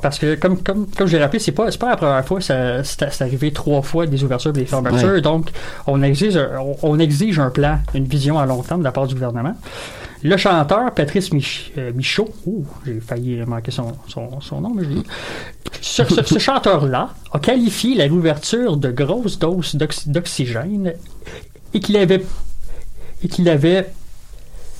Parce 0.00 0.18
que, 0.18 0.36
comme, 0.36 0.62
comme, 0.62 0.86
comme 0.96 1.06
j'ai 1.08 1.18
rappelé, 1.18 1.38
c'est 1.40 1.50
pas, 1.52 1.70
c'est 1.70 1.78
pas 1.78 1.90
la 1.90 1.96
première 1.96 2.24
fois, 2.24 2.40
ça- 2.40 2.84
c'est 2.84 3.20
arrivé 3.22 3.52
trois 3.52 3.82
fois 3.82 4.06
des 4.06 4.22
ouvertures 4.22 4.50
et 4.50 4.54
des 4.54 4.64
fermetures. 4.66 5.08
Ouais. 5.08 5.20
Donc, 5.20 5.50
on 5.88 6.02
exige, 6.02 6.36
un- 6.36 6.58
on, 6.60 6.76
on 6.82 6.98
exige 7.00 7.38
un 7.40 7.50
plan, 7.50 7.78
une 7.94 8.04
vision 8.04 8.38
à 8.38 8.46
long 8.46 8.62
terme 8.62 8.80
de 8.80 8.84
la 8.84 8.92
part 8.92 9.06
du 9.08 9.14
gouvernement. 9.14 9.54
Le 10.22 10.36
chanteur 10.36 10.92
Patrice 10.94 11.32
Mich- 11.32 11.72
euh, 11.78 11.90
Michaud, 11.96 12.28
ouh, 12.46 12.64
j'ai 12.86 13.00
failli 13.00 13.42
manquer 13.44 13.72
son, 13.72 13.92
son, 14.06 14.40
son 14.40 14.60
nom, 14.60 14.72
mais 14.72 14.84
je 14.84 14.88
dit. 14.90 15.02
Ce, 15.80 16.04
ce- 16.04 16.22
ce 16.22 16.38
chanteur-là 16.38 17.08
a 17.32 17.38
qualifié 17.40 17.96
la 17.96 18.04
réouverture 18.04 18.76
de 18.76 18.90
grosse 18.92 19.36
dose 19.40 19.74
d'oxy- 19.74 20.08
d'oxygène 20.08 20.92
et 21.74 21.80
qu'il 21.80 21.96
avait 21.96 22.24
et 23.24 23.28
qu'il 23.28 23.48
avait 23.48 23.88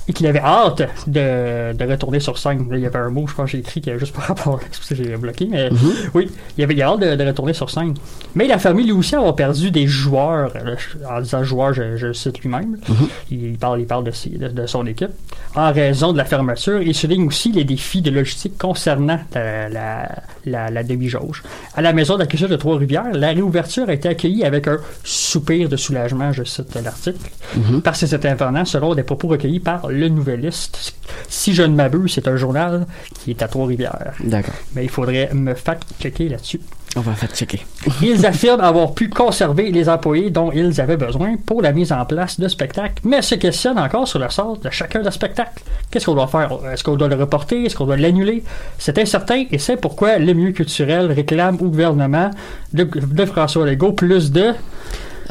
et 0.07 0.13
qu'il 0.13 0.27
avait 0.27 0.39
hâte 0.39 0.81
de, 1.07 1.73
de 1.73 1.91
retourner 1.91 2.19
sur 2.19 2.37
scène. 2.37 2.67
Là, 2.69 2.77
il 2.77 2.83
y 2.83 2.85
avait 2.85 2.99
un 2.99 3.09
mot, 3.09 3.25
je 3.27 3.33
pense 3.33 3.45
que 3.45 3.51
j'ai 3.53 3.59
écrit 3.59 3.79
qui 3.81 3.89
avait 3.89 3.99
juste 3.99 4.13
par 4.13 4.25
rapport, 4.25 4.59
pour 4.59 4.67
ça 4.83 4.95
que 4.95 5.03
j'ai 5.03 5.15
bloqué, 5.17 5.47
mais 5.49 5.69
Mhm. 5.69 5.77
oui, 6.13 6.29
il 6.57 6.63
avait 6.63 6.73
il 6.73 6.81
hâte 6.81 6.99
de, 6.99 7.15
de 7.15 7.23
retourner 7.25 7.53
sur 7.53 7.69
scène. 7.69 7.93
Mais 8.35 8.45
il 8.45 8.51
a 8.51 8.57
famille 8.59 8.85
lui 8.85 8.91
aussi 8.91 9.15
avoir 9.15 9.35
perdu 9.35 9.71
des 9.71 9.87
joueurs, 9.87 10.51
euh, 10.55 10.75
en 11.09 11.21
disant 11.21 11.43
joueurs, 11.43 11.73
je, 11.73 12.11
cite 12.13 12.39
lui-même, 12.41 12.77
Mhm. 12.89 13.07
il 13.31 13.57
parle, 13.57 13.79
il 13.81 13.85
parle 13.87 14.03
de, 14.03 14.11
ses- 14.11 14.29
de, 14.29 14.47
de 14.49 14.65
son 14.65 14.85
équipe, 14.85 15.11
en 15.55 15.71
raison 15.71 16.11
de 16.13 16.17
la 16.17 16.25
fermeture. 16.25 16.81
Il 16.81 16.93
souligne 16.95 17.27
aussi 17.27 17.51
les 17.51 17.63
défis 17.63 18.01
de 18.01 18.11
logistique 18.11 18.57
concernant 18.57 19.19
la, 19.33 19.69
la, 19.69 20.09
la, 20.45 20.69
la 20.69 20.83
demi-jauge. 20.83 21.43
À 21.75 21.81
la 21.81 21.93
maison 21.93 22.15
de 22.15 22.19
la 22.19 22.25
culture 22.27 22.49
de 22.49 22.55
Trois-Rivières, 22.55 23.11
la 23.13 23.29
réouverture 23.29 23.87
a 23.89 23.93
été 23.93 24.09
accueillie 24.09 24.43
avec 24.43 24.67
un 24.67 24.77
soupir 25.03 25.69
de 25.69 25.75
soulagement, 25.77 26.31
je 26.33 26.43
cite 26.43 26.75
l'article, 26.83 27.29
Mhm. 27.55 27.81
par 27.81 27.95
ses 27.95 28.13
intervenants 28.13 28.65
selon 28.65 28.95
des 28.95 29.03
propos 29.03 29.27
recueillis 29.27 29.59
par 29.59 29.87
Le 29.93 30.09
Nouvelliste. 30.09 30.95
Si 31.27 31.53
je 31.53 31.63
ne 31.63 31.75
m'abuse, 31.75 32.13
c'est 32.13 32.27
un 32.27 32.35
journal 32.35 32.85
qui 33.23 33.31
est 33.31 33.41
à 33.41 33.47
Trois-Rivières. 33.47 34.13
D'accord. 34.19 34.53
Mais 34.75 34.83
il 34.83 34.89
faudrait 34.89 35.29
me 35.33 35.53
fact-checker 35.53 36.29
là-dessus. 36.29 36.59
On 36.95 37.01
va 37.01 37.13
fact-checker. 37.13 37.65
Ils 38.03 38.23
affirment 38.25 38.61
avoir 38.61 38.93
pu 38.93 39.09
conserver 39.09 39.71
les 39.71 39.89
employés 39.89 40.29
dont 40.29 40.51
ils 40.51 40.79
avaient 40.79 40.97
besoin 40.97 41.37
pour 41.43 41.63
la 41.63 41.71
mise 41.71 41.91
en 41.91 42.05
place 42.05 42.39
de 42.39 42.47
spectacles, 42.47 43.01
mais 43.03 43.23
se 43.23 43.33
questionnent 43.33 43.79
encore 43.79 44.07
sur 44.07 44.19
le 44.19 44.29
sort 44.29 44.57
de 44.57 44.69
chacun 44.69 45.01
des 45.01 45.09
spectacles. 45.09 45.63
Qu'est-ce 45.89 46.05
qu'on 46.05 46.13
doit 46.13 46.27
faire? 46.27 46.51
Est-ce 46.71 46.83
qu'on 46.83 46.95
doit 46.95 47.07
le 47.07 47.15
reporter? 47.15 47.65
Est-ce 47.65 47.75
qu'on 47.75 47.85
doit 47.85 47.97
l'annuler? 47.97 48.43
C'est 48.77 48.99
incertain 48.99 49.45
et 49.49 49.57
c'est 49.57 49.77
pourquoi 49.77 50.19
le 50.19 50.33
milieu 50.33 50.51
culturel 50.51 51.11
réclame 51.11 51.55
au 51.55 51.69
gouvernement 51.69 52.29
de, 52.73 52.83
de 52.83 53.25
François 53.25 53.65
Legault 53.65 53.93
plus 53.93 54.31
de 54.31 54.53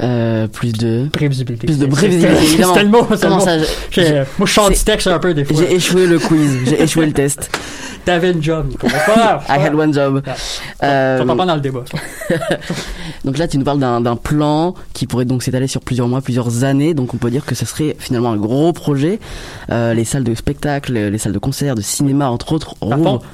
Euh, 0.01 0.47
plus 0.47 0.73
de 0.73 1.09
prévisibilité. 1.13 1.67
Plus 1.67 1.79
de 1.79 1.87
prévisibilité. 1.87 2.63
C'était 2.65 2.83
le 2.83 2.89
mot. 2.89 3.05
Comment 3.21 3.41
ça, 3.41 3.59
je- 3.91 4.01
moi, 4.39 4.47
je 4.47 4.47
chante 4.47 4.73
du 4.73 4.79
texte 4.79 5.07
un 5.07 5.19
peu 5.19 5.35
des 5.35 5.45
fois. 5.45 5.57
J'ai 5.59 5.75
échoué 5.75 6.07
le 6.07 6.19
quiz, 6.19 6.61
j'ai 6.67 6.83
échoué 6.83 7.07
le 7.07 7.13
test. 7.13 7.51
T'avais 8.05 8.33
une 8.33 8.43
job, 8.43 8.73
pas 8.81 8.89
c'est 9.47 9.53
I 9.53 9.65
had 9.65 9.75
one 9.77 9.95
job. 9.95 10.23
Euh, 10.83 11.19
Ça 11.19 11.25
tombe 11.25 11.37
pas 11.39 11.47
dans 11.47 11.55
le 11.55 11.61
débat. 11.61 11.85
donc 13.25 13.39
là, 13.39 13.47
tu 13.47 13.59
nous 13.59 13.65
parles 13.65 13.79
d'un 13.79 14.17
plan 14.17 14.75
qui 14.93 15.07
pourrait 15.07 15.25
donc 15.25 15.43
s'étaler 15.43 15.69
sur 15.69 15.81
plusieurs 15.81 16.09
mois, 16.09 16.21
plusieurs 16.21 16.65
années. 16.65 16.95
Donc 16.95 17.15
on 17.15 17.17
peut 17.17 17.31
dire 17.31 17.45
que 17.45 17.55
ce 17.55 17.65
serait 17.65 17.95
finalement 17.99 18.33
un 18.33 18.37
gros 18.37 18.73
projet. 18.73 19.21
Euh, 19.71 19.95
les 19.95 20.05
salles 20.05 20.25
de 20.25 20.35
spectacle, 20.35 20.93
les 20.95 21.19
salles 21.19 21.33
de 21.33 21.39
concert, 21.39 21.75
de 21.77 21.81
cinéma, 21.81 22.29
entre 22.29 22.53
autres, 22.53 22.75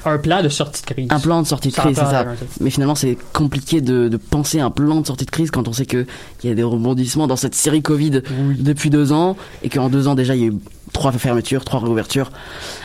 un 0.05 0.17
plan 0.19 0.43
de 0.43 0.49
sortie 0.49 0.81
de 0.83 0.87
crise. 0.87 1.07
Un 1.09 1.19
plan 1.19 1.41
de 1.41 1.47
sortie 1.47 1.69
de 1.69 1.73
crise, 1.75 1.95
c'est 1.97 2.05
ça. 2.05 2.25
Mais 2.59 2.69
finalement, 2.69 2.95
c'est 2.95 3.17
compliqué 3.33 3.81
de, 3.81 4.07
de 4.07 4.17
penser 4.17 4.59
un 4.59 4.69
plan 4.69 5.01
de 5.01 5.07
sortie 5.07 5.25
de 5.25 5.31
crise 5.31 5.49
quand 5.51 5.67
on 5.67 5.73
sait 5.73 5.85
qu'il 5.85 6.05
y 6.43 6.48
a 6.48 6.48
des 6.55 6.63
rebondissements 6.63 7.27
dans 7.27 7.35
cette 7.35 7.55
série 7.55 7.81
Covid 7.81 8.21
depuis 8.57 8.89
deux 8.89 9.11
ans 9.11 9.35
et 9.63 9.69
qu'en 9.69 9.89
deux 9.89 10.07
ans 10.07 10.15
déjà, 10.15 10.35
il 10.35 10.41
y 10.41 10.45
a 10.45 10.47
eu 10.47 10.55
trois 10.93 11.11
fermetures, 11.11 11.65
trois 11.65 11.79
réouvertures. 11.79 12.31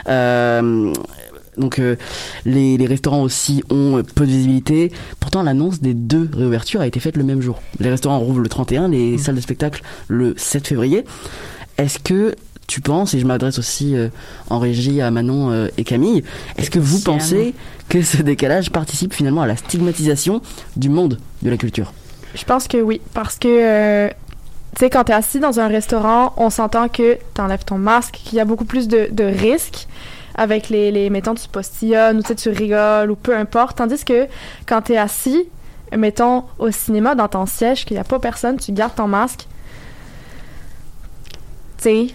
Euh, 0.08 0.92
donc 1.56 1.78
euh, 1.78 1.96
les, 2.44 2.76
les 2.76 2.86
restaurants 2.86 3.22
aussi 3.22 3.62
ont 3.70 4.02
peu 4.14 4.26
de 4.26 4.30
visibilité. 4.30 4.92
Pourtant, 5.20 5.42
l'annonce 5.42 5.80
des 5.80 5.94
deux 5.94 6.28
réouvertures 6.32 6.80
a 6.80 6.86
été 6.86 7.00
faite 7.00 7.16
le 7.16 7.24
même 7.24 7.40
jour. 7.40 7.60
Les 7.80 7.90
restaurants 7.90 8.18
rouvrent 8.18 8.40
le 8.40 8.48
31, 8.48 8.88
les 8.88 9.18
salles 9.18 9.36
de 9.36 9.40
spectacle 9.40 9.82
le 10.08 10.34
7 10.36 10.66
février. 10.66 11.04
Est-ce 11.78 11.98
que 11.98 12.34
tu 12.66 12.80
penses, 12.80 13.14
et 13.14 13.18
je 13.18 13.26
m'adresse 13.26 13.58
aussi 13.58 13.94
euh, 13.94 14.08
en 14.48 14.58
régie 14.58 15.00
à 15.00 15.10
Manon 15.10 15.50
euh, 15.50 15.68
et 15.76 15.84
Camille, 15.84 16.24
est-ce 16.56 16.70
que 16.70 16.78
vous 16.78 17.00
pensez 17.00 17.54
que 17.88 18.02
ce 18.02 18.22
décalage 18.22 18.70
participe 18.70 19.12
finalement 19.12 19.42
à 19.42 19.46
la 19.46 19.56
stigmatisation 19.56 20.40
du 20.76 20.88
monde 20.88 21.18
de 21.42 21.50
la 21.50 21.56
culture? 21.56 21.92
Je 22.34 22.44
pense 22.44 22.66
que 22.68 22.78
oui, 22.78 23.00
parce 23.14 23.38
que, 23.38 23.48
euh, 23.48 24.08
tu 24.74 24.80
sais, 24.80 24.90
quand 24.90 25.04
t'es 25.04 25.12
assis 25.12 25.38
dans 25.40 25.60
un 25.60 25.68
restaurant, 25.68 26.32
on 26.36 26.50
s'entend 26.50 26.88
que 26.88 27.16
t'enlèves 27.34 27.64
ton 27.64 27.78
masque, 27.78 28.14
qu'il 28.24 28.36
y 28.36 28.40
a 28.40 28.44
beaucoup 28.44 28.64
plus 28.64 28.88
de, 28.88 29.08
de 29.10 29.24
risques 29.24 29.86
avec 30.34 30.68
les, 30.68 30.90
les, 30.90 31.10
mettons, 31.10 31.34
tu 31.34 31.48
postillonnes 31.48 32.18
ou 32.18 32.34
tu 32.34 32.48
rigoles 32.48 33.10
ou 33.10 33.14
peu 33.16 33.36
importe. 33.36 33.76
Tandis 33.78 34.04
que 34.04 34.26
quand 34.66 34.82
t'es 34.82 34.96
assis, 34.96 35.44
mettons, 35.96 36.42
au 36.58 36.70
cinéma, 36.72 37.14
dans 37.14 37.28
ton 37.28 37.46
siège, 37.46 37.84
qu'il 37.84 37.94
n'y 37.96 38.00
a 38.00 38.04
pas 38.04 38.18
personne, 38.18 38.56
tu 38.56 38.72
gardes 38.72 38.96
ton 38.96 39.06
masque. 39.06 39.46
Tu 41.78 41.84
sais, 41.84 42.06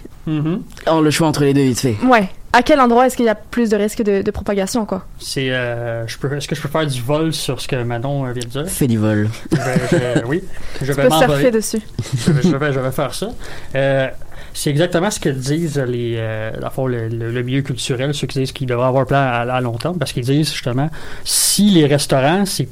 Oh, 0.90 1.00
le 1.00 1.10
choix 1.10 1.28
entre 1.28 1.42
les 1.44 1.54
deux, 1.54 1.62
vite 1.62 1.80
fait. 1.80 1.96
ouais. 2.04 2.28
À 2.52 2.62
quel 2.64 2.80
endroit 2.80 3.06
est-ce 3.06 3.16
qu'il 3.16 3.26
y 3.26 3.28
a 3.28 3.36
plus 3.36 3.70
de 3.70 3.76
risques 3.76 4.02
de, 4.02 4.22
de 4.22 4.30
propagation, 4.32 4.84
quoi? 4.84 5.04
C'est, 5.20 5.50
euh, 5.50 6.04
je 6.08 6.18
peux, 6.18 6.36
est-ce 6.36 6.48
que 6.48 6.54
je 6.56 6.60
peux 6.60 6.68
faire 6.68 6.86
du 6.86 7.00
vol 7.00 7.32
sur 7.32 7.60
ce 7.60 7.68
que 7.68 7.76
Manon 7.82 8.26
euh, 8.26 8.32
vient 8.32 8.42
de 8.42 8.48
dire? 8.48 8.68
Fais 8.68 8.88
du 8.88 8.98
vol. 8.98 9.28
Je 9.52 9.56
vais- 9.56 10.20
je- 10.20 10.24
oui, 10.26 10.42
je 10.74 10.78
Tu 10.86 10.92
vais 10.92 11.08
peux 11.08 11.14
surfer 11.14 11.50
dessus. 11.52 11.80
Je 12.26 12.32
vais, 12.32 12.42
je 12.42 12.56
vais- 12.56 12.72
je 12.72 12.80
vais 12.80 12.90
faire 12.90 13.14
ça. 13.14 13.28
Euh, 13.76 14.08
c'est 14.52 14.70
exactement 14.70 15.12
ce 15.12 15.20
que 15.20 15.28
disent 15.28 15.78
les, 15.78 16.14
euh, 16.18 16.50
le 16.60 16.70
fond, 16.70 16.88
le, 16.88 17.06
le- 17.06 17.30
le 17.30 17.42
milieu 17.44 17.62
culturel, 17.62 18.12
ceux 18.14 18.26
qui 18.26 18.40
disent 18.40 18.50
qu'ils 18.50 18.66
devraient 18.66 18.88
avoir 18.88 19.02
un 19.02 19.06
plan 19.06 19.18
à, 19.18 19.42
à 19.54 19.60
long 19.60 19.76
terme, 19.78 19.96
parce 19.98 20.12
qu'ils 20.12 20.24
disent 20.24 20.52
justement, 20.52 20.90
si 21.24 21.70
les 21.70 21.86
restaurants, 21.86 22.44
c'est 22.46 22.68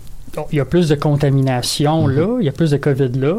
il 0.53 0.57
y 0.59 0.61
a 0.61 0.64
plus 0.64 0.89
de 0.89 0.95
contamination 0.95 2.07
là, 2.07 2.37
il 2.41 2.47
y 2.47 2.49
a 2.49 2.53
plus 2.53 2.70
de 2.70 2.76
COVID 2.76 3.11
là, 3.18 3.35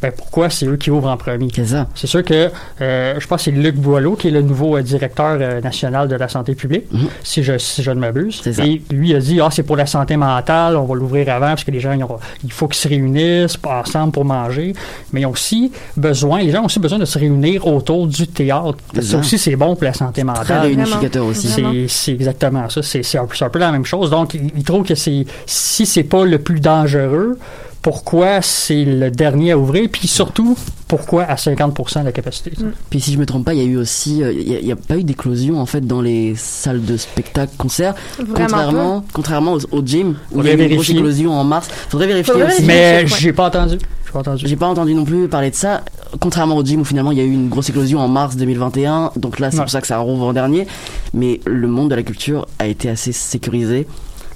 ben 0.00 0.12
pourquoi 0.16 0.50
c'est 0.50 0.66
eux 0.66 0.76
qui 0.76 0.90
ouvrent 0.90 1.08
en 1.10 1.16
premier? 1.16 1.48
C'est 1.54 1.66
ça. 1.66 1.86
C'est 1.94 2.06
sûr 2.06 2.24
que 2.24 2.50
euh, 2.80 3.14
je 3.20 3.26
pense 3.26 3.38
que 3.44 3.44
c'est 3.44 3.50
Luc 3.56 3.76
Boileau 3.76 4.14
qui 4.16 4.28
est 4.28 4.32
le 4.32 4.42
nouveau 4.42 4.76
euh, 4.76 4.82
directeur 4.82 5.38
euh, 5.40 5.60
national 5.60 6.08
de 6.08 6.16
la 6.16 6.28
santé 6.28 6.54
publique, 6.54 6.84
si, 7.22 7.42
je, 7.42 7.56
si 7.58 7.82
je 7.82 7.90
ne 7.90 8.00
m'abuse. 8.00 8.40
Et 8.64 8.82
lui 8.90 9.14
a 9.14 9.18
dit 9.20 9.40
ah 9.40 9.48
c'est 9.50 9.62
pour 9.62 9.76
la 9.76 9.86
santé 9.86 10.16
mentale, 10.16 10.76
on 10.76 10.84
va 10.84 10.94
l'ouvrir 10.94 11.28
avant 11.32 11.48
parce 11.48 11.64
que 11.64 11.70
les 11.70 11.80
gens 11.80 11.92
ils 11.92 12.02
ont- 12.04 12.18
il 12.44 12.52
faut 12.52 12.66
qu'ils 12.68 12.80
se 12.80 12.88
réunissent 12.88 13.58
ensemble 13.64 14.12
pour 14.12 14.24
manger, 14.24 14.72
mais 15.12 15.20
ils 15.22 15.26
ont 15.26 15.30
aussi 15.30 15.72
besoin, 15.96 16.40
les 16.42 16.50
gens 16.50 16.62
ont 16.62 16.66
aussi 16.66 16.80
besoin 16.80 16.98
de 16.98 17.04
se 17.04 17.18
réunir 17.18 17.66
autour 17.66 18.06
du 18.06 18.26
théâtre. 18.26 18.76
Ça 19.00 19.18
aussi 19.18 19.38
c'est 19.38 19.56
bon 19.56 19.74
pour 19.76 19.84
la 19.84 19.92
santé 19.92 20.24
mentale. 20.24 20.44
Très 20.44 20.54
réunificateur 20.60 21.26
aussi. 21.26 21.48
C'est 21.88 22.12
exactement 22.12 22.68
ça. 22.68 22.82
C'est 22.82 23.18
un, 23.18 23.26
peu- 23.26 23.36
c'est 23.36 23.44
un 23.44 23.50
peu 23.50 23.58
la 23.58 23.70
même 23.72 23.84
chose. 23.84 24.10
Donc, 24.10 24.34
il, 24.34 24.50
il 24.56 24.64
trouve 24.64 24.84
que 24.84 24.94
c'est 24.94 25.24
si 25.46 25.86
c'est 25.86 26.02
pas 26.04 26.21
le 26.24 26.38
plus 26.38 26.60
dangereux, 26.60 27.38
pourquoi 27.82 28.42
c'est 28.42 28.84
le 28.84 29.10
dernier 29.10 29.50
à 29.52 29.58
ouvrir, 29.58 29.88
puis 29.90 30.06
surtout, 30.06 30.56
pourquoi 30.86 31.24
à 31.24 31.34
50% 31.34 32.00
de 32.00 32.04
la 32.04 32.12
capacité? 32.12 32.52
Puis 32.90 33.00
si 33.00 33.12
je 33.12 33.18
me 33.18 33.26
trompe 33.26 33.44
pas, 33.44 33.54
il 33.54 33.58
y 33.58 33.62
a 33.62 33.64
eu 33.64 33.76
aussi, 33.76 34.22
euh, 34.22 34.32
il 34.32 34.64
y 34.64 34.70
a- 34.70 34.76
pas 34.76 34.96
eu 34.98 35.02
d'éclosion 35.04 35.58
en 35.60 35.66
fait 35.66 35.80
dans 35.84 36.00
les 36.00 36.34
salles 36.36 36.84
de 36.84 36.96
spectacle, 36.96 37.52
concerts, 37.58 37.94
contrairement, 38.36 39.04
contrairement 39.12 39.54
au, 39.54 39.78
au 39.78 39.82
gym 39.84 40.14
où 40.30 40.40
il 40.42 40.46
y 40.46 40.50
a 40.50 40.54
eu 40.54 40.62
une 40.62 40.74
grosse 40.74 40.90
éclosion 40.90 41.32
en 41.32 41.42
mars. 41.44 41.68
Faudrait 41.88 42.06
vérifier 42.06 42.32
Faudrait 42.32 42.52
aussi. 42.52 42.62
Mais 42.62 43.04
j'ai 43.06 43.32
pas 43.32 43.46
entendu. 43.48 43.78
J'ai 44.06 44.12
pas 44.12 44.18
entendu. 44.20 44.46
J'ai 44.46 44.56
pas 44.56 44.66
entendu 44.68 44.94
non 44.94 45.04
plus 45.04 45.26
parler 45.26 45.50
de 45.50 45.56
ça. 45.56 45.82
Contrairement 46.20 46.56
au 46.56 46.64
gym 46.64 46.82
où 46.82 46.84
finalement 46.84 47.10
il 47.12 47.18
y 47.18 47.20
a 47.22 47.24
eu 47.24 47.32
une 47.32 47.48
grosse 47.48 47.70
éclosion 47.70 47.98
en 47.98 48.06
mars 48.08 48.36
2021, 48.36 49.10
donc 49.16 49.40
là 49.40 49.50
c'est 49.50 49.56
Ouais. 49.56 49.62
pour 49.64 49.70
ça 49.70 49.80
que 49.80 49.86
ça 49.88 49.98
rouvre 49.98 50.26
en 50.26 50.32
dernier. 50.32 50.66
Mais 51.14 51.40
le 51.46 51.66
monde 51.66 51.90
de 51.90 51.94
la 51.96 52.02
culture 52.04 52.46
a 52.60 52.66
été 52.68 52.88
assez 52.90 53.10
sécurisé, 53.12 53.86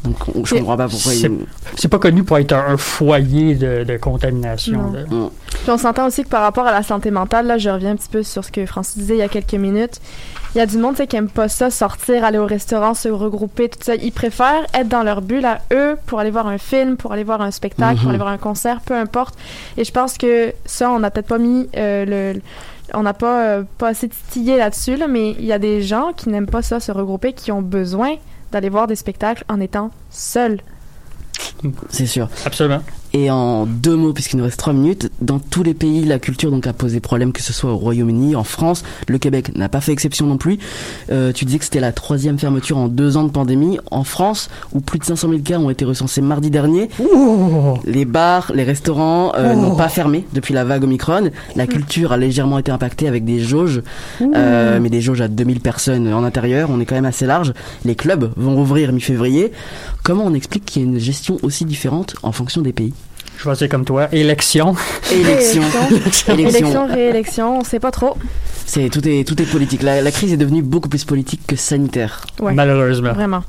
donc 0.07 0.17
on- 0.35 0.45
je 0.45 0.55
comprends 0.55 0.77
pas 0.77 0.89
pourquoi. 0.89 1.13
c'est- 1.13 1.27
il- 1.27 1.47
C'est 1.77 1.89
pas 1.89 1.99
connu 1.99 2.23
pour 2.25 2.39
être 2.39 2.53
un, 2.53 2.73
un 2.73 2.77
foyer 2.77 3.55
de, 3.55 3.85
de 3.85 3.97
contamination. 3.97 4.93
Là. 4.93 5.01
Mm. 5.11 5.29
Puis 5.51 5.71
on 5.71 5.79
s'entend 5.79 6.07
aussi 6.07 6.23
que 6.25 6.29
par 6.29 6.43
rapport 6.43 6.67
à 6.67 6.73
la 6.73 6.83
santé 6.83 7.11
mentale, 7.11 7.47
là, 7.47 7.59
je 7.59 7.69
reviens 7.71 7.91
un 7.93 7.97
petit 7.97 8.09
peu 8.09 8.23
sur 8.23 8.45
ce 8.45 8.51
que 8.53 8.65
Francis 8.67 8.97
disait 8.99 9.15
il 9.15 9.19
y 9.19 9.23
a 9.23 9.29
quelques 9.29 9.55
minutes. 9.55 10.01
Il 10.55 10.59
y 10.59 10.61
a 10.63 10.67
du 10.67 10.79
monde 10.79 10.95
qui 10.97 11.17
aime 11.17 11.29
pas 11.29 11.49
ça, 11.49 11.71
sortir, 11.71 12.25
aller 12.25 12.39
au 12.39 12.47
restaurant, 12.47 12.95
se 12.95 13.11
regrouper, 13.11 13.69
tout 13.69 13.79
ça. 13.83 13.95
Ils 13.95 14.13
préfèrent 14.13 14.65
être 14.73 14.89
dans 14.89 15.03
leur 15.03 15.21
bulle 15.21 15.45
à 15.45 15.59
eux 15.73 15.97
pour 16.07 16.19
aller 16.21 16.31
voir 16.31 16.47
un 16.47 16.57
film, 16.57 16.97
pour 16.97 17.13
aller 17.13 17.25
voir 17.25 17.43
un 17.43 17.51
spectacle, 17.51 18.01
pour 18.01 18.09
aller 18.09 18.17
voir 18.19 18.31
un 18.31 18.39
concert, 18.39 18.81
peu 18.81 18.95
importe. 18.95 19.35
Et 19.77 19.85
je 19.85 19.93
pense 19.93 20.17
que 20.17 20.55
ça, 20.65 20.91
on 20.91 21.01
n'a 21.01 21.11
peut-être 21.11 21.27
pas 21.27 21.39
mis 21.39 21.69
euh, 21.77 22.33
le. 22.35 22.41
On 22.95 23.03
n'a 23.03 23.13
pas, 23.15 23.43
euh, 23.43 23.63
pas 23.79 23.89
assez 23.89 24.09
titillé 24.09 24.57
là-dessus, 24.57 24.97
là, 24.97 25.09
mais 25.09 25.33
il 25.33 25.45
y 25.45 25.53
a 25.53 25.59
des 25.59 25.83
gens 25.83 26.13
qui 26.17 26.29
n'aiment 26.31 26.47
pas 26.47 26.63
ça, 26.63 26.79
se 26.81 26.93
regrouper, 26.93 27.33
qui 27.33 27.51
ont 27.53 27.61
besoin 27.61 28.15
d'aller 28.53 28.69
voir 28.69 28.87
des 28.87 28.97
spectacles 28.97 29.45
en 29.49 29.61
étant 29.61 29.91
seuls. 30.11 30.61
C'est 31.91 32.07
sûr. 32.07 32.29
Absolument. 32.45 32.83
Et 33.19 33.31
en 33.31 33.65
deux 33.65 33.97
mots, 33.97 34.13
puisqu'il 34.13 34.37
nous 34.37 34.45
reste 34.45 34.59
trois 34.59 34.75
minutes, 34.75 35.11
dans 35.23 35.39
tous 35.39 35.63
les 35.63 35.73
pays, 35.73 36.05
la 36.05 36.19
culture 36.19 36.51
donc 36.51 36.67
a 36.67 36.75
posé 36.75 37.01
problème, 37.01 37.33
que 37.33 37.41
ce 37.41 37.55
soit 37.55 37.73
au 37.73 37.77
Royaume-Uni, 37.79 38.37
en 38.37 38.45
France, 38.45 38.85
le 39.09 39.17
Québec 39.17 39.57
n'a 39.57 39.71
pas 39.71 39.81
fait 39.81 39.93
exception 39.93 40.27
non 40.27 40.37
plus. 40.37 40.59
Euh, 41.11 41.33
tu 41.33 41.47
disais 41.47 41.59
que 41.59 41.65
c'était 41.65 41.81
la 41.81 41.93
troisième 41.93 42.39
fermeture 42.39 42.77
en 42.77 42.89
deux 42.89 43.17
ans 43.17 43.25
de 43.25 43.31
pandémie. 43.31 43.79
En 43.91 44.05
France, 44.05 44.51
où 44.75 44.81
plus 44.81 44.99
de 44.99 45.05
500 45.05 45.31
000 45.31 45.41
cas 45.41 45.59
ont 45.59 45.71
été 45.71 45.87
recensés 45.87 46.21
mardi 46.21 46.51
dernier, 46.51 46.91
les 47.87 48.05
bars, 48.05 48.53
les 48.55 48.65
restaurants 48.65 49.33
euh, 49.35 49.55
Oh. 49.57 49.61
n'ont 49.61 49.77
pas 49.77 49.89
fermé 49.89 50.27
depuis 50.35 50.53
la 50.53 50.65
vague 50.65 50.85
Omicron. 50.85 51.31
La 51.55 51.67
culture 51.67 52.13
a 52.13 52.19
légèrement 52.19 52.59
été 52.59 52.71
impactée 52.71 53.09
avec 53.09 53.25
des 53.25 53.39
jauges, 53.41 53.81
euh, 54.21 54.79
mais 54.79 54.91
des 54.91 55.01
jauges 55.01 55.23
à 55.23 55.29
2000 55.29 55.61
personnes 55.61 56.13
en 56.13 56.23
intérieur. 56.23 56.69
On 56.71 56.81
est 56.81 56.85
quand 56.85 56.97
même 56.97 57.07
assez 57.07 57.25
large. 57.25 57.55
Les 57.87 57.95
clubs 57.95 58.31
vont 58.37 58.55
rouvrir 58.57 58.93
mi-février. 58.93 59.53
Comment 60.03 60.25
on 60.27 60.35
explique 60.35 60.67
qu'il 60.67 60.83
y 60.83 60.85
a 60.85 60.89
une 60.89 60.99
gestion 60.99 61.39
aussi 61.43 61.65
différente 61.65 62.17
en 62.23 62.33
fonction 62.33 62.61
des 62.61 62.75
pays? 62.75 62.93
Je 63.39 63.49
vais 63.49 63.57
dire 63.57 63.69
comme 63.69 63.85
toi. 63.85 64.09
Élection. 64.13 64.75
Élection. 65.13 65.63
Élection, 65.91 66.35
Élection. 66.37 66.87
réélection, 66.87 67.59
on 67.61 67.65
sait 67.65 67.81
pas 67.81 67.91
trop. 67.91 68.17
C'est 68.65 68.89
tout 68.89 69.07
est 69.07 69.27
tout 69.27 69.41
est 69.41 69.47
politique. 69.47 69.83
La, 69.83 70.01
la 70.03 70.11
crise 70.11 70.33
est 70.33 70.37
devenue 70.37 70.63
beaucoup 70.63 70.89
plus 70.89 71.05
politique 71.05 71.43
que 71.47 71.55
sanitaire. 71.57 72.23
Ouais. 72.41 72.53
Malheureusement. 72.55 73.13
Vraiment. 73.13 73.45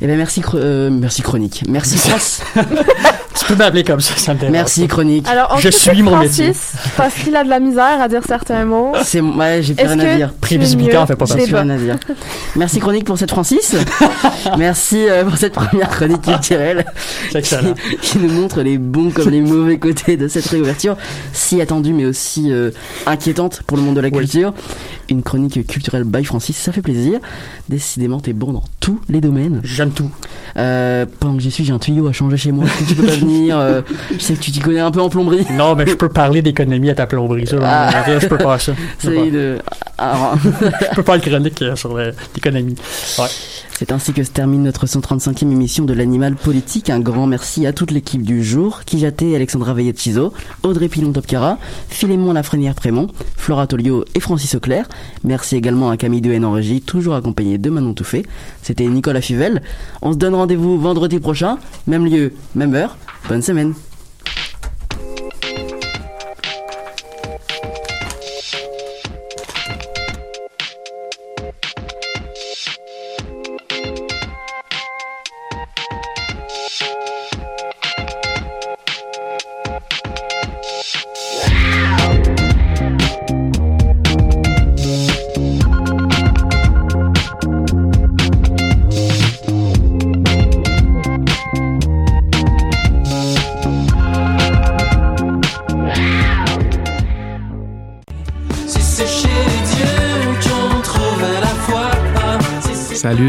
Eh 0.00 0.06
ben 0.06 0.16
merci 0.16 0.42
euh, 0.54 0.90
merci 0.90 1.22
chronique. 1.22 1.62
Merci 1.68 1.96
France. 2.08 2.42
Tu 3.42 3.48
peux 3.48 3.56
m'appeler 3.56 3.82
comme 3.82 4.00
ça, 4.00 4.14
ça 4.16 4.34
me 4.34 4.38
dérange 4.38 4.52
Merci 4.52 4.86
chronique. 4.86 5.26
Alors, 5.28 5.52
on 5.54 5.58
Je 5.58 5.68
suis 5.68 6.00
mon 6.02 6.12
Francis, 6.12 6.38
métier. 6.38 6.52
Parce 6.96 7.14
qu'il 7.14 7.34
a 7.34 7.42
de 7.42 7.48
la 7.48 7.58
misère 7.58 8.00
à 8.00 8.08
dire 8.08 8.22
certains 8.26 8.64
mots. 8.64 8.92
C'est 9.02 9.20
ouais, 9.20 9.60
j'ai 9.62 9.74
plus 9.74 9.84
rien 9.84 9.98
à 9.98 10.16
dire. 10.16 10.32
Prévisibilité, 10.40 10.96
en 10.96 11.06
fait 11.06 11.16
pas 11.16 11.24
J'ai 11.24 11.34
partie. 11.34 11.46
plus 11.48 11.56
rien 11.56 11.70
à 11.70 11.76
dire. 11.76 11.98
Merci 12.54 12.78
chronique 12.78 13.04
pour 13.04 13.18
cette 13.18 13.30
Francis. 13.30 13.74
Merci 14.58 15.08
euh, 15.08 15.24
pour 15.24 15.36
cette 15.36 15.54
première 15.54 15.88
chronique 15.88 16.22
culturelle 16.22 16.84
qui, 17.30 17.40
qui 18.00 18.18
nous 18.18 18.30
montre 18.32 18.62
les 18.62 18.78
bons 18.78 19.10
comme 19.10 19.30
les 19.30 19.40
mauvais 19.40 19.78
côtés 19.78 20.16
de 20.16 20.28
cette 20.28 20.46
réouverture, 20.46 20.96
si 21.32 21.60
attendue 21.60 21.92
mais 21.92 22.04
aussi 22.04 22.52
euh, 22.52 22.70
inquiétante 23.06 23.62
pour 23.66 23.76
le 23.76 23.82
monde 23.82 23.96
de 23.96 24.00
la 24.00 24.10
culture. 24.10 24.54
Une 25.08 25.22
chronique 25.22 25.66
culturelle 25.66 26.04
by 26.04 26.24
Francis, 26.24 26.56
ça 26.56 26.70
fait 26.72 26.80
plaisir. 26.80 27.18
Décidément, 27.68 28.20
t'es 28.20 28.32
bon 28.32 28.52
dans 28.52 28.64
tous 28.80 29.00
les 29.08 29.20
domaines. 29.20 29.60
J'aime 29.64 29.90
tout. 29.90 30.10
Euh, 30.56 31.06
pendant 31.18 31.36
que 31.36 31.42
j'y 31.42 31.50
suis, 31.50 31.64
j'ai 31.64 31.72
un 31.72 31.78
tuyau 31.78 32.06
à 32.06 32.12
changer 32.12 32.36
chez 32.36 32.52
moi. 32.52 32.66
Tu 32.88 32.94
peux 32.94 33.04
pas 33.04 33.12
venir 33.12 33.31
euh, 33.52 33.82
Je 34.12 34.18
sais 34.18 34.34
que 34.34 34.40
tu 34.40 34.50
t'y 34.50 34.60
connais 34.60 34.80
un 34.80 34.90
peu 34.90 35.00
en 35.00 35.08
plomberie. 35.08 35.46
Non, 35.52 35.74
mais 35.74 35.86
je 35.86 35.94
peux 35.94 36.08
parler 36.08 36.42
d'économie 36.42 36.90
à 36.90 36.94
ta 36.94 37.06
plomberie. 37.06 37.46
Ça, 37.46 37.56
Ah. 37.62 37.90
je 38.20 38.26
peux 38.26 38.38
pas 38.38 38.58
ça. 38.58 38.72
Je 39.02 39.08
peux 39.08 39.14
pas. 39.14 39.30
de... 39.30 39.58
Alors, 39.98 40.34
Je 40.90 40.94
peux 40.96 41.02
pas 41.02 41.16
le 41.16 41.22
chronique 41.22 41.62
euh, 41.62 41.76
sur 41.76 41.96
l'économie. 42.34 42.74
Ouais. 43.18 43.24
C'est 43.84 43.90
ainsi 43.90 44.12
que 44.12 44.22
se 44.22 44.30
termine 44.30 44.62
notre 44.62 44.86
135e 44.86 45.50
émission 45.50 45.84
de 45.84 45.92
l'animal 45.92 46.36
politique. 46.36 46.88
Un 46.88 47.00
grand 47.00 47.26
merci 47.26 47.66
à 47.66 47.72
toute 47.72 47.90
l'équipe 47.90 48.22
du 48.22 48.44
jour, 48.44 48.84
Kijaté, 48.84 49.34
Alexandra 49.34 49.74
Veillet-Chizo, 49.74 50.32
Audrey 50.62 50.86
Pilon-Topkara, 50.86 51.58
Philémon 51.88 52.32
Lafrenière-Prémont, 52.32 53.08
Flora 53.36 53.66
Tolio 53.66 54.04
et 54.14 54.20
Francis 54.20 54.54
Auclair. 54.54 54.88
Merci 55.24 55.56
également 55.56 55.90
à 55.90 55.96
Camille 55.96 56.20
Dehaene 56.20 56.44
en 56.44 56.52
régie, 56.52 56.80
toujours 56.80 57.16
accompagné 57.16 57.58
de 57.58 57.70
Manon 57.70 57.92
Touffet. 57.92 58.22
C'était 58.62 58.86
Nicolas 58.86 59.20
Fivel. 59.20 59.62
On 60.00 60.12
se 60.12 60.16
donne 60.16 60.36
rendez-vous 60.36 60.78
vendredi 60.78 61.18
prochain, 61.18 61.58
même 61.88 62.06
lieu, 62.06 62.34
même 62.54 62.76
heure. 62.76 62.96
Bonne 63.28 63.42
semaine. 63.42 63.74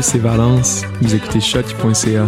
C'est 0.03 0.19
Valence. 0.19 0.83
Vous 1.01 1.15
écoutez 1.15 1.39
shot.ca. 1.39 2.27